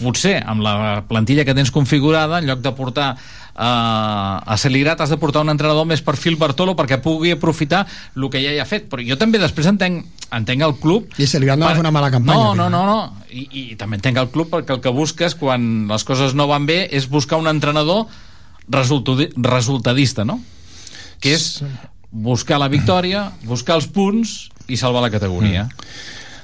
potser 0.00 0.40
amb 0.42 0.64
la 0.66 1.04
plantilla 1.08 1.44
que 1.46 1.54
tens 1.54 1.70
configurada, 1.70 2.40
en 2.40 2.50
lloc 2.50 2.60
de 2.64 2.72
portar 2.76 3.12
uh, 3.14 3.45
a 3.58 4.56
Celigrat, 4.60 5.00
has 5.00 5.10
de 5.10 5.16
portar 5.16 5.42
un 5.42 5.50
entrenador 5.52 5.86
més 5.88 6.02
perfil 6.04 6.36
Bartolo 6.36 6.74
perquè 6.76 6.98
pugui 7.02 7.32
aprofitar 7.32 7.86
el 8.14 8.28
que 8.30 8.42
ja 8.42 8.52
hi 8.52 8.60
ha 8.60 8.66
fet. 8.68 8.88
Però 8.92 9.04
jo 9.04 9.16
també 9.16 9.40
després 9.40 9.68
entenc, 9.70 10.04
entenc 10.36 10.62
el 10.66 10.76
club... 10.82 11.08
i 11.16 11.26
Celigrat 11.26 11.58
no 11.58 11.66
va 11.68 11.74
fer 11.78 11.84
una 11.84 11.94
mala 11.94 12.10
campanya 12.12 12.52
No, 12.52 12.54
no, 12.54 12.68
no, 12.70 12.84
no. 12.84 13.26
I, 13.30 13.46
I 13.48 13.64
també 13.80 13.96
entenc 14.00 14.20
el 14.20 14.30
club 14.34 14.52
perquè 14.52 14.76
el 14.76 14.82
que 14.84 14.92
busques 14.92 15.34
quan 15.38 15.86
les 15.88 16.04
coses 16.04 16.36
no 16.36 16.48
van 16.50 16.68
bé 16.68 16.82
és 16.92 17.08
buscar 17.08 17.40
un 17.40 17.48
entrenador 17.48 18.06
resultadi- 18.68 19.32
resultadista, 19.36 20.24
no? 20.24 20.40
Que 21.20 21.32
és 21.38 21.62
buscar 22.10 22.58
la 22.60 22.68
victòria, 22.68 23.30
buscar 23.44 23.76
els 23.80 23.88
punts 23.92 24.50
i 24.68 24.76
salvar 24.76 25.02
la 25.04 25.10
categoria. 25.10 25.68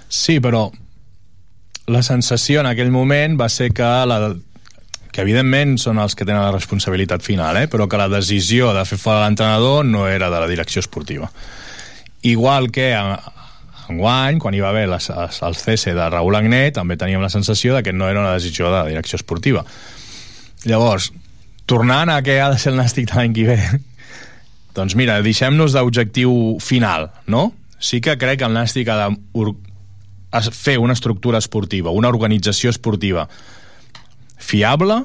Sí, 0.08 0.38
però 0.40 0.70
la 1.90 2.02
sensació 2.06 2.60
en 2.60 2.68
aquell 2.70 2.92
moment 2.94 3.36
va 3.40 3.48
ser 3.50 3.72
que 3.74 3.82
la, 4.06 4.18
que 5.12 5.20
evidentment 5.20 5.76
són 5.78 6.00
els 6.00 6.16
que 6.16 6.24
tenen 6.24 6.40
la 6.40 6.54
responsabilitat 6.54 7.22
final, 7.22 7.58
eh? 7.60 7.68
però 7.68 7.86
que 7.88 8.00
la 8.00 8.08
decisió 8.08 8.72
de 8.72 8.84
fer 8.88 8.98
fora 8.98 9.26
l'entrenador 9.26 9.84
no 9.84 10.06
era 10.08 10.30
de 10.32 10.40
la 10.40 10.48
direcció 10.48 10.80
esportiva. 10.80 11.30
igual 12.22 12.70
que 12.70 12.94
enguany, 13.90 14.38
quan 14.38 14.54
hi 14.54 14.60
va 14.62 14.70
haver 14.70 14.86
les, 14.88 15.08
les, 15.10 15.40
el 15.42 15.56
cese 15.58 15.92
de 15.94 16.08
Raül 16.08 16.36
Agné, 16.38 16.70
també 16.72 16.96
teníem 16.96 17.20
la 17.20 17.32
sensació 17.32 17.74
de 17.74 17.82
que 17.82 17.92
no 17.92 18.08
era 18.08 18.20
una 18.20 18.34
decisió 18.34 18.70
de 18.70 18.76
la 18.78 18.86
direcció 18.86 19.18
esportiva. 19.18 19.64
Llavors, 20.64 21.10
tornant 21.66 22.12
a 22.14 22.20
què 22.22 22.38
ha 22.40 22.48
de 22.52 22.60
ser 22.62 22.72
el 22.72 22.78
Nàstic 22.78 23.10
de 23.10 23.18
l'any 23.18 23.34
que 23.34 23.48
ve, 23.50 23.58
doncs 24.78 24.94
mira, 24.96 25.18
deixem-nos 25.26 25.74
d'objectiu 25.74 26.58
final, 26.62 27.10
no? 27.26 27.50
Sí 27.82 28.00
que 28.00 28.14
crec 28.16 28.38
que 28.38 28.46
el 28.46 28.54
Nàstic 28.54 28.88
ha 28.88 29.10
de 29.10 30.54
fer 30.54 30.78
una 30.78 30.94
estructura 30.94 31.42
esportiva, 31.42 31.90
una 31.90 32.08
organització 32.08 32.70
esportiva 32.70 33.26
fiable 34.43 35.03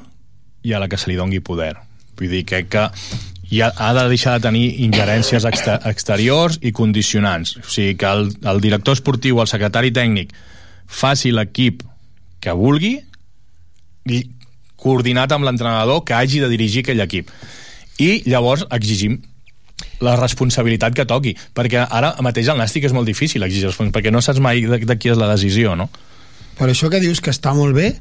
i 0.66 0.74
a 0.74 0.82
la 0.82 0.88
que 0.90 0.98
se 0.98 1.10
li 1.10 1.16
dongui 1.18 1.40
poder. 1.44 1.74
Vull 2.18 2.32
dir, 2.32 2.44
crec 2.48 2.70
que 2.74 2.88
i 3.48 3.62
ha, 3.64 3.70
ha 3.80 3.92
de 3.96 4.04
deixar 4.10 4.36
de 4.36 4.44
tenir 4.44 4.66
ingerències 4.84 5.46
exter 5.48 5.78
exteriors 5.88 6.58
i 6.60 6.72
condicionants. 6.76 7.56
O 7.62 7.68
sigui, 7.70 7.94
que 8.00 8.08
el, 8.10 8.28
el 8.50 8.60
director 8.60 8.98
esportiu, 8.98 9.40
el 9.40 9.48
secretari 9.48 9.92
tècnic, 9.94 10.34
faci 10.88 11.32
l'equip 11.32 11.84
que 12.44 12.52
vulgui 12.56 12.98
i 14.08 14.20
coordinat 14.78 15.32
amb 15.34 15.48
l'entrenador 15.48 16.04
que 16.06 16.14
hagi 16.14 16.42
de 16.42 16.50
dirigir 16.52 16.84
aquell 16.84 17.02
equip. 17.04 17.32
I 17.98 18.22
llavors 18.28 18.66
exigim 18.74 19.18
la 20.02 20.14
responsabilitat 20.18 20.94
que 20.94 21.06
toqui, 21.08 21.34
perquè 21.54 21.82
ara 21.82 22.12
mateix 22.22 22.50
el 22.50 22.60
nàstic 22.60 22.86
és 22.86 22.94
molt 22.94 23.08
difícil 23.08 23.42
exigir 23.42 23.70
responsabilitat, 23.70 23.96
perquè 23.98 24.14
no 24.14 24.22
saps 24.22 24.42
mai 24.42 24.62
de, 24.62 24.78
de 24.86 24.98
qui 24.98 25.10
és 25.10 25.18
la 25.18 25.30
decisió, 25.32 25.74
no? 25.78 25.88
Per 26.58 26.68
això 26.68 26.90
que 26.90 27.00
dius 27.02 27.22
que 27.22 27.34
està 27.34 27.54
molt 27.54 27.74
bé, 27.74 27.92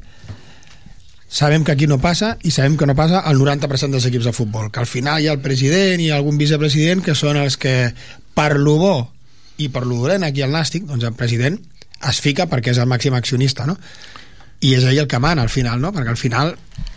sabem 1.28 1.64
que 1.64 1.74
aquí 1.74 1.88
no 1.88 2.00
passa 2.00 2.38
i 2.44 2.52
sabem 2.52 2.78
que 2.78 2.88
no 2.88 2.96
passa 2.96 3.20
al 3.20 3.38
90% 3.40 3.92
dels 3.92 4.08
equips 4.08 4.30
de 4.30 4.34
futbol, 4.34 4.72
que 4.72 4.80
al 4.80 4.90
final 4.90 5.22
hi 5.22 5.28
ha 5.28 5.36
el 5.36 5.44
president 5.44 6.02
i 6.02 6.12
algun 6.12 6.38
vicepresident 6.40 7.04
que 7.04 7.16
són 7.16 7.38
els 7.38 7.58
que 7.60 7.94
per 8.34 8.56
lo 8.58 8.78
bo 8.80 8.96
i 9.58 9.70
per 9.74 9.86
lo 9.86 9.98
dolent 10.04 10.24
aquí 10.24 10.44
al 10.46 10.54
Nàstic, 10.54 10.86
doncs 10.88 11.04
el 11.04 11.18
president 11.18 11.60
es 12.08 12.22
fica 12.22 12.46
perquè 12.48 12.72
és 12.72 12.80
el 12.80 12.90
màxim 12.90 13.16
accionista, 13.18 13.66
no? 13.66 13.78
i 14.62 14.74
és 14.78 14.86
ell 14.86 15.04
el 15.04 15.10
que 15.10 15.20
mana 15.20 15.44
al 15.44 15.54
final, 15.54 15.82
no? 15.82 15.92
perquè 15.94 16.14
al 16.14 16.22
final 16.22 16.56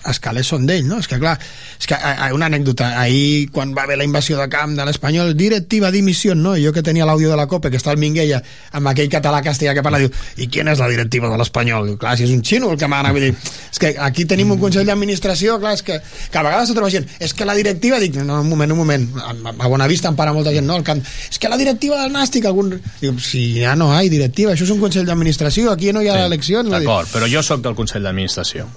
els 0.08 0.20
calés 0.22 0.48
són 0.48 0.64
d'ell, 0.68 0.86
no? 0.88 0.98
És 1.02 1.08
que 1.10 1.18
clar, 1.20 1.34
és 1.76 1.88
que 1.88 1.96
a, 1.96 2.12
a, 2.26 2.28
una 2.34 2.48
anècdota, 2.48 2.88
ahir 3.02 3.50
quan 3.52 3.74
va 3.76 3.84
haver 3.84 3.98
la 4.00 4.06
invasió 4.06 4.38
de 4.38 4.46
camp 4.52 4.72
de 4.78 4.84
l'Espanyol, 4.88 5.34
directiva 5.36 5.90
dimissió, 5.92 6.34
no? 6.34 6.54
Jo 6.60 6.72
que 6.72 6.82
tenia 6.86 7.06
l'àudio 7.08 7.30
de 7.30 7.36
la 7.36 7.46
COPE, 7.50 7.70
que 7.70 7.80
està 7.80 7.92
el 7.92 8.00
Minguella, 8.00 8.40
amb 8.78 8.90
aquell 8.92 9.10
català 9.12 9.42
castellà 9.44 9.74
que 9.76 9.84
parla, 9.84 10.00
diu, 10.00 10.12
i 10.40 10.48
quina 10.48 10.72
és 10.72 10.80
la 10.80 10.88
directiva 10.88 11.28
de 11.28 11.40
l'Espanyol? 11.40 11.90
Diu, 11.90 11.98
clar, 12.00 12.16
si 12.16 12.24
és 12.24 12.32
un 12.32 12.40
xino 12.46 12.70
el 12.72 12.80
que 12.80 12.88
mana, 12.88 13.12
vull 13.12 13.26
dir, 13.28 13.34
és 13.70 13.82
que 13.82 13.92
aquí 14.00 14.24
tenim 14.30 14.54
un 14.54 14.60
consell 14.62 14.88
d'administració, 14.88 15.58
clar, 15.60 15.74
és 15.76 15.84
que, 15.84 16.00
que 16.00 16.40
a 16.40 16.46
vegades 16.48 16.72
se 16.72 16.78
troba 16.78 16.92
gent, 16.92 17.08
és 17.20 17.36
que 17.36 17.48
la 17.48 17.56
directiva, 17.58 18.00
dic, 18.00 18.16
no, 18.24 18.40
un 18.40 18.48
moment, 18.48 18.72
un 18.72 18.80
moment, 18.80 19.04
a, 19.20 19.34
a 19.52 19.68
Bonavista 19.68 20.08
em 20.08 20.16
para 20.16 20.32
molta 20.36 20.54
gent, 20.56 20.64
no, 20.66 20.78
el 20.80 20.86
camp, 20.86 21.04
és 21.28 21.38
que 21.40 21.52
la 21.52 21.60
directiva 21.60 22.00
del 22.00 22.14
Nàstic, 22.16 22.48
algun... 22.48 22.72
Diu, 23.02 23.18
si 23.20 23.44
ja 23.60 23.76
no 23.76 23.92
hi 23.92 23.98
ha 23.98 24.08
directiva, 24.08 24.56
això 24.56 24.64
és 24.64 24.72
un 24.72 24.80
consell 24.80 25.04
d'administració, 25.08 25.74
aquí 25.74 25.92
no 25.92 26.00
hi 26.00 26.08
ha 26.08 26.16
sí, 26.22 26.26
eleccions. 26.30 26.72
D'acord, 26.72 27.12
però 27.12 27.28
jo 27.28 27.44
sóc 27.44 27.60
del 27.64 27.76
Consell 27.76 28.06
d'Administració. 28.06 28.68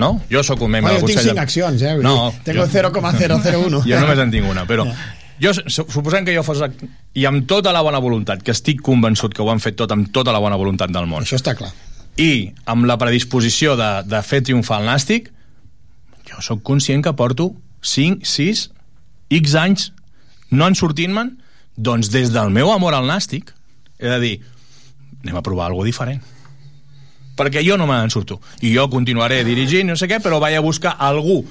No? 0.00 0.14
Jo 0.32 0.42
sóc 0.46 0.62
un 0.64 0.70
membre 0.72 0.94
Bueno, 0.94 1.00
del 1.00 1.02
jo 1.04 1.08
tinc 1.10 1.18
Consell 1.20 1.34
cinc 1.34 1.42
accions, 1.44 1.82
eh? 1.84 1.94
No, 2.04 2.32
tengo 2.46 2.66
0,001. 2.66 3.82
Jo 3.90 4.00
només 4.00 4.18
en 4.24 4.30
tinc 4.32 4.48
una, 4.50 4.64
però... 4.68 4.86
Jo, 5.40 5.54
su- 5.56 5.86
suposem 5.88 6.24
que 6.26 6.34
jo 6.36 6.42
fos... 6.44 6.58
I 7.16 7.24
amb 7.28 7.46
tota 7.48 7.72
la 7.72 7.80
bona 7.84 8.00
voluntat, 8.02 8.42
que 8.44 8.52
estic 8.52 8.82
convençut 8.84 9.32
que 9.36 9.40
ho 9.44 9.48
han 9.52 9.60
fet 9.64 9.76
tot 9.78 9.92
amb 9.94 10.10
tota 10.12 10.34
la 10.36 10.40
bona 10.42 10.58
voluntat 10.60 10.92
del 10.92 11.06
món. 11.08 11.24
Això 11.24 11.38
està 11.40 11.54
clar. 11.56 11.70
I 12.20 12.50
amb 12.68 12.84
la 12.90 12.98
predisposició 13.00 13.72
de, 13.80 13.88
de 14.04 14.20
fer 14.26 14.42
triomfar 14.44 14.82
el 14.82 14.90
Nàstic, 14.90 15.30
jo 16.28 16.42
sóc 16.44 16.60
conscient 16.66 17.00
que 17.06 17.14
porto 17.16 17.54
5, 17.88 18.20
6, 18.28 18.66
X 19.40 19.54
anys 19.56 19.86
no 20.52 20.68
en 20.68 20.76
sortint-me'n, 20.76 21.32
doncs 21.80 22.10
des 22.12 22.28
del 22.34 22.52
meu 22.52 22.68
amor 22.74 22.92
al 22.98 23.08
Nàstic, 23.08 23.54
he 23.96 24.10
de 24.12 24.20
dir, 24.20 24.34
anem 25.22 25.40
a 25.40 25.44
provar 25.46 25.70
alguna 25.70 25.88
diferent 25.88 26.20
perquè 27.36 27.64
jo 27.66 27.76
no 27.80 27.86
me'n 27.88 28.10
surto. 28.10 28.40
I 28.62 28.74
jo 28.74 28.88
continuaré 28.92 29.42
dirigint, 29.44 29.88
no 29.90 29.96
sé 29.96 30.08
què, 30.10 30.20
però 30.22 30.40
vaig 30.42 30.58
a 30.58 30.64
buscar 30.64 30.96
algú 30.98 31.42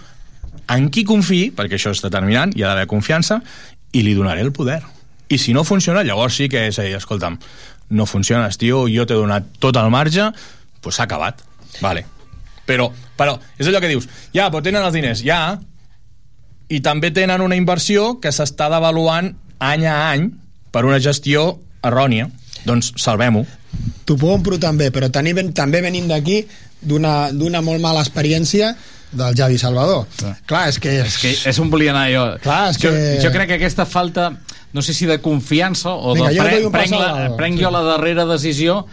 en 0.70 0.90
qui 0.94 1.04
confiï, 1.08 1.50
perquè 1.58 1.80
això 1.80 1.94
és 1.96 2.04
determinant, 2.04 2.54
hi 2.56 2.64
ha 2.64 2.72
d'haver 2.72 2.90
confiança, 2.90 3.40
i 3.92 4.04
li 4.06 4.14
donaré 4.14 4.44
el 4.46 4.54
poder. 4.54 4.82
I 5.30 5.38
si 5.42 5.54
no 5.54 5.64
funciona, 5.66 6.04
llavors 6.06 6.38
sí 6.38 6.50
que 6.50 6.68
és 6.70 6.78
a 6.78 6.86
dir, 6.86 6.96
escolta'm, 6.98 7.40
no 7.90 8.06
funciones, 8.06 8.58
tio, 8.62 8.84
jo 8.90 9.06
t'he 9.06 9.18
donat 9.18 9.50
tot 9.62 9.78
el 9.82 9.90
marge, 9.94 10.30
doncs 10.84 11.00
s'ha 11.00 11.08
acabat. 11.10 11.42
Vale. 11.82 12.06
Però, 12.70 12.90
però, 13.18 13.40
és 13.58 13.70
allò 13.70 13.82
que 13.82 13.90
dius, 13.90 14.06
ja, 14.34 14.50
però 14.50 14.62
tenen 14.66 14.86
els 14.86 14.94
diners, 14.94 15.24
ja, 15.26 15.58
i 16.70 16.82
també 16.86 17.10
tenen 17.10 17.42
una 17.42 17.58
inversió 17.58 18.20
que 18.22 18.34
s'està 18.34 18.70
devaluant 18.70 19.34
any 19.60 19.88
a 19.90 19.96
any 20.12 20.30
per 20.72 20.86
una 20.86 21.00
gestió 21.02 21.56
errònia. 21.86 22.30
Doncs 22.68 22.94
salvem-ho. 23.02 23.46
T'ho 24.06 24.16
compro 24.18 24.58
també, 24.58 24.90
però 24.92 25.10
tenim, 25.14 25.52
també 25.54 25.82
venim 25.86 26.08
d'aquí 26.10 26.40
d'una 26.82 27.62
molt 27.62 27.82
mala 27.84 28.02
experiència 28.02 28.72
del 29.12 29.36
Javi 29.38 29.58
Salvador. 29.58 30.06
Clar, 30.18 30.36
Clar 30.46 30.64
és 30.70 30.80
que... 30.80 30.96
És 31.02 31.18
que 31.18 31.34
és 31.50 31.60
on 31.60 31.70
volia 31.74 31.92
anar 31.92 32.08
jo. 32.12 32.24
Clar, 32.44 32.70
és 32.72 32.78
jo, 32.82 32.90
que- 32.94 33.20
jo 33.24 33.32
crec 33.34 33.48
que 33.50 33.58
aquesta 33.60 33.86
falta, 33.90 34.32
no 34.74 34.82
sé 34.86 34.94
si 34.94 35.06
de 35.10 35.18
confiança 35.22 35.90
o 35.94 36.14
Vinga, 36.14 36.30
de 36.30 36.42
pre 36.46 36.66
un 36.66 36.72
prenc, 36.74 36.94
la, 36.94 37.36
prenc 37.38 37.58
Sí. 37.58 37.64
jo 37.64 37.72
la 37.74 37.82
darrera 37.88 38.26
decisió 38.30 38.86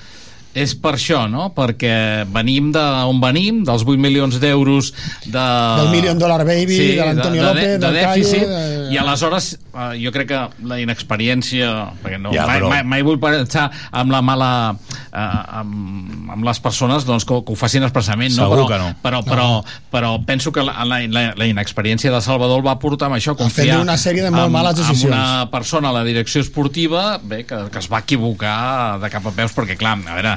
és 0.57 0.73
per 0.81 0.95
això, 0.97 1.27
no? 1.29 1.51
Perquè 1.57 2.25
venim 2.33 2.71
d'on 2.75 3.19
venim, 3.21 3.59
dels 3.69 3.85
8 3.85 4.01
milions 4.01 4.39
d'euros 4.41 4.93
de... 5.27 5.33
Del 5.83 5.91
Million 5.93 6.19
Dollar 6.19 6.41
Baby, 6.49 6.79
de 6.97 7.05
l'Antonio 7.05 7.43
de, 7.43 7.49
López, 7.51 7.67
de, 7.67 7.73
de 7.77 7.85
del 7.85 7.99
dèficit, 8.01 8.47
Calle, 8.47 8.71
de- 8.87 8.95
i 8.95 9.01
aleshores 9.03 9.51
eh, 9.59 9.89
jo 10.01 10.13
crec 10.15 10.31
que 10.33 10.41
la 10.71 10.79
inexperiència, 10.81 11.69
perquè 12.03 12.19
no, 12.23 12.33
Ja, 12.33 12.47
mai, 12.49 12.61
però- 12.61 12.71
mai, 12.73 12.83
mai 12.97 13.05
vull 13.07 13.21
pensar 13.23 13.69
amb 13.93 14.15
la 14.17 14.23
mala... 14.25 14.51
Eh, 15.13 15.61
amb, 15.61 16.31
amb 16.33 16.45
les 16.45 16.59
persones 16.61 17.05
doncs, 17.09 17.25
que, 17.29 17.37
que 17.47 17.53
ho 17.55 17.57
facin 17.59 17.85
expressament, 17.87 18.33
no? 18.37 18.47
Segur 18.49 18.57
però, 18.65 18.67
que 18.71 18.79
no. 18.81 18.89
Però, 19.05 19.21
però, 19.27 19.47
però 19.93 20.11
penso 20.27 20.53
que 20.53 20.65
la, 20.65 20.85
la, 20.89 20.99
la, 21.09 21.23
la 21.39 21.47
inexperiència 21.49 22.11
de 22.13 22.21
Salvador 22.25 22.61
el 22.61 22.67
va 22.67 22.75
portar 22.83 23.09
amb 23.11 23.19
això, 23.19 23.37
a 23.37 23.41
confiar 23.41 23.79
una 23.83 23.97
sèrie 24.01 24.25
de 24.25 24.31
molt 24.33 24.49
amb, 24.49 24.57
males 24.57 24.77
decisions. 24.81 25.05
amb 25.05 25.13
una 25.13 25.51
persona 25.53 25.93
a 25.93 25.97
la 25.97 26.05
direcció 26.07 26.41
esportiva 26.45 27.19
bé, 27.23 27.45
que, 27.49 27.59
que 27.73 27.81
es 27.83 27.89
va 27.93 28.01
equivocar 28.05 28.99
de 29.03 29.11
cap 29.13 29.27
a 29.29 29.33
peus 29.37 29.55
perquè 29.57 29.77
clar, 29.81 29.97
a 30.05 30.17
veure, 30.19 30.35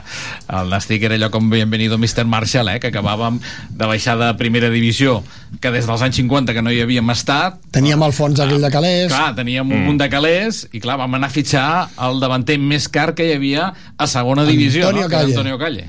el 0.60 0.70
Nàstic 0.72 1.04
era 1.08 1.16
allò 1.20 1.30
com 1.34 1.50
Bienvenido 1.50 1.98
Mr. 1.98 2.26
Marshall 2.26 2.70
eh, 2.74 2.80
que 2.80 2.90
acabàvem 2.92 3.40
de 3.70 3.86
baixar 3.90 4.18
de 4.20 4.32
primera 4.40 4.70
divisió 4.74 5.20
que 5.62 5.72
des 5.72 5.86
dels 5.88 6.02
anys 6.06 6.16
50 6.22 6.54
que 6.54 6.62
no 6.66 6.72
hi 6.72 6.82
havíem 6.82 7.10
estat 7.14 7.60
Teníem 7.72 8.02
el 8.04 8.14
fons 8.14 8.40
aquell 8.40 8.62
de 8.62 8.72
Calés. 8.74 9.08
clar, 9.12 9.36
teníem 9.36 9.70
un 9.72 9.86
munt 9.86 10.00
de 10.02 10.10
calés 10.10 10.68
i 10.72 10.80
clar, 10.80 10.98
vam 10.98 11.16
anar 11.16 11.30
a 11.30 11.34
fitxar 11.34 11.90
el 12.10 12.20
davanter 12.20 12.58
més 12.60 12.88
car 12.90 13.14
que 13.16 13.30
hi 13.30 13.34
havia 13.38 13.72
a 13.98 14.08
segona 14.08 14.46
divisió 14.46 14.88
Antonio 14.88 15.08
no? 15.08 15.14
Calle. 15.16 15.34
Antonio 15.36 15.58
Calle 15.62 15.88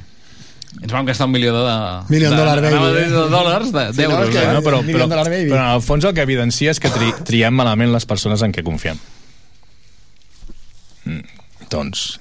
ens 0.80 0.92
vam 0.94 1.04
gastar 1.04 1.26
un 1.26 1.32
milió 1.34 1.50
de, 1.50 1.72
Million 2.08 2.30
de, 2.30 2.36
dollar 2.38 2.60
baby, 2.62 2.68
anava 2.76 2.86
a 2.86 2.92
dir 2.94 3.02
eh? 3.02 3.08
de 3.10 3.24
dòlars, 3.28 3.72
de- 3.74 3.86
Sí, 3.92 4.02
no, 4.02 4.08
d'euros 4.14 4.28
que-? 4.30 4.44
Bueno, 4.44 4.60
però, 4.62 4.78
però, 4.86 5.24
Baby. 5.26 5.48
però 5.50 5.64
en 5.66 5.74
el 5.74 5.82
fons 5.82 6.04
el 6.06 6.14
que 6.14 6.22
evidencia 6.22 6.70
és 6.70 6.78
que 6.80 6.88
tri, 6.94 7.10
triem 7.26 7.52
malament 7.58 7.90
les 7.92 8.06
persones 8.06 8.40
en 8.46 8.52
què 8.54 8.62
confiem. 8.62 8.96
Mm, 11.04 11.24
doncs 11.72 12.19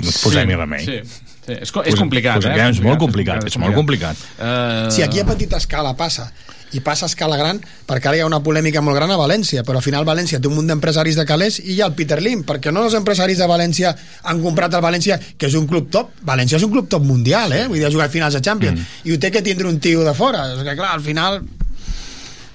no 0.00 0.08
et 0.08 0.18
posem-hi 0.22 0.54
remei. 0.56 0.84
Sí, 0.86 1.00
sí. 1.04 1.28
És, 1.58 1.72
co- 1.74 1.82
és 1.82 1.90
Posem- 1.90 2.04
complicat, 2.06 2.36
posem- 2.38 2.54
eh? 2.56 2.68
és 2.70 2.80
molt 2.80 2.98
complicat, 3.02 3.44
és 3.50 3.56
molt 3.58 3.74
complicat. 3.74 4.16
Uh, 4.38 4.90
Si 4.94 5.02
aquí 5.02 5.18
a 5.20 5.24
petita 5.26 5.56
escala 5.58 5.96
passa 5.98 6.30
i 6.72 6.80
passa 6.80 7.04
a 7.04 7.10
escala 7.10 7.36
gran, 7.36 7.58
perquè 7.84 8.06
ara 8.08 8.16
hi 8.16 8.20
ha 8.22 8.26
una 8.26 8.38
polèmica 8.40 8.80
molt 8.80 8.96
gran 8.96 9.10
a 9.10 9.16
València, 9.20 9.60
però 9.66 9.76
al 9.76 9.82
final 9.84 10.06
València 10.08 10.38
té 10.40 10.48
un 10.48 10.54
munt 10.54 10.70
d'empresaris 10.70 11.18
de 11.18 11.26
calés 11.28 11.58
i 11.60 11.74
hi 11.74 11.80
ha 11.82 11.86
el 11.90 11.92
Peter 11.98 12.16
Lim, 12.22 12.44
perquè 12.48 12.72
no 12.72 12.84
els 12.86 12.94
empresaris 12.96 13.36
de 13.42 13.48
València 13.50 13.90
han 14.22 14.40
comprat 14.40 14.72
el 14.78 14.80
València, 14.80 15.18
que 15.36 15.50
és 15.50 15.54
un 15.58 15.66
club 15.66 15.90
top, 15.90 16.14
València 16.24 16.56
és 16.56 16.62
un 16.64 16.70
club 16.72 16.88
top 16.88 17.02
mundial, 17.04 17.52
eh? 17.52 17.66
vull 17.68 17.76
dir, 17.76 17.84
ha 17.86 17.92
jugat 17.92 18.10
finals 18.14 18.38
de 18.38 18.40
Champions, 18.40 18.78
mm. 18.80 19.04
i 19.10 19.12
ho 19.12 19.18
té 19.20 19.30
que 19.34 19.42
tindre 19.42 19.68
un 19.68 19.80
tio 19.80 20.04
de 20.06 20.14
fora, 20.14 20.46
és 20.54 20.62
que 20.62 20.76
clar, 20.78 20.94
al 20.94 21.02
final 21.04 21.42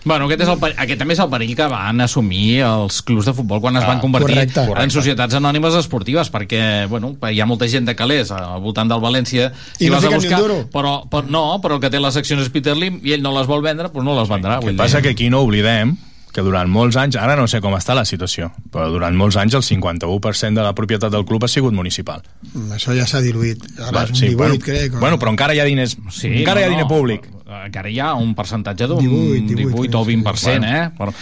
Bueno, 0.08 0.26
aquest, 0.26 0.42
és 0.42 0.50
el, 0.50 0.58
aquest 0.78 1.00
també 1.02 1.14
és 1.14 1.20
el 1.20 1.30
perill 1.30 1.56
que 1.56 1.68
van 1.68 2.02
assumir 2.02 2.62
els 2.64 3.02
clubs 3.04 3.26
de 3.28 3.34
futbol 3.34 3.60
quan 3.62 3.76
es 3.78 3.84
Ah, 3.84 3.88
van 3.88 4.00
convertir 4.00 4.36
correcte. 4.36 4.62
en 4.62 4.68
Correcte. 4.68 4.90
societats 4.96 5.36
anònimes 5.36 5.76
esportives, 5.76 6.32
perquè 6.32 6.88
bueno, 6.88 7.16
hi 7.30 7.40
ha 7.42 7.46
molta 7.46 7.68
gent 7.68 7.86
de 7.86 7.96
calés 7.96 8.32
al 8.32 8.62
voltant 8.62 8.88
del 8.90 9.02
València 9.02 9.52
I 9.80 9.90
no 9.90 10.00
vas 10.00 10.06
a 10.06 10.38
duro. 10.40 10.70
però, 10.72 11.08
però, 11.10 11.26
no, 11.28 11.60
però 11.62 11.76
el 11.76 11.82
que 11.82 11.90
té 11.90 12.00
les 12.00 12.16
accions 12.16 12.42
és 12.42 12.50
Peter 12.50 12.76
Lim 12.78 13.02
i 13.04 13.12
ell 13.14 13.22
no 13.22 13.32
les 13.38 13.48
vol 13.48 13.62
vendre, 13.62 13.90
doncs 13.90 14.06
no 14.06 14.20
les 14.20 14.30
vendrà. 14.30 14.56
El 14.56 14.62
vull 14.62 14.70
que 14.70 14.72
dir. 14.72 14.78
passa 14.78 15.02
que 15.02 15.10
aquí 15.10 15.30
no 15.30 15.42
oblidem 15.42 15.98
que 16.34 16.42
durant 16.42 16.70
molts 16.70 16.96
anys, 16.96 17.16
ara 17.16 17.36
no 17.36 17.48
sé 17.48 17.60
com 17.62 17.74
està 17.74 17.96
la 17.96 18.06
situació, 18.06 18.52
però 18.72 18.92
durant 18.92 19.16
molts 19.18 19.36
anys 19.38 19.56
el 19.56 19.64
51% 19.64 20.54
de 20.54 20.62
la 20.64 20.74
propietat 20.76 21.12
del 21.12 21.26
club 21.26 21.44
ha 21.44 21.48
sigut 21.48 21.74
municipal. 21.74 22.22
mm, 22.54 22.72
això 22.74 22.96
ja 22.96 23.08
s'ha 23.08 23.22
diluït, 23.22 23.58
ara 23.80 23.92
Va, 23.92 24.04
és 24.04 24.10
un 24.12 24.16
18, 24.16 24.38
bueno, 24.38 24.60
crec. 24.60 24.94
o- 24.94 25.00
bueno, 25.00 25.18
però 25.18 25.30
encara 25.32 25.56
hi 25.56 25.60
ha 25.60 25.64
diners, 25.66 25.98
Sí, 26.12 26.28
encara 26.28 26.60
no, 26.60 26.62
hi 26.62 26.64
ha 26.64 26.68
no, 26.70 26.76
diner 26.78 26.88
públic. 26.88 27.28
Encara 27.48 27.88
hi 27.88 28.00
ha 28.04 28.10
un 28.20 28.34
percentatge 28.36 28.90
d'un 28.92 29.00
18, 29.00 29.46
18, 29.56 29.72
18 29.88 30.00
o 30.00 30.04
20%, 30.04 30.60
Bueno. 30.60 30.68
eh? 30.68 30.90
Però 30.98 31.14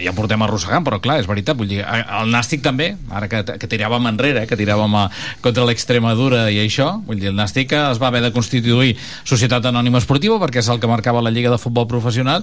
ja 0.00 0.14
portem 0.16 0.42
arrossegant, 0.46 0.84
però 0.86 1.00
clar, 1.04 1.18
és 1.20 1.28
veritat. 1.28 1.56
Vull 1.58 1.68
dir, 1.68 1.82
el 1.84 2.32
Nàstic 2.32 2.62
també, 2.64 2.94
ara 3.12 3.28
que, 3.28 3.42
que 3.44 3.68
tiràvem 3.68 4.08
enrere, 4.08 4.46
eh, 4.46 4.48
que 4.48 4.56
tiràvem 4.56 4.96
a, 4.96 5.04
contra 5.44 5.66
l'Extremadura 5.68 6.46
i 6.50 6.62
això, 6.64 6.94
vull 7.04 7.20
dir, 7.20 7.28
el 7.28 7.36
Nàstic 7.36 7.76
es 7.76 8.00
va 8.00 8.08
haver 8.08 8.22
de 8.24 8.32
constituir 8.32 8.96
Societat 9.24 9.68
Anònima 9.68 10.00
Esportiva 10.00 10.40
perquè 10.40 10.64
és 10.64 10.72
el 10.72 10.80
que 10.80 10.88
marcava 10.88 11.20
la 11.20 11.30
Lliga 11.34 11.52
de 11.52 11.60
Futbol 11.60 11.86
Professional 11.86 12.42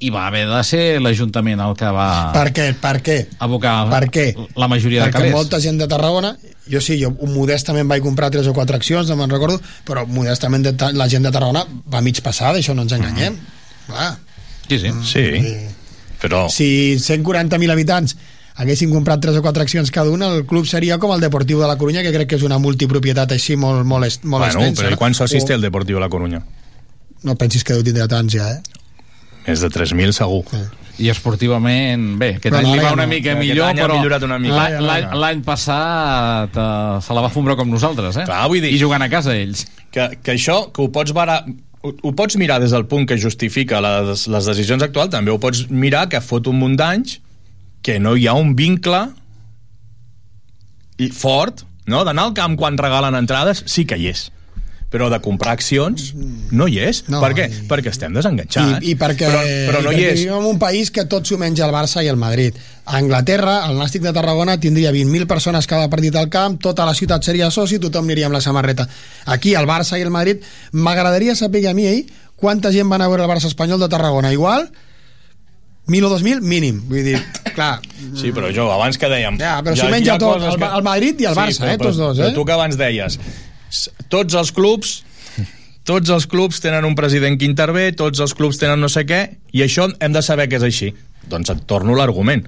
i 0.00 0.10
va 0.14 0.26
haver 0.28 0.44
de 0.46 0.58
ser 0.62 1.00
l'Ajuntament 1.02 1.58
el 1.60 1.72
que 1.74 1.88
va 1.90 2.30
Per 2.32 2.52
què? 2.54 2.68
Per 2.78 2.96
què? 3.02 3.16
abocar 3.42 3.88
Per 3.90 4.04
què? 4.14 4.26
la 4.54 4.68
majoria 4.70 5.02
de 5.02 5.08
Perquè 5.08 5.24
calés. 5.24 5.32
molta 5.34 5.58
gent 5.60 5.78
de 5.80 5.88
Tarragona 5.90 6.36
jo 6.70 6.80
sí, 6.84 6.98
jo 7.02 7.10
modestament 7.26 7.88
vaig 7.88 8.02
comprar 8.04 8.30
tres 8.30 8.46
o 8.46 8.52
quatre 8.54 8.76
accions, 8.76 9.08
no 9.08 9.16
me'n 9.16 9.30
recordo, 9.32 9.58
però 9.88 10.04
modestament 10.06 10.62
de, 10.68 10.74
la 10.92 11.08
gent 11.08 11.24
de 11.24 11.32
Tarragona 11.32 11.64
va 11.92 12.00
mig 12.04 12.20
passada, 12.22 12.58
això 12.60 12.74
no 12.76 12.82
ens 12.84 12.92
enganyem. 12.92 13.38
Clar. 13.86 14.10
Sí, 14.68 14.78
sí. 14.78 14.90
Sí, 15.02 15.24
però... 16.20 16.42
Si 16.52 16.68
140.000 17.00 17.72
habitants 17.72 18.16
haguessin 18.60 18.90
comprat 18.92 19.22
tres 19.24 19.36
o 19.38 19.42
quatre 19.42 19.62
accions 19.64 19.90
cada 19.90 20.10
una, 20.12 20.28
el 20.34 20.44
club 20.44 20.66
seria 20.68 20.98
com 20.98 21.14
el 21.14 21.20
Deportiu 21.24 21.58
de 21.62 21.66
la 21.70 21.78
Corunya, 21.80 22.02
que 22.04 22.12
crec 22.12 22.28
que 22.28 22.36
és 22.36 22.44
una 22.44 22.58
multipropietat 22.60 23.32
així 23.32 23.56
molt, 23.56 23.86
molt, 23.88 24.04
est, 24.04 24.24
molt 24.28 24.44
bueno, 24.44 24.60
extensa. 24.60 24.82
però 24.82 24.92
i 24.92 24.98
quants 25.00 25.16
socis 25.24 25.42
O- 25.42 25.46
té 25.48 25.54
el 25.56 25.62
Deportiu 25.64 25.96
de 25.96 26.04
la 26.04 26.10
Corunya? 26.12 26.42
No 27.24 27.34
pensis 27.40 27.64
que 27.64 27.72
deu 27.72 27.82
tindre 27.82 28.06
tants 28.12 28.34
ja, 28.36 28.50
eh? 28.52 28.60
Més 29.48 29.60
de 29.64 29.70
3.000 29.72 30.12
segur. 30.12 30.42
I 30.98 31.08
esportivament, 31.12 32.16
bé, 32.18 32.32
aquest 32.36 32.50
Però 32.52 32.58
any 32.58 32.72
li 32.74 32.80
va 32.82 32.92
una 32.96 33.04
no. 33.06 33.12
mica 33.12 33.30
Aquest 33.32 33.38
millor, 33.46 33.68
any 33.68 33.78
però 33.78 33.94
mica. 33.94 34.00
l'any- 35.14 35.42
passat 35.46 36.56
eh, 36.58 36.98
se 37.06 37.14
la 37.14 37.22
va 37.22 37.30
fumar 37.30 37.54
com 37.56 37.70
nosaltres, 37.70 38.16
eh? 38.18 38.24
Clar, 38.26 38.48
vull 38.50 38.60
dir- 38.60 38.72
I 38.74 38.80
jugant 38.82 39.02
a 39.02 39.08
casa 39.08 39.36
ells. 39.36 39.62
Que, 39.94 40.08
que 40.22 40.32
això, 40.34 40.72
que 40.74 40.82
ho 40.82 40.88
pots 40.90 41.12
bara, 41.14 41.44
ho, 41.82 41.92
ho 42.02 42.12
pots 42.18 42.36
mirar 42.36 42.58
des 42.60 42.74
del 42.74 42.84
punt 42.90 43.06
que 43.06 43.16
justifica 43.16 43.80
les, 43.80 44.26
les 44.26 44.44
decisions 44.50 44.82
actuals, 44.82 45.10
també 45.14 45.30
ho 45.30 45.38
pots 45.38 45.68
mirar 45.70 46.08
que 46.10 46.20
fot 46.20 46.46
un 46.50 46.58
munt 46.58 46.74
d'anys 46.76 47.20
que 47.80 48.00
no 48.02 48.16
hi 48.18 48.26
ha 48.26 48.34
un 48.34 48.56
vincle 48.58 49.04
i 50.98 51.08
fort, 51.14 51.62
no? 51.86 52.02
D'anar 52.04 52.24
al 52.28 52.34
camp 52.34 52.56
quan 52.58 52.76
regalen 52.76 53.14
entrades, 53.14 53.62
sí 53.70 53.86
que 53.86 53.96
hi 53.96 54.08
és 54.10 54.26
però 54.88 55.10
de 55.12 55.18
comprar 55.20 55.52
accions 55.52 56.14
no 56.50 56.64
hi 56.66 56.78
és. 56.80 57.02
No, 57.12 57.20
per 57.20 57.34
què? 57.36 57.44
i- 57.52 57.66
Perquè 57.68 57.90
estem 57.92 58.14
desenganxats. 58.16 58.80
I, 58.80 58.92
i 58.92 58.96
perquè, 58.96 59.26
però, 59.28 59.42
però 59.68 59.82
no 59.84 59.92
i 59.92 59.96
hi 59.96 59.98
perquè 60.00 60.12
és. 60.14 60.20
vivim 60.22 60.38
en 60.38 60.46
un 60.48 60.58
país 60.58 60.90
que 60.90 61.04
tot 61.04 61.26
s'ho 61.28 61.36
menja 61.36 61.66
el 61.66 61.72
Barça 61.74 62.02
i 62.02 62.08
el 62.08 62.16
Madrid. 62.16 62.56
A 62.88 62.96
Anglaterra, 62.96 63.58
el 63.68 63.76
Nàstic 63.76 64.00
de 64.00 64.14
Tarragona 64.16 64.56
tindria 64.58 64.90
20.000 64.90 65.26
persones 65.28 65.66
cada 65.68 65.90
partit 65.92 66.16
al 66.16 66.30
camp, 66.32 66.56
tota 66.58 66.86
la 66.88 66.94
ciutat 66.94 67.22
seria 67.22 67.50
soci, 67.50 67.78
tothom 67.78 68.04
aniria 68.08 68.26
amb 68.30 68.34
la 68.38 68.40
samarreta. 68.40 68.88
Aquí, 69.26 69.52
el 69.54 69.66
Barça 69.68 69.98
i 69.98 70.02
el 70.06 70.10
Madrid, 70.10 70.40
m'agradaria 70.72 71.34
saber 71.36 71.66
a 71.68 71.74
mi 71.74 71.86
ahir 71.86 72.06
quanta 72.36 72.72
gent 72.72 72.88
van 72.88 73.02
a 73.02 73.08
veure 73.08 73.24
el 73.24 73.28
Barça 73.30 73.46
espanyol 73.52 73.80
de 73.80 73.88
Tarragona. 73.92 74.32
Igual, 74.32 74.70
1.000 75.88 76.04
o 76.04 76.10
2.000, 76.18 76.40
mínim. 76.40 76.82
Vull 76.88 77.04
dir, 77.04 77.20
clar, 77.54 77.80
Sí, 78.14 78.30
però 78.32 78.48
jo, 78.54 78.70
abans 78.72 78.96
que 79.00 79.08
dèiem... 79.08 79.36
Ja, 79.40 79.58
però 79.64 79.74
hi 79.76 79.80
s'ho 79.80 79.88
menja 79.92 80.16
hi 80.16 80.20
tot, 80.20 80.36
coses 80.36 80.54
el- 80.56 80.66
el 80.78 80.82
Madrid 80.84 81.20
i 81.20 81.28
el 81.28 81.34
Barça, 81.36 81.64
però, 81.64 81.72
eh, 81.74 81.78
tots 81.80 81.96
dos, 81.96 82.18
Però 82.18 82.28
eh? 82.28 82.34
tu 82.36 82.44
que 82.44 82.52
abans 82.52 82.76
deies, 82.76 83.18
tots 84.08 84.34
els 84.34 84.52
clubs 84.52 85.02
tots 85.88 86.10
els 86.12 86.26
clubs 86.28 86.60
tenen 86.60 86.84
un 86.84 86.94
president 86.94 87.38
que 87.40 87.46
intervé, 87.48 87.86
tots 87.96 88.20
els 88.20 88.34
clubs 88.36 88.58
tenen 88.60 88.80
no 88.84 88.90
sé 88.92 89.06
què, 89.08 89.22
i 89.56 89.62
això 89.64 89.86
hem 90.04 90.12
de 90.12 90.20
saber 90.20 90.44
que 90.50 90.58
és 90.58 90.66
així. 90.66 90.90
Doncs 91.32 91.48
et 91.54 91.62
torno 91.70 91.94
l'argument, 91.96 92.42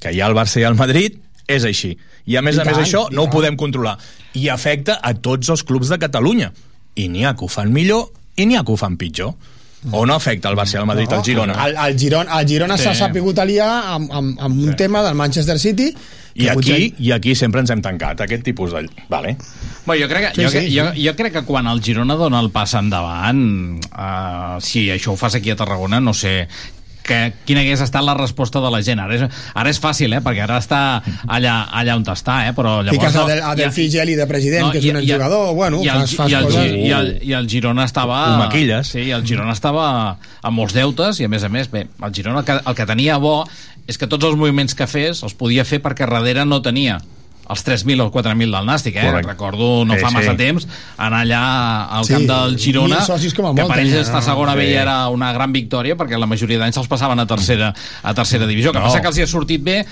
que 0.00 0.12
hi 0.14 0.22
ha 0.22 0.28
el 0.30 0.36
Barça 0.38 0.56
i 0.62 0.64
el 0.64 0.78
Madrid, 0.78 1.18
és 1.44 1.66
així. 1.68 1.90
I 2.24 2.38
a 2.40 2.42
més 2.44 2.56
I 2.56 2.62
a 2.62 2.64
més 2.64 2.78
tant, 2.78 2.86
això 2.86 3.02
i 3.12 3.14
no 3.16 3.26
ho 3.26 3.30
podem 3.32 3.58
controlar. 3.60 3.98
I 4.40 4.48
afecta 4.48 5.00
a 5.04 5.12
tots 5.12 5.52
els 5.52 5.66
clubs 5.68 5.92
de 5.92 5.98
Catalunya. 6.00 6.48
I 6.96 7.10
n'hi 7.12 7.26
ha 7.28 7.34
que 7.36 7.44
ho 7.44 7.48
fan 7.52 7.72
millor 7.76 8.08
i 8.40 8.46
n'hi 8.48 8.56
ha 8.56 8.64
que 8.64 8.72
ho 8.72 8.80
fan 8.80 8.96
pitjor. 8.96 9.34
O 9.92 10.06
no 10.08 10.16
afecta 10.16 10.48
el 10.48 10.56
Barça 10.56 10.78
i 10.78 10.80
el 10.80 10.88
Madrid 10.88 11.12
al 11.12 11.20
Girona? 11.22 11.54
El, 11.66 11.76
el 11.76 11.98
Girona, 12.00 12.40
el 12.40 12.48
Girona 12.48 12.76
Sí. 12.78 12.84
s'ha 12.88 12.94
sapigut 13.04 13.38
aliar 13.38 13.68
amb, 13.94 14.08
amb, 14.10 14.40
amb 14.40 14.64
un 14.64 14.74
tema 14.76 15.04
del 15.04 15.14
Manchester 15.14 15.58
City 15.60 15.92
I 16.34 16.48
aquí, 16.48 16.54
potser- 16.56 16.94
I 16.98 17.12
aquí 17.12 17.34
sempre 17.34 17.60
ens 17.60 17.70
hem 17.70 17.80
tancat, 17.82 18.20
aquest 18.20 18.42
tipus 18.44 18.72
de... 18.72 18.84
Vale. 19.08 19.36
Bueno, 19.86 20.02
jo, 20.04 20.08
crec 20.08 20.28
que, 20.28 20.34
Sí, 20.36 20.42
jo, 20.44 20.50
sí. 20.50 20.76
jo, 20.76 20.84
jo 20.96 21.14
crec 21.16 21.32
que 21.32 21.42
quan 21.48 21.66
el 21.66 21.80
Girona 21.82 22.14
dona 22.20 22.40
el 22.44 22.50
pas 22.50 22.74
endavant, 22.78 23.40
uh, 23.92 24.60
si 24.60 24.88
això 24.92 25.12
ho 25.14 25.16
fas 25.16 25.34
aquí 25.38 25.50
a 25.50 25.56
Tarragona, 25.56 26.00
no 26.00 26.12
sé 26.14 26.46
que, 27.08 27.18
quina 27.48 27.62
hagués 27.64 27.80
estat 27.84 28.04
la 28.04 28.14
resposta 28.18 28.60
de 28.60 28.70
la 28.70 28.82
gent. 28.84 29.00
Ara 29.00 29.16
és, 29.16 29.24
ara 29.56 29.72
és 29.72 29.80
fàcil, 29.82 30.12
eh? 30.14 30.20
perquè 30.24 30.44
ara 30.44 30.58
està 30.60 30.80
allà, 31.26 31.54
allà 31.80 31.96
on 31.98 32.04
està, 32.12 32.38
eh? 32.48 32.52
però 32.56 32.76
llavors... 32.82 32.94
Fiques 32.98 33.16
a, 33.16 33.22
no, 33.22 33.26
Del, 33.32 33.42
a 33.42 33.52
i- 33.54 33.62
Delfí 33.62 33.88
Geli 33.92 34.14
de 34.18 34.26
president, 34.30 34.70
que 34.72 34.78
és 34.82 34.86
i- 34.86 34.92
un 34.92 35.00
i- 35.00 35.04
exjugador, 35.06 35.54
bueno, 35.56 35.80
i 35.82 35.88
el, 35.88 36.04
fas, 36.04 36.14
fas 36.20 36.30
i 36.30 36.38
el, 36.38 36.44
coses... 36.50 36.72
I, 36.76 36.90
el, 37.00 37.10
i 37.24 37.34
el 37.40 37.48
Girona 37.50 37.88
estava... 37.88 38.20
Ho 38.34 38.38
maquilles. 38.44 38.92
Sí, 38.94 39.06
i 39.08 39.12
el 39.16 39.24
Girona 39.26 39.56
estava 39.56 39.88
amb 40.42 40.54
molts 40.56 40.76
deutes 40.76 41.18
i 41.20 41.26
a 41.26 41.32
més 41.32 41.44
a 41.44 41.48
més, 41.52 41.70
bé, 41.72 41.86
el 42.04 42.14
Girona 42.14 42.44
el 42.44 42.48
que, 42.48 42.60
el 42.62 42.78
que 42.78 42.86
tenia 42.92 43.18
bo 43.22 43.38
és 43.88 43.96
que 43.96 44.06
tots 44.06 44.26
els 44.28 44.36
moviments 44.36 44.74
que 44.76 44.86
fes 44.86 45.22
els 45.24 45.32
podia 45.38 45.64
fer 45.64 45.78
perquè 45.80 46.04
darrere 46.08 46.44
no 46.44 46.60
tenia 46.60 46.98
els 47.48 47.64
3.000 47.64 48.00
o 48.04 48.10
4.000 48.12 48.50
del 48.56 48.66
Nàstic, 48.66 48.96
eh? 48.96 49.06
Correcte. 49.06 49.30
Recordo, 49.32 49.84
no 49.84 49.94
Sí, 49.94 50.00
fa 50.00 50.08
sí. 50.10 50.14
massa 50.14 50.36
temps, 50.36 50.68
anar 50.98 51.22
allà 51.24 51.42
al 51.98 52.04
Sí, 52.04 52.12
camp 52.12 52.26
del 52.28 52.58
Girona, 52.58 52.98
com 53.06 53.54
que 53.56 53.62
molt 53.62 53.72
per 53.74 53.80
ells 53.80 53.94
estar 53.94 54.16
a 54.16 54.20
no? 54.20 54.26
segona 54.26 54.52
Sí. 54.54 54.66
Era 54.74 55.08
una 55.08 55.32
gran 55.32 55.52
victòria, 55.52 55.96
perquè 55.96 56.18
la 56.18 56.26
majoria 56.26 56.58
d'anys 56.58 56.74
se'ls 56.74 56.88
passaven 56.88 57.18
a 57.18 57.26
tercera, 57.26 57.72
a 58.02 58.14
tercera 58.14 58.46
divisió. 58.46 58.72
Que 58.72 58.78
No. 58.78 58.84
passa 58.84 59.00
que 59.00 59.08
els 59.08 59.18
hi 59.18 59.22
ha 59.22 59.26
sortit 59.26 59.62
bé, 59.62 59.84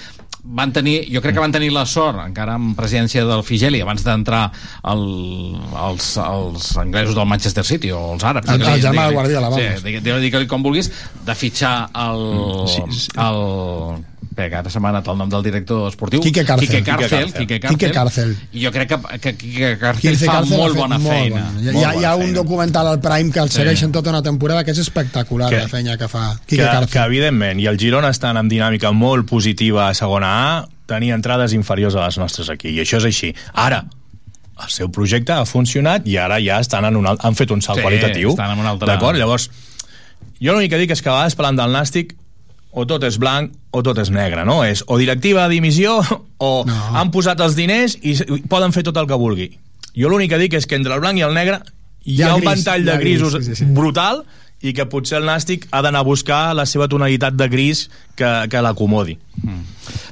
van 0.48 0.70
tenir, 0.72 1.08
jo 1.12 1.20
crec 1.20 1.34
que 1.34 1.40
van 1.40 1.50
tenir 1.50 1.72
la 1.72 1.84
sort, 1.86 2.20
encara 2.24 2.54
amb 2.54 2.76
presidència 2.78 3.24
del 3.26 3.42
Figeli, 3.42 3.80
abans 3.80 4.04
d'entrar 4.04 4.52
el, 4.84 5.56
els, 5.88 6.16
els 6.18 6.76
anglesos 6.76 7.16
del 7.16 7.26
Manchester 7.26 7.64
City, 7.64 7.90
o 7.90 8.12
els 8.14 8.22
àrabs. 8.22 8.48
El- 8.52 8.62
el 8.62 8.80
germà 8.82 9.08
de 9.08 9.14
Guardiola, 9.14 9.48
vamos. 9.48 9.64
Sí, 9.64 9.82
digue- 9.82 10.00
digue- 10.00 10.20
digue-li 10.20 10.46
com 10.46 10.62
vulguis, 10.62 10.92
de 11.24 11.34
fitxar 11.34 11.88
el... 11.94 12.68
Sí, 12.68 12.82
sí. 12.92 13.08
el 13.16 14.04
Bé, 14.36 14.50
que 14.50 14.54
ara 14.56 14.68
se 14.68 14.78
m'ha 14.80 14.90
anat 14.90 15.06
el 15.08 15.16
nom 15.16 15.30
del 15.32 15.42
director 15.42 15.86
esportiu. 15.88 16.20
Quique 16.20 16.44
Cárcel. 16.44 16.68
Quique 16.68 16.82
Cárcel. 16.84 17.32
Quique 17.32 17.58
Quique 17.58 17.60
Cárcel. 17.60 17.78
Quique 17.78 17.90
Cárcel. 17.92 18.36
I 18.52 18.64
jo 18.66 18.70
crec 18.70 18.88
que, 18.90 19.18
que 19.18 19.34
Quique 19.36 19.78
Cárcel 19.78 20.00
Quince 20.10 20.26
fa 20.26 20.32
Cárcel 20.40 20.58
molt 20.58 20.76
bona 20.76 20.98
molt 20.98 21.14
feina. 21.14 21.40
bona. 21.46 21.60
Hi, 21.60 21.64
Molt 21.64 21.76
hi, 21.76 21.84
ha- 21.84 21.94
hi 21.96 22.04
ha 22.04 22.14
un 22.16 22.22
feina. 22.26 22.36
documental 22.42 22.86
al 22.88 23.00
Prime 23.00 23.30
que 23.32 23.40
el 23.40 23.48
Sí. 23.48 23.56
segueixen 23.62 23.92
tota 23.92 24.10
una 24.10 24.22
temporada 24.22 24.62
que 24.62 24.72
és 24.72 24.78
espectacular 24.78 25.48
Que- 25.48 25.56
la 25.62 25.68
feina 25.68 25.96
que 25.96 26.06
fa 26.08 26.36
Que, 26.40 26.46
Quique 26.56 26.62
que, 26.64 26.68
Cárcel. 26.68 27.02
evidentment, 27.06 27.60
i 27.60 27.66
el 27.66 27.78
Girona 27.78 28.10
estan 28.10 28.36
amb 28.36 28.52
dinàmica 28.52 28.92
molt 28.92 29.26
positiva 29.26 29.88
a 29.88 29.94
segona 29.94 30.58
A, 30.58 30.68
tenia 30.84 31.14
entrades 31.14 31.54
inferiors 31.54 31.94
a 31.94 32.04
les 32.04 32.18
nostres 32.18 32.50
aquí, 32.50 32.68
i 32.68 32.78
això 32.80 32.98
és 32.98 33.04
així. 33.06 33.34
Ara, 33.54 33.86
el 34.62 34.68
seu 34.68 34.90
projecte 34.90 35.32
ha 35.32 35.46
funcionat 35.46 36.06
i 36.06 36.18
ara 36.18 36.36
ja 36.44 36.60
estan 36.60 36.84
en 36.84 36.96
un, 36.96 37.06
alt- 37.06 37.24
han 37.24 37.34
fet 37.34 37.50
un 37.50 37.62
salt 37.62 37.78
Sí, 37.78 37.82
qualitatiu. 37.82 38.30
estan 38.30 38.50
en 38.52 38.58
un 38.58 38.66
altre- 38.66 38.86
D'acord? 38.86 39.16
Llavors, 39.16 39.50
jo 40.40 40.52
l'únic 40.52 40.70
que 40.70 40.78
dic 40.78 40.90
és 40.90 41.00
que 41.00 41.08
a 41.08 41.12
vegades 41.12 41.34
parlant 41.34 41.56
del 41.56 41.72
Nàstic 41.72 42.14
o 42.76 42.84
tot 42.88 43.04
és 43.08 43.16
blanc 43.18 43.54
o 43.72 43.80
tot 43.84 43.98
és 44.02 44.10
negre, 44.12 44.44
no? 44.44 44.58
És 44.64 44.82
o 44.86 44.98
directiva, 45.00 45.46
dimissió, 45.48 45.96
o 46.48 46.50
No. 46.68 46.76
han 47.00 47.10
posat 47.14 47.40
els 47.40 47.56
diners 47.56 47.96
i 48.04 48.16
poden 48.52 48.74
fer 48.76 48.84
tot 48.86 48.96
el 49.00 49.08
que 49.08 49.16
vulgui. 49.18 49.48
Jo 49.96 50.10
l'únic 50.12 50.34
que 50.34 50.38
dic 50.42 50.58
és 50.58 50.66
que 50.68 50.76
entre 50.76 50.92
el 50.94 51.00
blanc 51.00 51.18
i 51.18 51.24
el 51.24 51.32
negre 51.36 51.62
hi 52.04 52.18
Hi 52.18 52.22
ha 52.22 52.34
ha, 52.34 52.34
un 52.36 52.44
gris, 52.44 52.52
ventall 52.52 52.84
de 52.84 52.96
grisos 53.00 53.34
gris, 53.34 53.46
sí, 53.48 53.56
sí. 53.64 53.68
brutal 53.74 54.20
i 54.66 54.74
que 54.76 54.86
potser 54.90 55.20
el 55.20 55.28
Nàstic 55.28 55.68
ha 55.70 55.82
d'anar 55.84 56.02
a 56.02 56.06
buscar 56.08 56.54
la 56.56 56.66
seva 56.66 56.88
tonalitat 56.90 57.36
de 57.38 57.48
gris 57.52 57.86
que, 58.16 58.28
que 58.50 58.62
l'acomodi. 58.64 59.16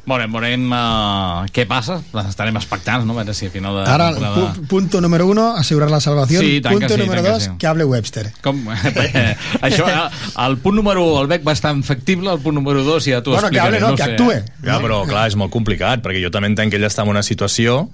Veurem, 0.04 0.28
veurem 0.30 0.64
uh, 0.68 1.46
què 1.54 1.64
passa. 1.66 1.96
Estarem 2.28 2.56
expectants, 2.60 3.06
no? 3.08 3.14
A 3.16 3.22
veure 3.22 3.34
si 3.34 3.48
a 3.48 3.52
final 3.52 3.78
de 3.80 3.86
Ara, 3.88 4.10
temporada... 4.12 4.52
pu 4.52 4.66
punto 4.68 5.00
número 5.00 5.26
uno, 5.26 5.46
asegurar 5.56 5.90
la 5.90 6.00
salvación. 6.04 6.44
Sí, 6.44 6.60
que 6.60 6.68
punto 6.68 6.92
sí, 6.92 7.00
número 7.00 7.22
tant 7.22 7.26
que 7.26 7.32
dos, 7.32 7.42
sí. 7.48 7.50
que 7.58 7.66
hable 7.66 7.84
Webster. 7.88 8.26
Com, 8.44 8.60
eh, 8.68 9.32
això, 9.66 9.88
eh, 9.88 10.04
el 10.44 10.58
punt 10.60 10.76
número 10.76 11.06
1, 11.08 11.22
el 11.24 11.32
bec 11.32 11.42
bastant 11.46 11.82
factible, 11.82 12.30
el 12.36 12.44
punt 12.44 12.58
número 12.60 12.84
2 12.84 13.08
ja 13.08 13.22
t'ho 13.24 13.32
Bueno, 13.32 13.48
que 13.48 13.56
explicaré. 13.56 13.80
hable, 13.80 13.88
no, 13.88 13.96
que 13.96 14.04
sé, 14.04 14.10
actúe. 14.12 14.32
eh? 14.32 14.44
Ja, 14.62 14.78
però 14.84 15.02
clar, 15.08 15.26
és 15.32 15.38
molt 15.40 15.52
complicat, 15.54 16.04
perquè 16.04 16.20
jo 16.22 16.30
també 16.34 16.52
entenc 16.52 16.74
que 16.74 16.80
ell 16.82 16.86
està 16.86 17.02
en 17.02 17.14
una 17.16 17.24
situació 17.24 17.86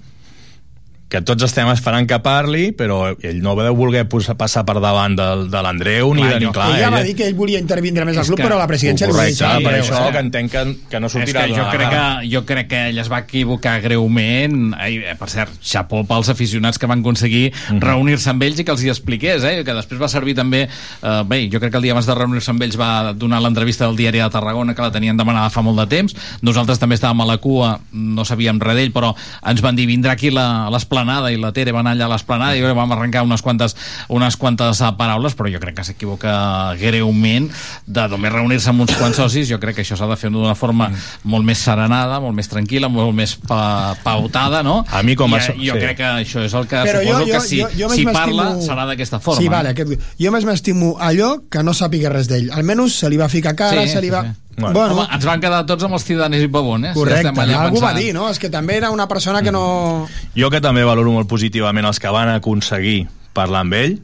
que 1.11 1.19
tots 1.27 1.43
estem 1.43 1.67
esperant 1.67 2.07
que 2.07 2.17
parli, 2.23 2.69
però 2.71 3.11
ell 3.19 3.41
no 3.43 3.51
deu 3.59 3.75
voler 3.75 4.05
posar, 4.07 4.37
passar 4.39 4.61
per 4.63 4.77
davant 4.79 5.17
del, 5.19 5.41
de 5.51 5.61
l'Andreu 5.65 6.13
ni 6.15 6.21
Clar, 6.23 6.33
de 6.33 6.39
ni 6.45 6.51
clar. 6.55 6.67
Ell 6.71 6.79
ja 6.85 6.89
va 6.93 7.01
dir 7.03 7.15
que 7.19 7.25
ell 7.27 7.35
volia 7.35 7.59
intervindre 7.59 8.05
més 8.07 8.15
al 8.15 8.23
És 8.23 8.29
club, 8.31 8.39
que- 8.39 8.45
però 8.47 8.57
la 8.57 8.67
presidència 8.69 9.07
li 9.07 9.11
va 9.13 9.19
Correcte, 9.19 9.43
deixar. 9.43 9.63
per 9.65 9.73
això 9.81 10.11
que 10.15 10.19
entenc 10.23 10.51
que, 10.51 10.63
que 10.89 10.99
no 11.03 11.07
És 11.07 11.13
sortirà 11.17 11.43
que 11.45 11.53
jo 11.57 11.65
crec, 11.69 11.89
que, 11.91 12.29
jo 12.31 12.41
crec 12.47 12.67
que 12.71 12.81
ell 12.93 12.97
es 13.03 13.11
va 13.11 13.19
equivocar 13.25 13.81
greument 13.81 14.73
Ai, 14.77 14.97
eh, 15.03 15.15
per 15.19 15.29
cert, 15.29 15.51
xapó 15.61 16.05
pels 16.07 16.29
aficionats 16.29 16.79
que 16.79 16.87
van 16.87 16.99
aconseguir 17.03 17.51
Mhm. 17.69 17.81
reunir-se 17.81 18.29
amb 18.29 18.43
ells 18.43 18.59
i 18.59 18.63
que 18.63 18.71
els 18.71 18.83
hi 18.83 18.89
expliqués 18.89 19.43
eh? 19.43 19.63
que 19.65 19.73
després 19.73 19.99
va 20.01 20.07
servir 20.07 20.35
també 20.35 20.63
eh, 20.67 21.23
bé, 21.27 21.49
jo 21.51 21.59
crec 21.59 21.71
que 21.71 21.77
el 21.77 21.83
dia 21.83 21.91
abans 21.91 22.05
de 22.07 22.15
reunir-se 22.15 22.51
amb 22.51 22.63
ells 22.63 22.77
va 22.79 23.11
donar 23.13 23.41
l'entrevista 23.41 23.85
del 23.85 23.97
diari 23.97 24.19
de 24.19 24.29
Tarragona 24.29 24.73
que 24.73 24.81
la 24.81 24.91
tenien 24.91 25.17
demanada 25.17 25.49
fa 25.49 25.61
molt 25.61 25.77
de 25.79 25.87
temps 25.87 26.15
nosaltres 26.41 26.79
també 26.79 26.95
estàvem 26.95 27.21
a 27.21 27.25
la 27.25 27.37
cua 27.37 27.79
no 27.91 28.23
sabíem 28.25 28.59
res 28.59 28.75
d'ell 28.75 28.93
però 28.93 29.13
ens 29.45 29.61
van 29.61 29.75
dir 29.75 29.87
vindrà 29.87 30.11
aquí 30.15 30.31
la- 30.31 30.67
a 30.67 30.69
l'esplanada 31.01 31.31
i 31.33 31.37
la 31.41 31.51
Tere 31.51 31.71
va 31.73 31.79
anar 31.81 31.93
allà 31.95 32.05
a 32.05 32.11
l'esplanada 32.13 32.55
i 32.57 32.61
vam 32.61 32.91
arrencar 32.93 33.23
unes 33.25 33.41
quantes, 33.41 33.75
unes 34.09 34.37
quantes 34.37 34.81
eh, 34.81 34.91
paraules 34.97 35.35
però 35.35 35.49
jo 35.51 35.59
crec 35.59 35.75
que 35.79 35.83
s'equivoca 35.83 36.75
greument 36.79 37.49
de 37.85 38.07
només 38.11 38.31
reunir-se 38.33 38.69
amb 38.69 38.81
uns 38.85 38.93
quants 38.97 39.17
socis 39.17 39.49
jo 39.49 39.59
crec 39.59 39.75
que 39.79 39.81
això 39.85 39.97
s'ha 39.97 40.07
de 40.09 40.17
fer 40.19 40.29
d'una 40.31 40.55
forma 40.55 40.89
molt 41.23 41.45
més 41.45 41.57
serenada, 41.59 42.19
molt 42.21 42.35
més 42.37 42.49
tranquil·la 42.51 42.89
molt 42.91 43.13
més 43.15 43.35
pa, 43.47 43.95
pautada 44.03 44.61
no? 44.63 44.83
A 44.91 45.01
mi 45.03 45.15
com 45.15 45.33
a 45.33 45.37
I, 45.41 45.41
so- 45.47 45.57
jo 45.57 45.73
sí. 45.73 45.79
crec 45.85 45.97
que 45.97 46.09
això 46.21 46.45
és 46.45 46.53
el 46.53 46.67
que 46.67 46.83
Però 46.85 47.01
suposo 47.01 47.19
jo- 47.19 47.27
jo- 47.27 47.33
que 47.33 47.47
si, 47.47 47.61
jo- 47.61 47.69
jo 47.77 47.89
si 47.95 48.05
parla 48.05 48.51
serà 48.61 48.85
d'aquesta 48.89 49.19
forma 49.19 49.41
Sí, 49.41 49.47
vale, 49.49 49.69
aquest... 49.73 49.97
jo 50.19 50.31
més 50.31 50.45
m'estimo 50.45 50.95
allò 50.99 51.33
que 51.49 51.63
no 51.63 51.73
sàpiga 51.73 52.09
res 52.13 52.27
d'ell. 52.29 52.51
Almenys 52.51 52.99
se 53.01 53.09
li 53.09 53.17
va 53.17 53.29
ficar 53.29 53.55
cara, 53.55 53.81
Sí, 53.87 53.93
se 53.95 54.01
li 54.01 54.07
sí, 54.09 54.13
va... 54.13 54.21
sí. 54.27 54.37
Bueno. 54.57 54.73
Bueno, 54.75 54.95
Home, 54.97 55.07
ens 55.15 55.25
van 55.25 55.39
quedar 55.41 55.61
tots 55.65 55.83
amb 55.87 55.95
els 55.95 56.03
cidanes 56.05 56.43
i 56.43 56.47
babones 56.51 56.93
correcte, 56.97 57.31
allà 57.31 57.61
algú 57.63 57.79
va 57.79 57.93
pensant. 57.93 57.99
dir, 58.03 58.13
no? 58.13 58.29
És 58.29 58.37
que 58.39 58.49
també 58.51 58.75
era 58.77 58.91
una 58.91 59.07
persona 59.07 59.41
que 59.41 59.51
no... 59.51 60.07
Jo 60.35 60.49
que 60.51 60.59
també 60.61 60.83
valoro 60.83 61.11
molt 61.15 61.29
positivament 61.31 61.87
els 61.87 61.99
que 62.03 62.11
van 62.11 62.29
aconseguir 62.35 63.07
parlar 63.33 63.63
amb 63.65 63.73
ell, 63.79 63.95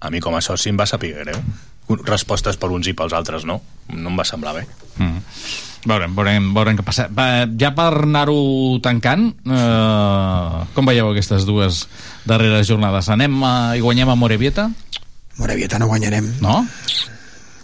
a 0.00 0.10
mi 0.10 0.20
com 0.20 0.34
a 0.34 0.40
soci 0.44 0.68
em 0.72 0.76
va 0.80 0.86
saber 0.86 1.14
greu. 1.22 1.38
respostes 2.04 2.56
per 2.56 2.70
uns 2.72 2.86
i 2.88 2.94
pels 2.96 3.12
altres 3.12 3.44
no 3.44 3.58
no 3.92 4.08
em 4.08 4.16
va 4.18 4.24
semblar 4.24 4.54
bé 4.56 4.66
Mm. 4.96 5.18
Veurem, 5.84 6.14
veurem, 6.16 6.44
veurem 6.54 6.76
què 6.78 6.84
passa. 6.86 7.08
Va, 7.12 7.44
ja 7.60 7.72
per 7.76 7.90
anar-ho 8.06 8.78
tancant, 8.80 9.26
eh, 9.44 10.60
com 10.72 10.86
veieu 10.86 11.10
aquestes 11.10 11.44
dues 11.44 11.82
darreres 12.24 12.66
jornades? 12.70 13.08
Anem 13.12 13.34
a, 13.44 13.52
i 13.76 13.82
guanyem 13.84 14.08
a 14.08 14.14
Morevieta? 14.16 14.70
Morevieta 15.36 15.78
no 15.82 15.88
guanyarem. 15.90 16.30
No? 16.40 16.62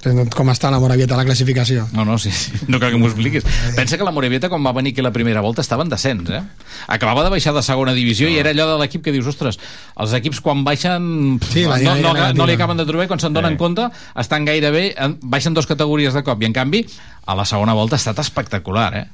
Com 0.01 0.49
està 0.49 0.71
la 0.73 0.79
Morevieta 0.81 1.13
a 1.13 1.19
la 1.21 1.27
classificació? 1.29 1.83
No, 1.93 2.07
no, 2.09 2.17
sí, 2.19 2.31
sí. 2.33 2.53
no 2.73 2.79
cal 2.81 2.91
que 2.95 2.97
m'ho 2.97 3.07
expliquis. 3.11 3.45
Pensa 3.77 3.99
que 4.01 4.05
la 4.07 4.11
Morevieta, 4.17 4.49
quan 4.49 4.65
va 4.65 4.73
venir 4.73 4.95
aquí 4.95 5.03
la 5.05 5.11
primera 5.13 5.43
volta, 5.45 5.61
estava 5.61 5.85
en 5.85 5.91
descens, 5.93 6.31
eh? 6.31 6.41
Acabava 6.89 7.23
de 7.27 7.29
baixar 7.35 7.53
de 7.53 7.63
segona 7.63 7.93
divisió 7.93 8.29
i 8.33 8.39
era 8.41 8.55
allò 8.55 8.65
de 8.73 8.79
l'equip 8.81 9.05
que 9.05 9.13
dius, 9.13 9.27
ostres, 9.29 9.59
els 10.01 10.15
equips 10.17 10.41
quan 10.41 10.65
baixen 10.65 11.37
pff, 11.39 11.53
Sí, 11.53 11.65
no, 11.67 11.77
no, 11.77 11.95
no, 12.01 12.13
negativa. 12.15 12.47
li 12.49 12.57
acaben 12.57 12.81
de 12.81 12.87
trobar, 12.89 13.07
quan 13.13 13.21
se'n 13.21 13.37
donen 13.37 13.53
Sí. 13.53 13.59
compte, 13.61 13.91
estan 14.17 14.45
gairebé, 14.49 14.95
en- 14.97 15.19
baixen 15.21 15.53
dos 15.53 15.67
categories 15.69 16.15
de 16.15 16.23
cop, 16.25 16.41
i 16.43 16.47
en 16.49 16.53
canvi, 16.57 16.87
a 17.27 17.35
la 17.37 17.45
segona 17.45 17.75
volta 17.75 17.97
ha 17.97 18.01
estat 18.01 18.19
espectacular, 18.25 18.95
eh? 18.97 19.07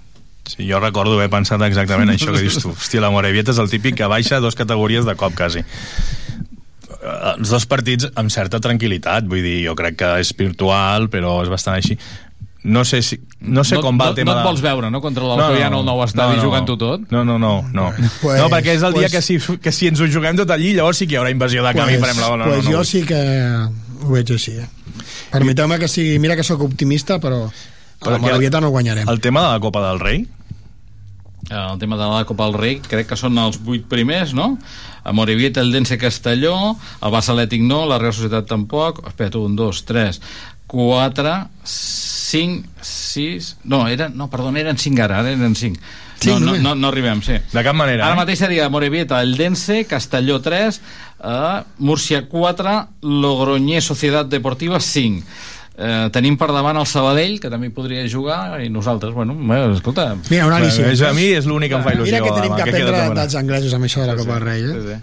Sí, 0.47 0.68
jo 0.70 0.78
recordo 0.78 1.14
haver 1.18 1.28
pensat 1.28 1.61
exactament 1.66 2.11
això 2.14 2.30
que 2.32 2.39
dius 2.47 2.61
tu. 2.62 2.70
Hòstia, 2.78 3.01
la 3.03 3.11
Morevieta 3.11 3.51
és 3.51 3.59
el 3.59 3.68
típic 3.68 3.97
que 3.99 4.07
baixa 4.07 4.39
dos 4.39 4.55
categories 4.55 5.05
de 5.05 5.16
cop, 5.18 5.34
quasi. 5.34 5.64
Eh, 7.03 7.16
Els 7.36 7.51
dos 7.53 7.66
partits 7.66 8.09
amb 8.14 8.32
certa 8.32 8.61
tranquil·litat, 8.62 9.26
vull 9.28 9.42
dir, 9.44 9.59
jo 9.66 9.74
crec 9.78 9.99
que 10.01 10.12
és 10.22 10.32
virtual, 10.36 11.11
però 11.12 11.40
és 11.44 11.51
bastant 11.53 11.76
així. 11.78 11.99
No 12.66 12.82
sé, 12.84 12.99
si, 13.07 13.20
no 13.47 13.62
sé 13.62 13.76
no, 13.76 13.82
com 13.84 13.99
va 14.01 14.09
no, 14.09 14.11
el 14.11 14.16
tema 14.16 14.32
no 14.34 14.40
et 14.40 14.47
vols 14.49 14.62
veure, 14.64 14.88
no?, 14.90 14.99
contra 15.01 15.22
l'Alcoiano 15.22 15.78
al 15.78 15.86
nou 15.86 16.01
estadi 16.03 16.40
jugant-ho 16.42 16.74
tot? 16.80 17.05
No, 17.14 17.22
no, 17.24 17.36
no, 17.38 17.61
no. 17.72 17.92
Pues- 18.22 18.40
no, 18.40 18.49
perquè 18.51 18.74
és 18.74 18.82
el 18.82 18.97
dia 18.97 19.07
pues- 19.07 19.14
que 19.14 19.22
si, 19.22 19.59
que 19.62 19.72
si 19.72 19.86
ens 19.92 20.03
ho 20.03 20.09
juguem 20.11 20.40
tot 20.40 20.51
allí, 20.51 20.72
llavors 20.74 20.99
sí 20.99 21.07
que 21.07 21.14
hi 21.14 21.20
haurà 21.20 21.30
invasió 21.30 21.62
de 21.62 21.74
camp 21.78 21.92
i 21.92 22.01
farem 22.03 22.18
la 22.24 22.32
bola. 22.32 22.49
pues 22.51 22.64
no, 22.64 22.70
no, 22.70 22.74
jo 22.74 22.82
no. 22.82 22.88
sí 22.90 23.05
que 23.07 23.20
ho 24.03 24.11
veig 24.11 24.32
així. 24.34 24.57
Eh? 24.59 24.66
Permeteu-me 25.30 25.78
que 25.78 25.88
sigui... 25.88 26.18
Mira 26.18 26.34
que 26.34 26.42
sóc 26.47 26.64
optimista, 26.66 27.20
però 27.22 27.44
a 27.47 28.11
la 28.11 28.16
Perquè 28.16 28.20
Morevieta 28.24 28.61
no 28.61 28.72
guanyarem. 28.74 29.09
El 29.09 29.20
tema 29.20 29.47
de 29.47 29.55
la 29.55 29.61
Copa 29.62 29.84
del 29.86 30.01
Rei, 30.03 30.26
el 31.51 31.78
tema 31.78 31.97
de 31.97 32.09
la 32.11 32.24
Copa 32.26 32.49
del 32.49 32.59
Rei 32.59 32.80
crec 32.82 33.11
que 33.11 33.18
són 33.18 33.38
els 33.38 33.61
vuit 33.62 33.84
primers 33.86 34.34
no? 34.34 34.57
a 35.05 35.12
Morevieta, 35.14 35.62
el 35.62 35.70
Dense 35.72 35.99
Castelló 35.99 36.57
el 36.74 37.14
Barça 37.14 37.34
Atlètic 37.34 37.62
no, 37.62 37.84
la 37.86 38.01
Real 38.03 38.14
Societat 38.14 38.49
tampoc 38.51 39.05
espera, 39.07 39.38
un, 39.38 39.55
dos, 39.59 39.84
tres 39.86 40.20
quatre, 40.66 41.32
cinc 41.62 42.66
sis, 42.82 43.55
no, 43.64 43.84
eren, 43.86 44.16
no 44.18 44.26
perdona, 44.32 44.64
eren 44.64 44.80
cinc 44.82 44.99
ara, 45.05 45.22
ara 45.22 45.36
eren 45.36 45.55
cinc 45.55 45.78
Cinc 46.16 46.40
no, 46.40 46.55
no, 46.55 46.57
no, 46.57 46.74
no 46.74 46.88
arribem, 46.88 47.20
sí. 47.20 47.34
de 47.53 47.62
cap 47.62 47.76
manera. 47.76 48.07
Ara 48.07 48.16
eh? 48.16 48.20
mateix 48.22 48.40
seria 48.40 48.70
Morevieta, 48.72 49.18
el 49.20 49.36
Dense, 49.36 49.82
Castelló 49.84 50.38
3, 50.40 50.78
eh, 51.20 51.62
Múrcia 51.76 52.22
4, 52.30 52.76
Logroñé 53.03 53.82
Societat 53.84 54.30
Deportiva 54.32 54.80
5. 54.80 55.26
Eh, 55.76 56.08
tenim 56.08 56.38
per 56.40 56.48
davant 56.56 56.78
el 56.80 56.86
Sabadell, 56.88 57.34
que 57.40 57.50
també 57.52 57.68
podria 57.68 58.06
jugar, 58.08 58.62
i 58.64 58.70
nosaltres, 58.72 59.12
bueno, 59.12 59.34
bé, 59.36 59.58
escolta... 59.76 60.14
Mira, 60.30 60.46
un 60.48 60.54
al·licient. 60.56 60.88
és, 60.94 61.02
a 61.04 61.10
mi 61.12 61.26
és 61.36 61.44
l'únic 61.44 61.68
que 61.74 61.76
em 61.76 61.84
fa 61.84 61.92
il·lusió. 61.92 62.14
Mira 62.16 62.24
que 62.24 62.32
tenim 62.40 62.54
que 62.56 62.62
aprendre 62.64 62.94
tan 62.96 63.10
bona. 63.12 63.20
dels 63.26 63.34
anglesos 63.42 63.74
amb 63.76 63.84
això 63.84 64.00
de 64.00 64.06
la 64.08 64.16
Copa 64.16 64.38
del 64.38 64.46
Rei, 64.48 64.62
eh? 64.64 64.72
Sí, 64.72 64.86
sí. 64.94 65.02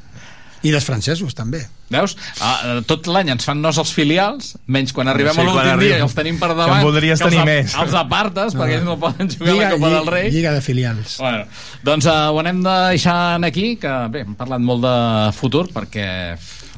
I 0.63 0.71
dels 0.71 0.85
francesos, 0.87 1.33
també. 1.35 1.59
Veus? 1.91 2.13
Ah, 2.39 2.53
eh, 2.63 2.75
tot 2.87 3.05
l'any 3.11 3.29
ens 3.33 3.43
fan 3.45 3.59
nos 3.61 3.77
els 3.81 3.91
filials, 3.93 4.53
menys 4.65 4.93
quan 4.95 5.09
arribem 5.11 5.35
Sí, 5.35 5.41
a 5.41 5.45
l'últim 5.45 5.81
dia 5.83 5.97
i 5.99 6.05
els 6.05 6.15
tenim 6.15 6.37
per 6.39 6.49
Que 6.53 6.55
davant. 6.61 6.81
voldries 6.87 7.19
els, 7.19 7.25
tenir 7.27 7.41
ap- 7.41 7.49
més. 7.51 7.75
Els 7.83 7.93
apartes, 7.99 8.55
perquè 8.55 8.77
ells 8.79 8.85
no 8.87 8.95
poden 8.97 9.29
jugar 9.29 9.53
a 9.53 9.59
la 9.59 9.69
Copa 9.75 9.89
del 9.97 10.07
Rei. 10.07 10.31
Lliga 10.31 10.53
de 10.55 10.61
filials. 10.63 11.17
Bueno, 11.19 11.43
doncs 11.83 12.07
uh, 12.07 12.31
ho 12.31 12.39
anem 12.39 12.63
deixant 12.63 13.43
aquí, 13.45 13.75
que 13.75 13.91
bé, 14.09 14.23
hem 14.23 14.33
parlat 14.39 14.63
molt 14.63 14.81
de 14.87 14.95
futur, 15.37 15.67
perquè 15.75 16.07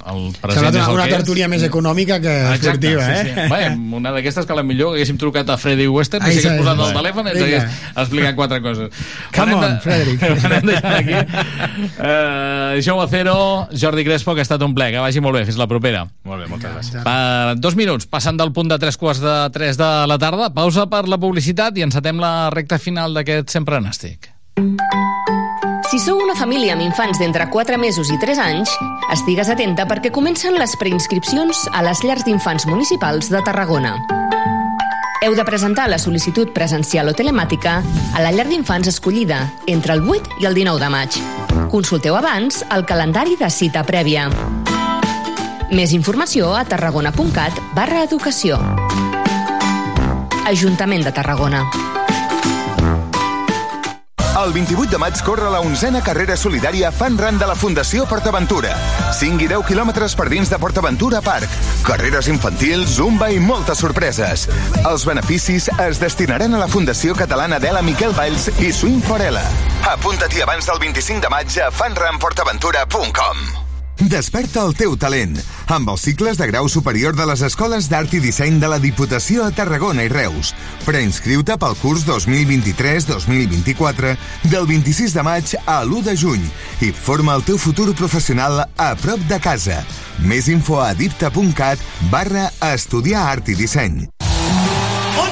el 0.06 0.20
present 0.38 0.62
donat 0.62 0.76
és 0.78 0.88
el 0.88 0.93
una 0.93 1.06
que 1.06 1.10
és. 1.10 1.16
tertúlia 1.18 1.47
més 1.49 1.64
econòmica 1.66 2.20
que 2.22 2.34
Exacte, 2.53 2.68
esportiva, 2.70 3.06
sí, 3.06 3.12
eh? 3.12 3.34
sí. 3.34 3.45
Bé, 3.53 3.95
una 3.97 4.12
d'aquestes 4.14 4.45
que 4.45 4.53
a 4.53 4.58
la 4.60 4.64
millor 4.64 4.93
haguéssim 4.93 5.18
trucat 5.18 5.49
a 5.49 5.58
Freddy 5.58 5.88
Western 5.89 6.28
i 6.30 6.36
s'hagués 6.38 6.60
posat 6.62 6.84
el 6.86 6.93
telèfon 6.99 7.26
i 7.28 7.34
ens 7.34 7.41
hagués 7.47 7.82
explicat 8.03 8.38
quatre 8.38 8.62
coses. 8.62 9.06
Come 9.36 9.58
on, 9.58 9.80
Frederic. 9.82 10.22
Uh, 11.97 12.82
Jou 12.86 13.01
Acero, 13.01 13.68
Jordi 13.74 14.06
Crespo, 14.06 14.36
que 14.36 14.43
ha 14.43 14.47
estat 14.47 14.62
un 14.66 14.76
ple, 14.78 14.91
que 14.93 15.01
vagi 15.01 15.24
molt 15.24 15.39
bé, 15.39 15.45
fins 15.49 15.58
la 15.60 15.68
propera. 15.72 16.06
Molt 16.28 16.43
bé, 16.43 16.49
moltes 16.51 16.72
gràcies. 16.76 17.01
Per 17.06 17.58
dos 17.62 17.76
minuts, 17.80 18.06
passant 18.12 18.38
del 18.38 18.53
punt 18.56 18.70
de 18.72 18.80
tres 18.82 18.97
quarts 19.01 19.24
de 19.24 19.36
tres 19.56 19.78
de 19.82 19.91
la 20.10 20.20
tarda, 20.22 20.51
pausa 20.53 20.88
per 20.91 21.06
la 21.10 21.18
publicitat 21.22 21.78
i 21.78 21.86
encetem 21.88 22.22
la 22.22 22.51
recta 22.53 22.78
final 22.82 23.18
d'aquest 23.18 23.49
Sempre 23.58 23.82
Nàstic. 23.82 24.32
Si 25.91 25.99
sou 26.01 26.17
una 26.17 26.33
família 26.33 26.73
amb 26.73 26.81
infants 26.81 27.19
d'entre 27.21 27.45
4 27.53 27.77
mesos 27.77 28.09
i 28.09 28.15
3 28.17 28.39
anys, 28.41 28.71
estigues 29.13 29.51
atenta 29.53 29.86
perquè 29.86 30.09
comencen 30.09 30.57
les 30.57 30.73
preinscripcions 30.81 31.59
a 31.77 31.83
les 31.86 32.01
llars 32.01 32.25
d'infants 32.25 32.65
municipals 32.65 33.29
de 33.29 33.41
Tarragona. 33.45 33.93
Heu 35.21 35.38
de 35.38 35.45
presentar 35.45 35.86
la 35.91 36.01
sol·licitud 36.01 36.49
presencial 36.57 37.11
o 37.11 37.13
telemàtica 37.13 37.77
a 37.86 38.23
la 38.25 38.33
llar 38.33 38.47
d'infants 38.49 38.89
escollida 38.89 39.43
entre 39.69 39.93
el 39.93 40.01
8 40.09 40.41
i 40.41 40.49
el 40.49 40.57
19 40.57 40.81
de 40.81 40.89
maig. 40.89 41.19
Consulteu 41.69 42.17
abans 42.17 42.63
el 42.73 42.86
calendari 42.89 43.38
de 43.38 43.49
cita 43.53 43.86
prèvia. 43.86 44.25
Més 45.69 45.93
informació 45.93 46.55
a 46.57 46.65
tarragona.cat 46.65 47.61
barra 47.77 48.01
educació. 48.09 48.57
Ajuntament 50.49 51.05
de 51.05 51.13
Tarragona. 51.13 51.61
El 54.36 54.51
28 54.51 54.91
de 54.91 54.97
maig 54.99 55.21
corre 55.23 55.47
la 55.49 55.61
onzena 55.63 56.01
carrera 56.03 56.36
solidària 56.36 56.89
Fan 56.91 57.15
Run 57.17 57.38
de 57.39 57.47
la 57.47 57.55
Fundació 57.55 58.03
PortAventura. 58.09 58.73
5 59.15 59.45
i 59.45 59.47
10 59.47 59.63
quilòmetres 59.69 60.15
per 60.19 60.27
dins 60.27 60.51
de 60.51 60.59
PortAventura 60.59 61.21
Park. 61.23 61.55
Carreres 61.88 62.27
infantils, 62.27 62.97
zumba 62.97 63.31
i 63.31 63.39
moltes 63.39 63.79
sorpreses. 63.79 64.49
Els 64.83 65.07
beneficis 65.07 65.69
es 65.88 66.03
destinaran 66.03 66.53
a 66.53 66.63
la 66.65 66.67
Fundació 66.67 67.15
Catalana 67.15 67.61
d'Ela 67.63 67.83
Miquel 67.86 68.11
Valls 68.17 68.49
i 68.59 68.73
Swing 68.75 68.99
Forela. 69.07 69.45
Apunta-t'hi 69.95 70.43
abans 70.43 70.67
del 70.67 70.83
25 70.83 71.23
de 71.23 71.31
maig 71.31 71.61
a 71.63 71.71
fanrunportaventura.com. 71.71 73.64
Desperta 74.06 74.62
el 74.62 74.76
teu 74.78 74.91
talent 75.01 75.32
amb 75.74 75.89
els 75.89 76.03
cicles 76.06 76.38
de 76.38 76.45
grau 76.45 76.68
superior 76.70 77.16
de 77.18 77.26
les 77.26 77.41
Escoles 77.47 77.88
d'Art 77.89 78.12
i 78.14 78.20
Disseny 78.22 78.60
de 78.62 78.68
la 78.70 78.78
Diputació 78.82 79.45
a 79.45 79.51
Tarragona 79.56 80.03
i 80.06 80.10
Reus. 80.14 80.53
Preinscriu-te 80.86 81.58
pel 81.58 81.74
curs 81.82 82.06
2023-2024 82.06 84.16
del 84.51 84.66
26 84.70 85.14
de 85.18 85.24
maig 85.26 85.56
a 85.66 85.82
l'1 85.82 86.06
de 86.06 86.14
juny 86.22 86.45
i 86.86 86.93
forma 86.93 87.34
el 87.34 87.41
teu 87.49 87.58
futur 87.58 87.97
professional 87.97 88.62
a 88.62 88.93
prop 89.01 89.18
de 89.26 89.41
casa. 89.41 89.82
Més 90.22 90.53
info 90.53 90.86
a 90.86 90.93
dipta.cat 90.93 91.82
barra 92.14 92.53
estudiar 92.76 93.26
art 93.34 93.49
i 93.49 93.58
disseny. 93.58 94.06
Oh, 95.18 95.26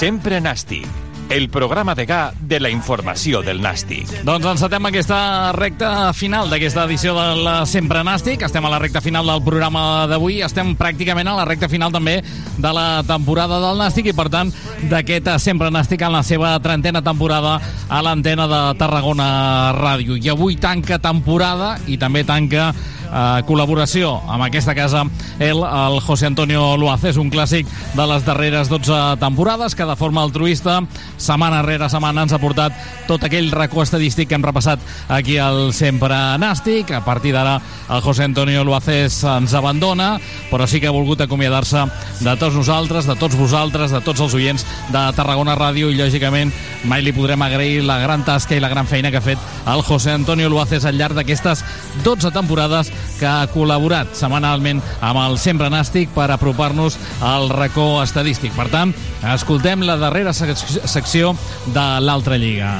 Sempre 0.00 0.38
Nàstic, 0.40 0.86
el 1.28 1.50
programa 1.52 1.92
de 1.94 2.06
ga 2.08 2.32
de 2.40 2.56
la 2.56 2.70
informació 2.72 3.42
del 3.44 3.58
Nàstic. 3.60 4.08
Doncs 4.24 4.46
encetem 4.48 4.86
aquesta 4.88 5.18
recta 5.52 5.90
final 6.16 6.48
d'aquesta 6.48 6.86
edició 6.88 7.12
del 7.18 7.44
Sempre 7.68 8.00
Nàstic. 8.00 8.40
Estem 8.46 8.64
a 8.64 8.70
la 8.72 8.78
recta 8.80 9.02
final 9.04 9.28
del 9.28 9.42
programa 9.44 10.06
d'avui. 10.08 10.38
Estem 10.40 10.72
pràcticament 10.80 11.28
a 11.28 11.34
la 11.36 11.44
recta 11.44 11.68
final 11.68 11.92
també 11.92 12.22
de 12.24 12.72
la 12.72 13.02
temporada 13.04 13.58
del 13.60 13.76
Nàstic 13.76 14.08
i, 14.08 14.14
per 14.16 14.30
tant, 14.32 14.54
d'aquest 14.88 15.28
Sempre 15.44 15.68
Nàstic 15.68 16.00
en 16.00 16.16
la 16.16 16.22
seva 16.24 16.54
trentena 16.64 17.04
temporada 17.04 17.58
a 17.90 18.00
l'antena 18.00 18.48
de 18.48 18.62
Tarragona 18.80 19.28
Ràdio. 19.76 20.16
I 20.16 20.32
avui 20.32 20.56
tanca 20.56 20.96
temporada 20.96 21.74
i 21.92 22.00
també 22.00 22.24
tanca 22.24 22.70
eh, 23.10 23.42
col·laboració 23.48 24.14
amb 24.30 24.46
aquesta 24.46 24.74
casa 24.74 25.04
el, 25.38 25.62
el 25.62 26.00
José 26.00 26.26
Antonio 26.30 26.76
Luaces, 26.80 27.18
un 27.20 27.30
clàssic 27.30 27.68
de 27.96 28.06
les 28.06 28.24
darreres 28.24 28.70
12 28.70 29.18
temporades 29.20 29.74
que 29.74 29.86
de 29.86 29.96
forma 29.96 30.22
altruista, 30.22 30.80
setmana 31.18 31.62
rere 31.66 31.90
setmana 31.90 32.24
ens 32.26 32.34
ha 32.34 32.40
portat 32.42 32.76
tot 33.08 33.24
aquell 33.26 33.50
racó 33.52 33.82
estadístic 33.82 34.30
que 34.30 34.38
hem 34.38 34.44
repassat 34.46 34.80
aquí 35.08 35.38
al 35.38 35.72
Sempre 35.74 36.16
Nàstic. 36.38 36.92
A 36.94 37.02
partir 37.04 37.32
d'ara 37.34 37.58
el 37.90 38.02
José 38.04 38.24
Antonio 38.24 38.64
Luaces 38.64 39.22
ens 39.24 39.54
abandona, 39.54 40.12
però 40.50 40.66
sí 40.70 40.80
que 40.80 40.88
ha 40.88 40.94
volgut 40.94 41.20
acomiadar-se 41.24 41.86
de 42.20 42.36
tots 42.38 42.54
nosaltres, 42.56 43.08
de 43.08 43.16
tots 43.18 43.36
vosaltres, 43.38 43.90
de 43.90 44.00
tots 44.04 44.20
els 44.20 44.34
oients 44.38 44.66
de 44.92 45.04
Tarragona 45.16 45.56
Ràdio 45.58 45.90
i, 45.90 45.98
lògicament, 45.98 46.52
mai 46.84 47.02
li 47.02 47.14
podrem 47.16 47.42
agrair 47.42 47.82
la 47.84 47.98
gran 48.02 48.24
tasca 48.24 48.56
i 48.56 48.62
la 48.62 48.70
gran 48.72 48.86
feina 48.86 49.10
que 49.10 49.18
ha 49.18 49.24
fet 49.24 49.38
el 49.70 49.82
José 49.86 50.14
Antonio 50.14 50.48
Luaces 50.48 50.86
al 50.86 50.98
llarg 50.98 51.18
d'aquestes 51.18 51.64
12 52.04 52.30
temporades 52.34 52.92
que 53.18 53.28
ha 53.28 53.48
col·laborat 53.52 54.14
setmanalment 54.16 54.82
amb 55.00 55.22
el 55.24 55.38
Sempre 55.40 55.70
Nàstic 55.72 56.12
per 56.16 56.30
apropar-nos 56.30 56.98
al 57.24 57.50
racó 57.52 58.02
estadístic. 58.02 58.54
Per 58.56 58.68
tant, 58.72 58.94
escoltem 59.34 59.84
la 59.86 59.98
darrera 60.00 60.34
sec 60.36 60.54
secció 60.56 61.34
de 61.74 61.88
l'altra 62.04 62.40
lliga. 62.40 62.74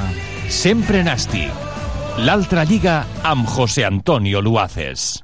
Sempre 0.51 1.03
Nàstic, 1.07 1.67
l'altra 2.25 2.65
lliga 2.67 3.01
amb 3.23 3.47
José 3.47 3.85
Antonio 3.87 4.41
Luaces. 4.41 5.21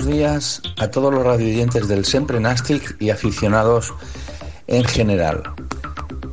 Buenos 0.00 0.16
días 0.16 0.62
a 0.78 0.88
todos 0.88 1.12
los 1.12 1.22
radioyentes 1.22 1.86
del 1.86 2.06
Siempre 2.06 2.40
Nastic 2.40 2.96
y 3.00 3.10
aficionados 3.10 3.92
en 4.66 4.82
general. 4.84 5.42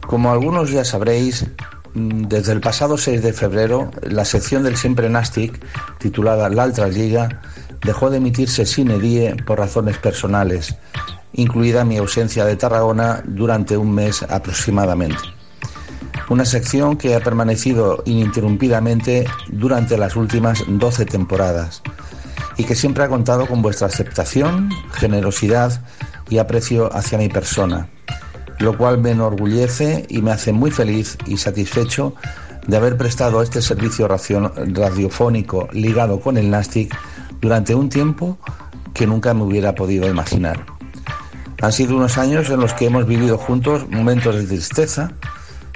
Como 0.08 0.32
algunos 0.32 0.72
ya 0.72 0.86
sabréis, 0.86 1.46
mm, 1.94 2.28
desde 2.30 2.54
el 2.54 2.62
pasado 2.62 2.98
6 2.98 3.22
de 3.22 3.34
febrero, 3.34 3.92
la 4.04 4.24
sección 4.24 4.64
del 4.64 4.78
Siempre 4.78 5.10
Nastic, 5.10 5.60
titulada 5.98 6.50
La 6.50 6.64
Altra 6.64 6.88
Liga, 6.88 7.42
dejó 7.82 8.10
de 8.10 8.18
emitirse 8.18 8.66
sin 8.66 9.02
die 9.02 9.36
por 9.46 9.60
razones 9.60 9.98
personales, 9.98 10.74
incluida 11.34 11.84
mi 11.84 11.98
ausencia 11.98 12.46
de 12.46 12.56
Tarragona 12.56 13.22
durante 13.26 13.76
un 13.76 13.94
mes 13.94 14.24
aproximadamente. 14.24 15.20
Una 16.30 16.46
sección 16.46 16.96
que 16.96 17.16
ha 17.16 17.20
permanecido 17.20 18.02
ininterrumpidamente 18.06 19.26
durante 19.50 19.98
las 19.98 20.16
últimas 20.16 20.64
12 20.66 21.04
temporadas 21.06 21.84
y 22.58 22.64
que 22.64 22.76
siempre 22.76 23.04
ha 23.04 23.08
contado 23.08 23.46
con 23.46 23.62
vuestra 23.62 23.88
aceptación, 23.88 24.70
generosidad 24.94 25.82
y 26.30 26.40
aprecio 26.40 26.94
hacia 26.96 27.18
mi 27.18 27.30
persona, 27.30 27.88
lo 28.60 28.78
cual 28.78 28.98
me 28.98 29.12
enorgullece 29.12 30.06
y 30.10 30.22
me 30.22 30.32
hace 30.32 30.52
muy 30.52 30.72
feliz 30.72 31.18
y 31.26 31.38
satisfecho 31.38 32.16
de 32.68 32.78
haber 32.78 32.98
prestado 32.98 33.42
este 33.42 33.62
servicio 33.62 34.08
radiofónico 34.08 35.70
ligado 35.72 36.20
con 36.20 36.38
el 36.38 36.50
Nastic 36.50 36.96
durante 37.40 37.76
un 37.76 37.90
tiempo 37.90 38.38
que 38.94 39.08
nunca 39.08 39.34
me 39.34 39.44
hubiera 39.44 39.76
podido 39.76 40.10
imaginar. 40.10 40.66
Han 41.62 41.72
sido 41.72 41.96
unos 41.96 42.18
años 42.18 42.50
en 42.50 42.60
los 42.60 42.74
que 42.74 42.86
hemos 42.86 43.08
vivido 43.08 43.38
juntos 43.38 43.88
momentos 43.90 44.36
de 44.36 44.44
tristeza, 44.44 45.12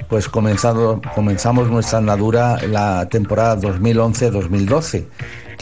pues 0.08 0.28
comenzado, 0.28 1.00
comenzamos 1.14 1.70
nuestra 1.70 1.98
andadura 1.98 2.58
en 2.60 2.72
la 2.72 3.08
temporada 3.08 3.58
2011-2012, 3.58 5.06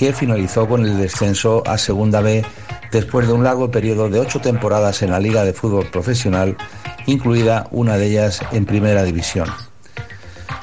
que 0.00 0.14
finalizó 0.14 0.66
con 0.66 0.86
el 0.86 0.96
descenso 0.96 1.62
a 1.66 1.76
Segunda 1.76 2.22
B 2.22 2.42
después 2.90 3.26
de 3.26 3.34
un 3.34 3.44
largo 3.44 3.70
periodo 3.70 4.08
de 4.08 4.18
ocho 4.18 4.40
temporadas 4.40 5.02
en 5.02 5.10
la 5.10 5.20
Liga 5.20 5.44
de 5.44 5.52
Fútbol 5.52 5.90
Profesional, 5.90 6.56
incluida 7.04 7.68
una 7.70 7.98
de 7.98 8.06
ellas 8.06 8.40
en 8.50 8.64
Primera 8.64 9.04
División. 9.04 9.46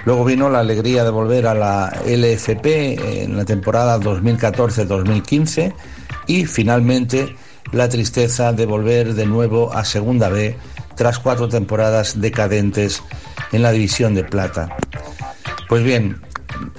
Luego 0.06 0.26
vino 0.26 0.50
la 0.50 0.62
alegría 0.62 1.04
de 1.04 1.12
volver 1.12 1.46
a 1.46 1.54
la 1.54 1.96
LFP 2.04 2.66
en 3.26 3.38
la 3.38 3.46
temporada 3.46 4.00
2014-2015 4.00 5.72
y 6.26 6.48
finalmente 6.48 7.36
la 7.72 7.90
tristeza 7.90 8.54
de 8.54 8.66
volver 8.66 9.14
de 9.14 9.28
nuevo 9.28 9.72
a 9.72 9.86
Segunda 9.86 10.30
B 10.30 10.58
tras 10.96 11.20
cuatro 11.20 11.48
temporadas 11.48 12.20
decadentes 12.20 13.04
en 13.52 13.62
la 13.62 13.72
División 13.72 14.16
de 14.16 14.24
Plata. 14.24 14.76
Pues 15.70 15.84
bien, 15.84 16.22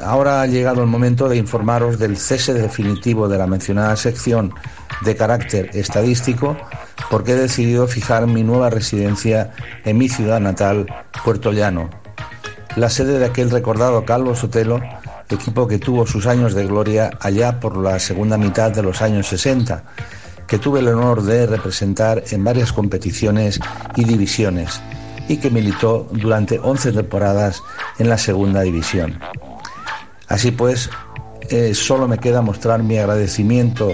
ahora 0.03 0.43
ha 0.43 0.47
llegado 0.47 0.83
el 0.83 0.89
momento 0.89 1.29
de 1.29 1.37
informaros 1.37 1.99
del 1.99 2.17
cese 2.17 2.55
definitivo 2.55 3.29
de 3.29 3.39
la 3.39 3.47
mencionada 3.47 3.97
sección 3.97 4.53
de 5.05 5.17
carácter 5.17 5.71
estadístico 5.75 6.57
porque 7.11 7.33
he 7.33 7.37
decidido 7.37 7.87
fijar 7.87 8.27
mi 8.27 8.43
nueva 8.43 8.71
residencia 8.71 9.53
en 9.85 9.99
mi 9.99 10.09
ciudad 10.09 10.41
natal, 10.41 10.87
Puerto 11.25 11.53
Llano, 11.53 11.91
la 12.77 12.91
sede 12.91 13.19
de 13.19 13.27
aquel 13.27 13.51
recordado 13.51 14.05
Calvo 14.05 14.35
Sotelo, 14.35 14.81
equipo 15.29 15.67
que 15.67 15.79
tuvo 15.79 16.07
sus 16.07 16.27
años 16.27 16.55
de 16.55 16.67
gloria 16.67 17.11
allá 17.21 17.61
por 17.61 17.77
la 17.77 17.99
segunda 17.99 18.39
mitad 18.39 18.71
de 18.71 18.83
los 18.83 19.03
años 19.03 19.27
60, 19.29 19.85
que 20.47 20.59
tuve 20.59 20.81
el 20.81 20.89
honor 20.89 21.23
de 21.23 21.47
representar 21.47 22.23
en 22.31 22.45
varias 22.45 22.73
competiciones 22.73 23.61
y 23.97 24.05
divisiones 24.05 24.81
y 25.29 25.37
que 25.37 25.51
militó 25.51 26.09
durante 26.11 26.59
11 26.59 26.93
temporadas 26.93 27.63
en 27.99 28.09
la 28.09 28.17
segunda 28.17 28.63
división. 28.63 29.19
Así 30.29 30.51
pues, 30.51 30.91
eh, 31.51 31.75
solo 31.75 32.07
me 32.07 32.19
queda 32.19 32.43
mostrar 32.43 32.83
mi 32.83 32.99
agradecimiento 32.99 33.91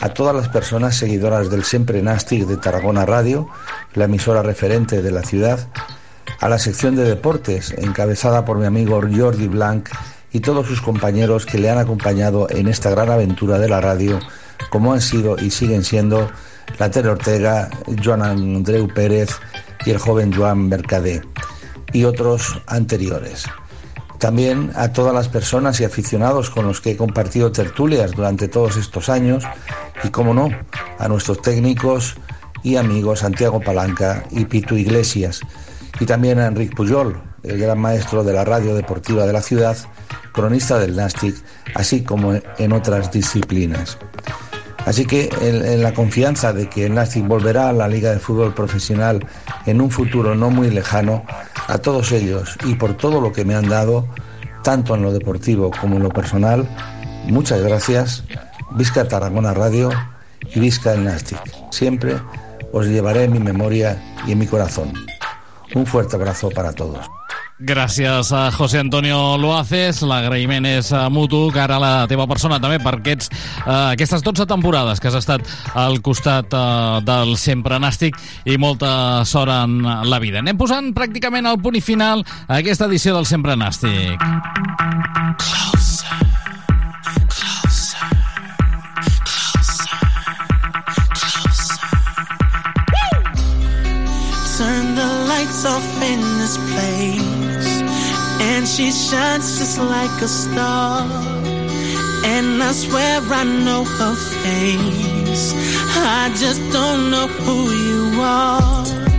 a 0.00 0.10
todas 0.10 0.34
las 0.34 0.48
personas 0.48 0.96
seguidoras 0.96 1.50
del 1.50 1.64
Siempre 1.64 2.02
Nastic 2.02 2.46
de 2.46 2.56
Tarragona 2.56 3.06
Radio, 3.06 3.48
la 3.94 4.04
emisora 4.04 4.42
referente 4.42 5.02
de 5.02 5.10
la 5.10 5.22
ciudad, 5.22 5.68
a 6.40 6.48
la 6.48 6.58
sección 6.58 6.96
de 6.96 7.04
deportes, 7.04 7.72
encabezada 7.78 8.44
por 8.44 8.58
mi 8.58 8.66
amigo 8.66 9.00
Jordi 9.00 9.48
Blanc 9.48 9.88
y 10.32 10.40
todos 10.40 10.66
sus 10.66 10.80
compañeros 10.80 11.46
que 11.46 11.58
le 11.58 11.70
han 11.70 11.78
acompañado 11.78 12.48
en 12.50 12.68
esta 12.68 12.90
gran 12.90 13.10
aventura 13.10 13.58
de 13.58 13.68
la 13.68 13.80
radio, 13.80 14.18
como 14.70 14.92
han 14.92 15.00
sido 15.00 15.36
y 15.38 15.50
siguen 15.50 15.82
siendo 15.82 16.30
la 16.78 16.90
Tere 16.90 17.08
Ortega, 17.08 17.70
Joan 18.02 18.22
Andreu 18.22 18.88
Pérez 18.88 19.30
y 19.84 19.90
el 19.90 19.98
joven 19.98 20.32
Joan 20.32 20.68
Mercadé, 20.68 21.22
y 21.92 22.04
otros 22.04 22.60
anteriores. 22.66 23.46
También 24.18 24.70
a 24.74 24.92
todas 24.92 25.14
las 25.14 25.28
personas 25.28 25.80
y 25.80 25.84
aficionados 25.84 26.50
con 26.50 26.66
los 26.66 26.80
que 26.80 26.92
he 26.92 26.96
compartido 26.96 27.52
tertulias 27.52 28.12
durante 28.12 28.48
todos 28.48 28.76
estos 28.76 29.08
años 29.08 29.44
y, 30.02 30.08
como 30.08 30.32
no, 30.32 30.48
a 30.98 31.08
nuestros 31.08 31.42
técnicos 31.42 32.16
y 32.62 32.76
amigos 32.76 33.20
Santiago 33.20 33.60
Palanca 33.60 34.24
y 34.30 34.44
Pitu 34.46 34.74
Iglesias, 34.74 35.40
y 36.00 36.06
también 36.06 36.38
a 36.38 36.46
Enric 36.46 36.74
Pujol, 36.74 37.20
el 37.42 37.58
gran 37.58 37.78
maestro 37.78 38.24
de 38.24 38.32
la 38.32 38.44
radio 38.44 38.74
deportiva 38.74 39.26
de 39.26 39.32
la 39.32 39.42
ciudad, 39.42 39.76
cronista 40.32 40.78
del 40.78 40.96
Nastic, 40.96 41.36
así 41.74 42.02
como 42.02 42.34
en 42.34 42.72
otras 42.72 43.12
disciplinas. 43.12 43.98
Así 44.86 45.04
que 45.04 45.28
en, 45.42 45.82
la 45.82 45.92
confianza 45.92 46.52
de 46.52 46.68
que 46.68 46.86
el 46.86 46.94
Nastic 46.94 47.26
volverá 47.26 47.68
a 47.68 47.72
la 47.72 47.88
Liga 47.88 48.12
de 48.12 48.20
Fútbol 48.20 48.54
Profesional 48.54 49.26
en 49.66 49.80
un 49.80 49.90
futuro 49.90 50.36
no 50.36 50.48
muy 50.48 50.70
lejano, 50.70 51.24
a 51.66 51.78
todos 51.78 52.12
ellos 52.12 52.56
y 52.64 52.76
por 52.76 52.96
todo 52.96 53.20
lo 53.20 53.32
que 53.32 53.44
me 53.44 53.56
han 53.56 53.68
dado, 53.68 54.06
tanto 54.62 54.94
en 54.94 55.02
lo 55.02 55.12
deportivo 55.12 55.72
como 55.80 55.96
en 55.96 56.04
lo 56.04 56.10
personal, 56.10 56.68
muchas 57.24 57.60
gracias. 57.62 58.22
Visca 58.76 59.08
Tarragona 59.08 59.52
Radio 59.54 59.90
y 60.54 60.60
Visca 60.60 60.92
el 60.92 61.04
Nastic. 61.04 61.40
Siempre 61.72 62.16
os 62.72 62.86
llevaré 62.86 63.24
en 63.24 63.32
mi 63.32 63.40
memoria 63.40 64.00
y 64.24 64.32
en 64.32 64.38
mi 64.38 64.46
corazón. 64.46 64.92
Un 65.74 65.84
fuerte 65.84 66.14
abrazo 66.14 66.48
para 66.50 66.72
todos. 66.72 67.04
Gràcies 67.58 68.32
a 68.36 68.50
José 68.52 68.82
Antonio 68.82 69.38
Loaces, 69.40 70.02
l'agraïment 70.04 70.66
és 70.68 70.90
eh, 70.92 70.98
mutu, 71.08 71.46
que 71.54 71.62
ara 71.62 71.78
la 71.80 71.92
teva 72.04 72.26
persona 72.28 72.58
també 72.60 72.76
per 72.84 72.98
aquests, 72.98 73.30
eh, 73.62 73.94
aquestes 73.94 74.20
12 74.20 74.44
temporades 74.50 75.00
que 75.00 75.08
has 75.08 75.16
estat 75.16 75.48
al 75.72 76.02
costat 76.04 76.52
eh, 76.52 77.00
del 77.08 77.32
sempre 77.40 77.80
nàstic 77.80 78.20
i 78.44 78.60
molta 78.60 79.24
sort 79.24 79.54
en 79.56 79.80
la 79.80 80.20
vida. 80.20 80.44
Anem 80.44 80.60
posant 80.60 80.92
pràcticament 80.92 81.48
el 81.48 81.62
punt 81.64 81.80
i 81.80 81.84
final 81.84 82.26
a 82.44 82.60
aquesta 82.60 82.90
edició 82.92 83.16
del 83.16 83.24
sempre 83.24 83.56
nàstic. 83.56 85.15
She 98.76 98.90
shines 98.90 99.58
just 99.58 99.78
like 99.78 100.20
a 100.20 100.28
star. 100.28 101.00
And 102.26 102.62
I 102.62 102.72
swear 102.72 103.22
I 103.22 103.44
know 103.44 103.84
her 103.84 104.14
face. 104.42 105.54
I 105.96 106.30
just 106.36 106.60
don't 106.74 107.10
know 107.10 107.26
who 107.26 107.58
you 107.88 108.20
are. 108.20 109.15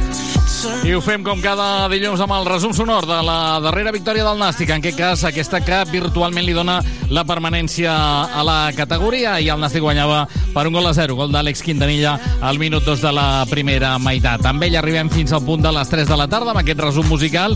I 0.87 0.93
ho 0.95 1.01
fem 1.03 1.23
com 1.25 1.41
cada 1.43 1.87
dilluns 1.91 2.21
amb 2.23 2.31
el 2.37 2.45
resum 2.47 2.71
sonor 2.75 3.05
de 3.09 3.17
la 3.25 3.59
darrera 3.59 3.91
victòria 3.91 4.23
del 4.23 4.39
Nàstic, 4.39 4.69
en 4.71 4.79
aquest 4.79 4.97
cas 4.97 5.23
aquesta 5.27 5.59
que 5.59 5.81
virtualment 5.91 6.45
li 6.47 6.55
dona 6.55 6.77
la 7.11 7.23
permanència 7.27 7.91
a 7.91 8.43
la 8.47 8.71
categoria 8.75 9.37
i 9.43 9.49
el 9.51 9.59
Nàstic 9.59 9.83
guanyava 9.83 10.25
per 10.53 10.65
un 10.69 10.77
gol 10.77 10.87
a 10.89 10.93
zero, 10.95 11.17
gol 11.19 11.31
d'Àlex 11.31 11.63
Quintanilla 11.63 12.15
al 12.41 12.59
minut 12.59 12.87
2 12.87 13.03
de 13.03 13.11
la 13.15 13.45
primera 13.49 13.93
meitat. 13.99 14.45
Amb 14.47 14.63
ell 14.63 14.77
arribem 14.79 15.11
fins 15.13 15.35
al 15.35 15.43
punt 15.45 15.63
de 15.63 15.73
les 15.75 15.91
3 15.91 16.07
de 16.09 16.17
la 16.19 16.27
tarda 16.31 16.53
amb 16.53 16.61
aquest 16.63 16.81
resum 16.83 17.07
musical. 17.11 17.55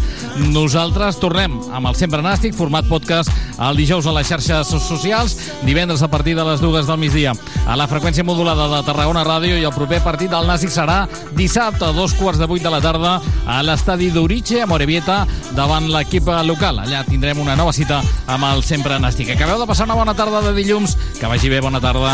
Nosaltres 0.52 1.20
tornem 1.24 1.58
amb 1.72 1.92
el 1.92 1.98
Sempre 2.00 2.22
Nàstic, 2.24 2.56
format 2.58 2.88
podcast 2.92 3.32
el 3.62 3.78
dijous 3.78 4.08
a 4.08 4.16
les 4.16 4.28
xarxes 4.28 4.72
socials, 4.86 5.38
divendres 5.64 6.04
a 6.04 6.12
partir 6.12 6.36
de 6.36 6.46
les 6.46 6.62
dues 6.62 6.88
del 6.88 7.02
migdia 7.02 7.34
a 7.68 7.76
la 7.78 7.88
freqüència 7.90 8.26
modulada 8.26 8.68
de 8.72 8.84
Tarragona 8.88 9.26
Ràdio 9.26 9.58
i 9.60 9.66
el 9.68 9.76
proper 9.76 10.02
partit 10.06 10.32
del 10.32 10.48
Nàstic 10.50 10.74
serà 10.74 11.04
dissabte 11.38 11.86
a 11.88 11.96
dos 11.96 12.16
quarts 12.18 12.42
de 12.42 12.50
vuit 12.50 12.64
de 12.64 12.72
la 12.74 12.82
tarda 12.82 13.01
tarda 13.02 13.22
a 13.46 13.62
l'estadi 13.64 14.12
d'Uriche, 14.12 14.62
a 14.62 14.68
Morevieta, 14.68 15.26
davant 15.58 15.90
l'equip 15.90 16.30
local. 16.46 16.80
Allà 16.86 17.04
tindrem 17.08 17.40
una 17.42 17.56
nova 17.56 17.74
cita 17.74 18.02
amb 18.28 18.46
el 18.52 18.64
sempre 18.64 19.00
nàstic. 19.02 19.34
Acabeu 19.34 19.60
de 19.60 19.68
passar 19.68 19.90
una 19.90 19.98
bona 19.98 20.14
tarda 20.14 20.42
de 20.46 20.54
dilluns. 20.54 20.98
Que 21.20 21.28
vagi 21.28 21.50
bé, 21.50 21.62
bona 21.62 21.82
tarda. 21.82 22.14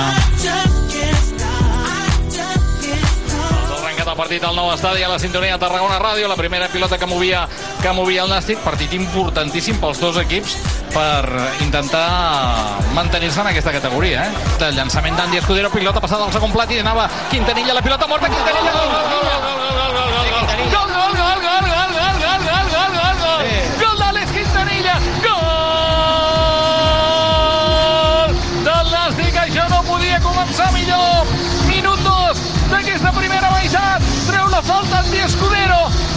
arrencat 3.77 4.07
el 4.07 4.17
partit 4.17 4.43
al 4.43 4.55
nou 4.55 4.71
estadi 4.71 5.03
a 5.03 5.09
la 5.09 5.19
sintonia 5.19 5.55
de 5.57 5.59
Tarragona 5.59 5.99
Ràdio, 5.99 6.27
la 6.27 6.35
primera 6.35 6.67
pilota 6.67 6.97
que 6.97 7.05
movia 7.05 7.47
que 7.81 7.91
movia 7.93 8.23
el 8.23 8.29
Nàstic, 8.29 8.59
partit 8.63 8.93
importantíssim 8.93 9.79
pels 9.79 9.99
dos 9.99 10.17
equips 10.17 10.55
per 10.93 11.25
intentar 11.61 12.79
mantenir-se 12.93 13.41
en 13.41 13.47
aquesta 13.47 13.71
categoria. 13.71 14.25
Eh? 14.25 14.65
El 14.69 14.75
llançament 14.75 15.17
d'Andy 15.17 15.37
Escudero, 15.37 15.71
pilota 15.71 16.01
passada 16.01 16.25
al 16.25 16.33
segon 16.33 16.51
plat 16.51 16.71
i 16.71 16.79
anava 16.79 17.09
Quintanilla, 17.31 17.73
la 17.73 17.81
pilota 17.81 18.07
morta, 18.07 18.29
Quintanilla, 18.29 18.71
gol, 18.71 18.91
gol, 18.91 19.09
gol, 19.11 19.41
gol. 19.47 19.66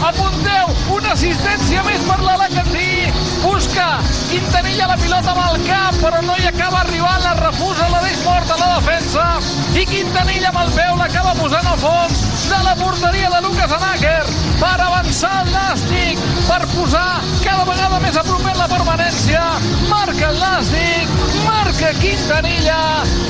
Apunteu, 0.01 0.71
una 0.95 1.11
assistència 1.13 1.83
més 1.85 2.03
per 2.07 2.17
l'Alacantí. 2.23 3.11
Busca 3.43 3.89
Quintanilla 4.31 4.87
la 4.87 4.97
pilota 5.01 5.35
amb 5.35 5.43
el 5.45 5.65
cap, 5.67 5.97
però 6.01 6.21
no 6.25 6.37
hi 6.39 6.47
acaba 6.49 6.81
arribant, 6.85 7.25
la 7.25 7.35
refusa, 7.41 7.89
la 7.91 8.01
deix 8.05 8.21
morta 8.25 8.57
la 8.61 8.69
defensa. 8.79 9.27
I 9.75 9.85
Quintanilla 9.91 10.53
amb 10.53 10.63
el 10.63 10.73
peu 10.77 11.01
l'acaba 11.01 11.35
posant 11.41 11.69
al 11.73 11.81
fons 11.83 12.23
de 12.49 12.61
la 12.65 12.75
porteria 12.79 13.33
de 13.35 13.43
Lucas 13.49 13.75
Anáquer 13.77 14.21
per 14.61 14.77
avançar 14.87 15.35
el 15.43 15.53
Nàstic, 15.57 16.23
per 16.47 16.61
posar 16.75 17.09
cada 17.43 17.67
vegada 17.69 18.01
més 18.07 18.17
a 18.17 18.27
propet 18.31 18.61
la 18.63 18.71
permanència. 18.71 19.43
Marca 19.91 20.31
el 20.31 20.39
Nàstic, 20.41 21.19
marca 21.45 21.93
Quintanilla, 21.99 22.81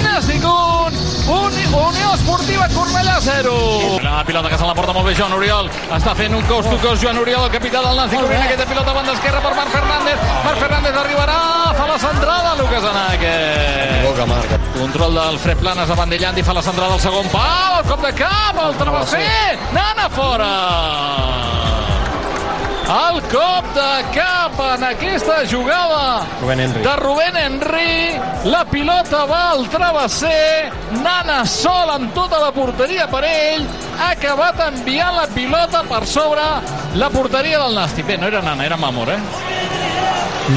Nàstic 0.05 0.47
1, 0.55 1.10
Uni 1.31 1.65
Unió 1.71 2.15
Esportiva 2.15 2.67
Cornellà 2.75 3.19
0. 3.23 3.53
La 4.03 4.25
pilota 4.25 4.49
que 4.49 4.59
se 4.59 4.67
la 4.67 4.75
porta 4.75 4.93
molt 4.93 5.07
bé 5.07 5.15
Joan 5.15 5.35
Oriol. 5.37 5.69
Està 5.95 6.15
fent 6.19 6.35
un 6.35 6.43
cos 6.49 6.67
to 6.67 6.79
cos 6.83 6.99
Joan 7.03 7.21
Oriol, 7.23 7.45
el 7.47 7.53
capità 7.55 7.83
del 7.85 8.01
Nàstic, 8.01 8.25
obrint 8.25 8.43
aquesta 8.43 8.67
pilota 8.67 8.91
a 8.91 8.97
banda 8.99 9.15
esquerra 9.15 9.43
per 9.45 9.53
Marc 9.55 9.71
Fernández. 9.77 10.25
Marc 10.47 10.59
Fernández 10.65 10.99
arribarà, 11.05 11.39
fa 11.79 11.87
la 11.93 11.99
centrada, 12.03 12.57
Lucas 12.59 12.89
Anáquer. 12.91 14.03
Boca 14.09 14.27
marca. 14.27 14.61
Control 14.75 15.15
del 15.21 15.39
Fred 15.45 15.63
Planes 15.63 15.95
davant 15.95 16.11
d'Ellandi, 16.11 16.43
fa 16.43 16.57
la 16.59 16.67
centrada 16.67 16.99
al 16.99 17.05
segon 17.07 17.31
pal, 17.31 17.79
el 17.79 17.87
cop 17.93 18.03
de 18.09 18.13
cap, 18.25 18.65
el 18.67 18.77
travesser, 18.83 19.59
nana 19.77 20.11
fora. 20.11 20.51
El 22.91 23.21
cop 23.31 23.67
de 23.71 23.91
cap 24.11 24.57
en 24.65 24.83
aquesta 24.83 25.45
jugada 25.49 26.27
Rubén 26.41 26.59
Henry. 26.59 26.83
de 26.83 26.97
Rubén 26.97 27.37
Henry. 27.37 28.21
La 28.51 28.65
pilota 28.65 29.25
va 29.27 29.51
al 29.53 29.69
travesser. 29.71 30.73
Nana 31.05 31.45
sol 31.47 31.93
amb 31.95 32.11
tota 32.15 32.41
la 32.43 32.51
porteria 32.51 33.07
per 33.07 33.23
ell. 33.29 33.63
Ha 33.95 34.11
acabat 34.17 34.59
enviant 34.67 35.15
la 35.15 35.29
pilota 35.31 35.85
per 35.87 36.03
sobre 36.05 36.43
la 36.99 37.11
porteria 37.11 37.61
del 37.63 37.79
Nàstic. 37.79 38.09
Bé, 38.09 38.19
no 38.19 38.27
era 38.27 38.43
Nana, 38.43 38.67
era 38.67 38.77
Mamor, 38.77 39.15
eh? 39.15 39.21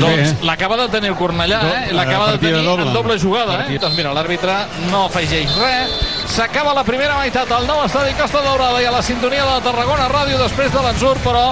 Doncs 0.02 0.42
l'acaba 0.42 0.78
de 0.78 0.88
tenir 0.90 1.12
el 1.12 1.16
Cornellà, 1.20 1.60
eh? 1.70 1.94
L'acaba 1.94 2.32
de 2.32 2.40
tenir 2.40 2.64
doble. 2.66 2.88
en 2.88 2.94
doble 2.94 3.20
jugada, 3.20 3.60
eh? 3.68 3.78
Doncs 3.78 3.96
mira, 3.96 4.10
l'àrbitre 4.14 4.56
no 4.90 5.06
afegeix 5.06 5.54
res. 5.62 5.94
S'acaba 6.34 6.74
la 6.74 6.84
primera 6.84 7.20
meitat 7.20 7.52
al 7.52 7.68
nou 7.70 7.84
estadi 7.86 8.16
Costa 8.18 8.42
Daurada 8.42 8.82
i 8.82 8.90
a 8.90 8.92
la 8.92 9.04
sintonia 9.06 9.46
de 9.46 9.62
Tarragona 9.62 10.10
Ràdio 10.10 10.40
després 10.42 10.74
de 10.74 10.82
l'ensurt, 10.82 11.22
però 11.22 11.52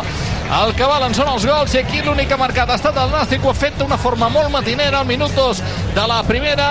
el 0.51 0.73
que 0.75 0.87
valen 0.87 1.13
són 1.15 1.29
els 1.31 1.45
gols 1.47 1.75
i 1.75 1.79
aquí 1.79 2.01
l'únic 2.03 2.27
que 2.27 2.35
ha 2.35 2.41
marcat 2.41 2.69
ha 2.69 2.75
estat 2.79 2.97
el 2.99 3.13
Nàstic, 3.13 3.43
ho 3.45 3.53
ha 3.53 3.57
fet 3.57 3.77
d'una 3.79 3.97
forma 4.01 4.27
molt 4.29 4.51
matinera 4.51 4.99
al 4.99 5.07
minut 5.07 5.31
2 5.37 5.61
de 5.95 6.07
la 6.11 6.19
primera. 6.27 6.67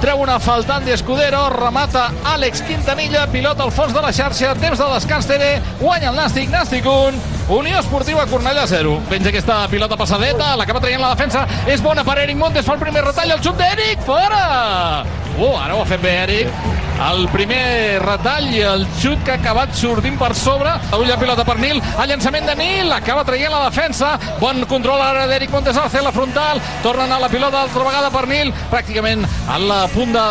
Treu 0.00 0.20
una 0.20 0.36
faltant 0.38 0.84
d'Escudero, 0.84 1.46
remata 1.54 2.10
Àlex 2.34 2.60
Quintanilla, 2.68 3.24
pilota 3.32 3.64
al 3.64 3.72
fons 3.72 3.94
de 3.96 4.02
la 4.04 4.12
xarxa, 4.12 4.52
temps 4.60 4.78
de 4.78 4.90
descans 4.92 5.26
Tere, 5.26 5.54
guanya 5.80 6.12
el 6.12 6.20
Nàstic, 6.20 6.52
Nàstic 6.52 6.86
1, 6.86 7.35
Unió 7.48 7.78
Esportiva 7.78 8.24
Cornellà 8.26 8.64
0. 8.66 8.96
Penja 9.06 9.30
aquesta 9.30 9.60
pilota 9.70 9.94
passadeta, 9.96 10.56
l'acaba 10.58 10.80
traient 10.82 10.98
la 10.98 11.12
defensa, 11.12 11.44
és 11.70 11.82
bona 11.82 12.02
per 12.02 12.16
Eric 12.24 12.40
Montes, 12.40 12.66
fa 12.66 12.74
el 12.74 12.80
primer 12.80 13.04
retall, 13.06 13.30
el 13.36 13.44
xut 13.44 13.54
d'Eric, 13.60 14.02
fora! 14.02 15.04
Uh, 15.36 15.52
ara 15.54 15.76
ho 15.76 15.84
ha 15.84 15.86
fet 15.86 16.02
bé 16.02 16.16
Eric. 16.24 16.66
El 17.06 17.26
primer 17.28 18.00
retall 18.02 18.48
i 18.50 18.64
el 18.66 18.82
xut 18.98 19.22
que 19.22 19.34
ha 19.34 19.38
acabat 19.38 19.74
sortint 19.78 20.18
per 20.18 20.32
sobre. 20.34 20.74
Avui 20.90 21.06
la 21.06 21.20
pilota 21.20 21.44
per 21.46 21.58
Nil, 21.60 21.78
el 21.78 22.10
llançament 22.10 22.50
de 22.50 22.58
Nil, 22.58 22.90
acaba 22.90 23.22
traient 23.28 23.52
la 23.52 23.66
defensa. 23.68 24.16
Bon 24.42 24.64
control 24.66 25.04
ara 25.04 25.28
d'Eric 25.30 25.54
Montes 25.54 25.76
a 25.76 25.86
la 26.02 26.12
frontal. 26.12 26.62
Tornen 26.82 27.12
a 27.12 27.20
la 27.20 27.28
pilota 27.28 27.62
altra 27.62 27.84
vegada 27.84 28.10
per 28.10 28.26
Nil, 28.26 28.54
pràcticament 28.72 29.28
a 29.46 29.58
la 29.60 29.84
punt 29.92 30.16
de 30.16 30.26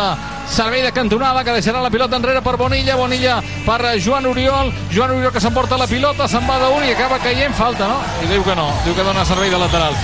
servei 0.48 0.82
de 0.82 0.92
cantonada 0.92 1.42
que 1.44 1.52
deixarà 1.52 1.80
la 1.82 1.90
pilota 1.90 2.16
enrere 2.16 2.42
per 2.42 2.56
Bonilla, 2.56 2.96
Bonilla 2.96 3.40
per 3.66 3.96
Joan 4.00 4.26
Oriol, 4.26 4.72
Joan 4.92 5.16
Oriol 5.16 5.32
que 5.32 5.40
s'emporta 5.40 5.76
la 5.76 5.86
pilota, 5.86 6.28
se'n 6.28 6.46
va 6.46 6.58
d'un 6.62 6.84
i 6.86 6.92
acaba 6.92 7.18
caient 7.18 7.54
falta, 7.54 7.88
no? 7.88 7.98
I 8.22 8.30
diu 8.30 8.44
que 8.44 8.54
no, 8.54 8.70
diu 8.84 8.94
que 8.94 9.04
dona 9.04 9.24
servei 9.24 9.50
de 9.50 9.58
lateral. 9.58 9.94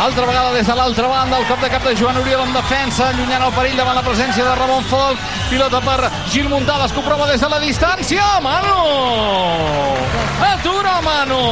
Altra 0.00 0.24
vegada 0.26 0.52
des 0.52 0.66
de 0.66 0.74
l'altra 0.74 1.08
banda, 1.08 1.38
el 1.38 1.46
cop 1.46 1.60
de 1.60 1.68
cap 1.68 1.84
de 1.84 1.94
Joan 1.96 2.16
Oriol 2.16 2.42
en 2.46 2.52
defensa, 2.54 3.08
allunyant 3.10 3.42
el 3.44 3.52
perill 3.52 3.76
davant 3.76 3.96
la 3.96 4.04
presència 4.04 4.44
de 4.44 4.54
Ramon 4.56 4.84
Folk. 4.88 5.18
Pilota 5.50 5.80
per 5.84 6.10
Gil 6.32 6.48
Muntades, 6.48 6.92
que 6.92 7.00
ho 7.00 7.04
prova 7.04 7.26
des 7.28 7.40
de 7.40 7.48
la 7.48 7.58
distància. 7.60 8.24
Manu! 8.40 8.80
Atura 10.46 11.00
Manu! 11.04 11.42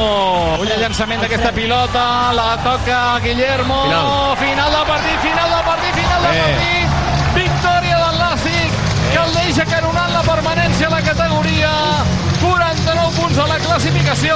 Ull 0.63 0.71
el 0.71 0.81
llançament 0.81 1.21
d'aquesta 1.21 1.53
pilota, 1.53 2.33
la 2.33 2.49
toca 2.65 3.19
Guillermo. 3.23 3.83
Final. 3.85 4.37
final 4.41 4.77
del 4.77 4.85
partit, 4.93 5.23
final 5.29 5.55
del 5.55 5.65
partit, 5.71 5.95
final 6.01 6.21
del 6.23 6.35
Eh. 6.35 6.78
Permanència 10.39 10.87
a 10.87 10.91
la 10.93 11.01
categoria. 11.03 11.69
49 12.39 13.15
punts 13.17 13.39
a 13.43 13.47
la 13.49 13.57
classificació. 13.59 14.35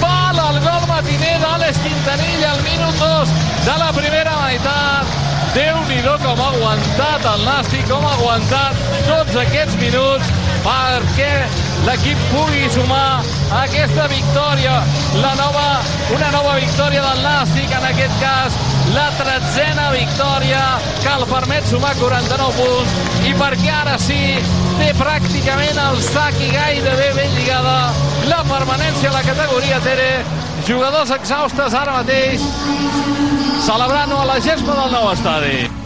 Val 0.00 0.38
el 0.40 0.60
gol 0.64 0.86
matiner 0.88 1.34
d'Àlex 1.42 1.80
Quintanilla 1.84 2.54
al 2.54 2.62
minut 2.64 2.96
2 3.02 3.34
de 3.66 3.74
la 3.82 3.90
primera 3.92 4.32
meitat. 4.40 5.12
Déu-n'hi-do 5.54 6.14
com 6.22 6.40
ha 6.40 6.48
aguantat 6.54 7.28
el 7.34 7.44
Nàstic, 7.46 7.84
com 7.90 8.06
ha 8.08 8.14
aguantat 8.16 8.80
tots 9.06 9.36
aquests 9.44 9.76
minuts 9.82 10.32
perquè 10.64 11.30
l'equip 11.84 12.24
pugui 12.32 12.64
sumar 12.72 13.20
aquesta 13.60 14.08
victòria, 14.10 14.80
la 15.20 15.34
nova, 15.38 15.66
una 16.16 16.32
nova 16.32 16.56
victòria 16.56 17.04
del 17.04 17.22
Nàstic, 17.28 17.68
en 17.68 17.90
aquest 17.92 18.16
cas 18.24 18.56
la 18.92 19.06
tretzena 19.16 19.90
victòria 19.94 20.60
que 21.00 21.12
el 21.14 21.24
permet 21.30 21.66
sumar 21.70 21.94
49 21.96 22.56
punts 22.58 23.28
i 23.28 23.32
perquè 23.38 23.70
ara 23.72 23.94
sí 23.98 24.18
té 24.80 24.90
pràcticament 24.98 25.80
el 25.86 26.00
sac 26.04 26.36
i 26.44 26.50
gairebé 26.52 27.12
ben 27.16 27.32
lligada 27.38 27.78
la 28.28 28.42
permanència 28.50 29.08
a 29.10 29.16
la 29.16 29.22
categoria 29.24 29.80
Tere. 29.84 30.10
Jugadors 30.68 31.12
exhaustes 31.16 31.76
ara 31.76 31.96
mateix 32.00 32.44
celebrant-ho 33.64 34.20
a 34.20 34.28
la 34.34 34.38
gespa 34.44 34.76
del 34.82 34.92
nou 34.98 35.10
estadi 35.12 35.83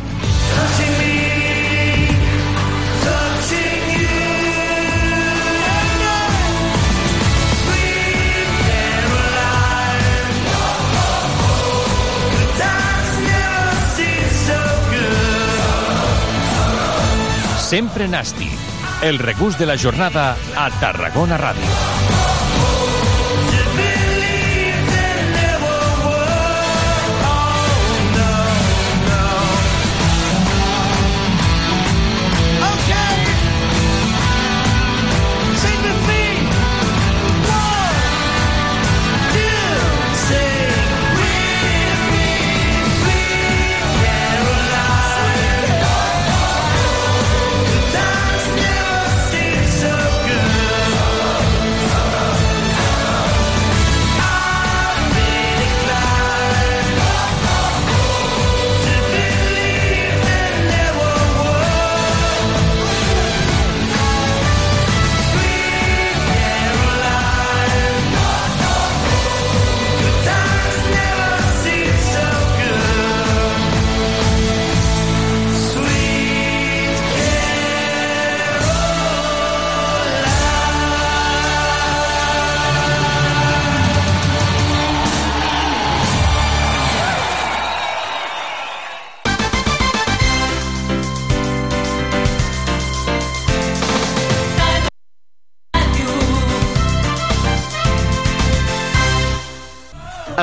Sempre 17.68 18.06
Nàstic. 18.08 18.54
El 19.02 19.18
regús 19.18 19.58
de 19.58 19.66
la 19.66 19.76
jornada 19.76 20.38
a 20.56 20.70
Tarragona 20.80 21.36
Ràdio. 21.36 21.97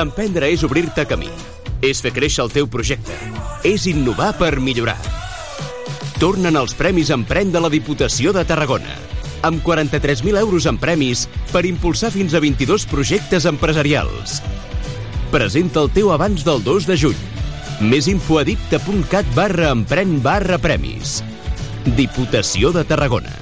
Emprendre 0.06 0.52
és 0.54 0.62
obrir-te 0.66 1.04
camí. 1.10 1.32
És 1.82 2.00
fer 2.04 2.14
créixer 2.14 2.44
el 2.46 2.54
teu 2.54 2.70
projecte. 2.70 3.18
És 3.66 3.88
innovar 3.90 4.32
per 4.38 4.54
millorar. 4.62 4.96
Tornen 6.22 6.56
els 6.56 6.72
Premis 6.78 7.10
Emprèn 7.12 7.50
de 7.52 7.60
la 7.60 7.72
Diputació 7.72 8.32
de 8.32 8.46
Tarragona. 8.46 8.96
amb 9.46 9.62
43.000 9.62 10.38
euros 10.40 10.66
en 10.66 10.78
premis 10.78 11.26
per 11.52 11.64
impulsar 11.68 12.10
fins 12.10 12.34
a 12.34 12.40
22 12.42 12.86
projectes 12.90 13.46
empresarials. 13.46 14.40
Presenta 15.30 15.82
el 15.84 15.90
teu 15.94 16.12
abans 16.14 16.44
del 16.46 16.62
2 16.64 16.86
de 16.90 16.98
juny. 16.98 17.24
Més 17.80 18.08
info 18.08 18.40
a 18.40 18.44
dipte.cat 18.48 19.28
barra 19.36 19.70
empren 19.74 20.18
barra 20.24 20.58
premis. 20.58 21.20
Diputació 21.84 22.72
de 22.74 22.86
Tarragona. 22.88 23.34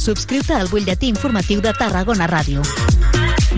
Subscriu-te 0.00 0.56
al 0.56 0.70
butlletí 0.72 1.10
informatiu 1.12 1.60
de 1.60 1.74
Tarragona 1.76 2.26
Ràdio. 2.30 2.64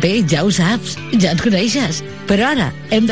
Bé, 0.00 0.22
ja 0.24 0.40
ho 0.40 0.48
saps, 0.48 0.94
ja 1.20 1.34
ens 1.34 1.42
coneixes. 1.44 1.98
Però 2.28 2.46
ara 2.54 2.70
hem 2.88 3.04
de 3.04 3.10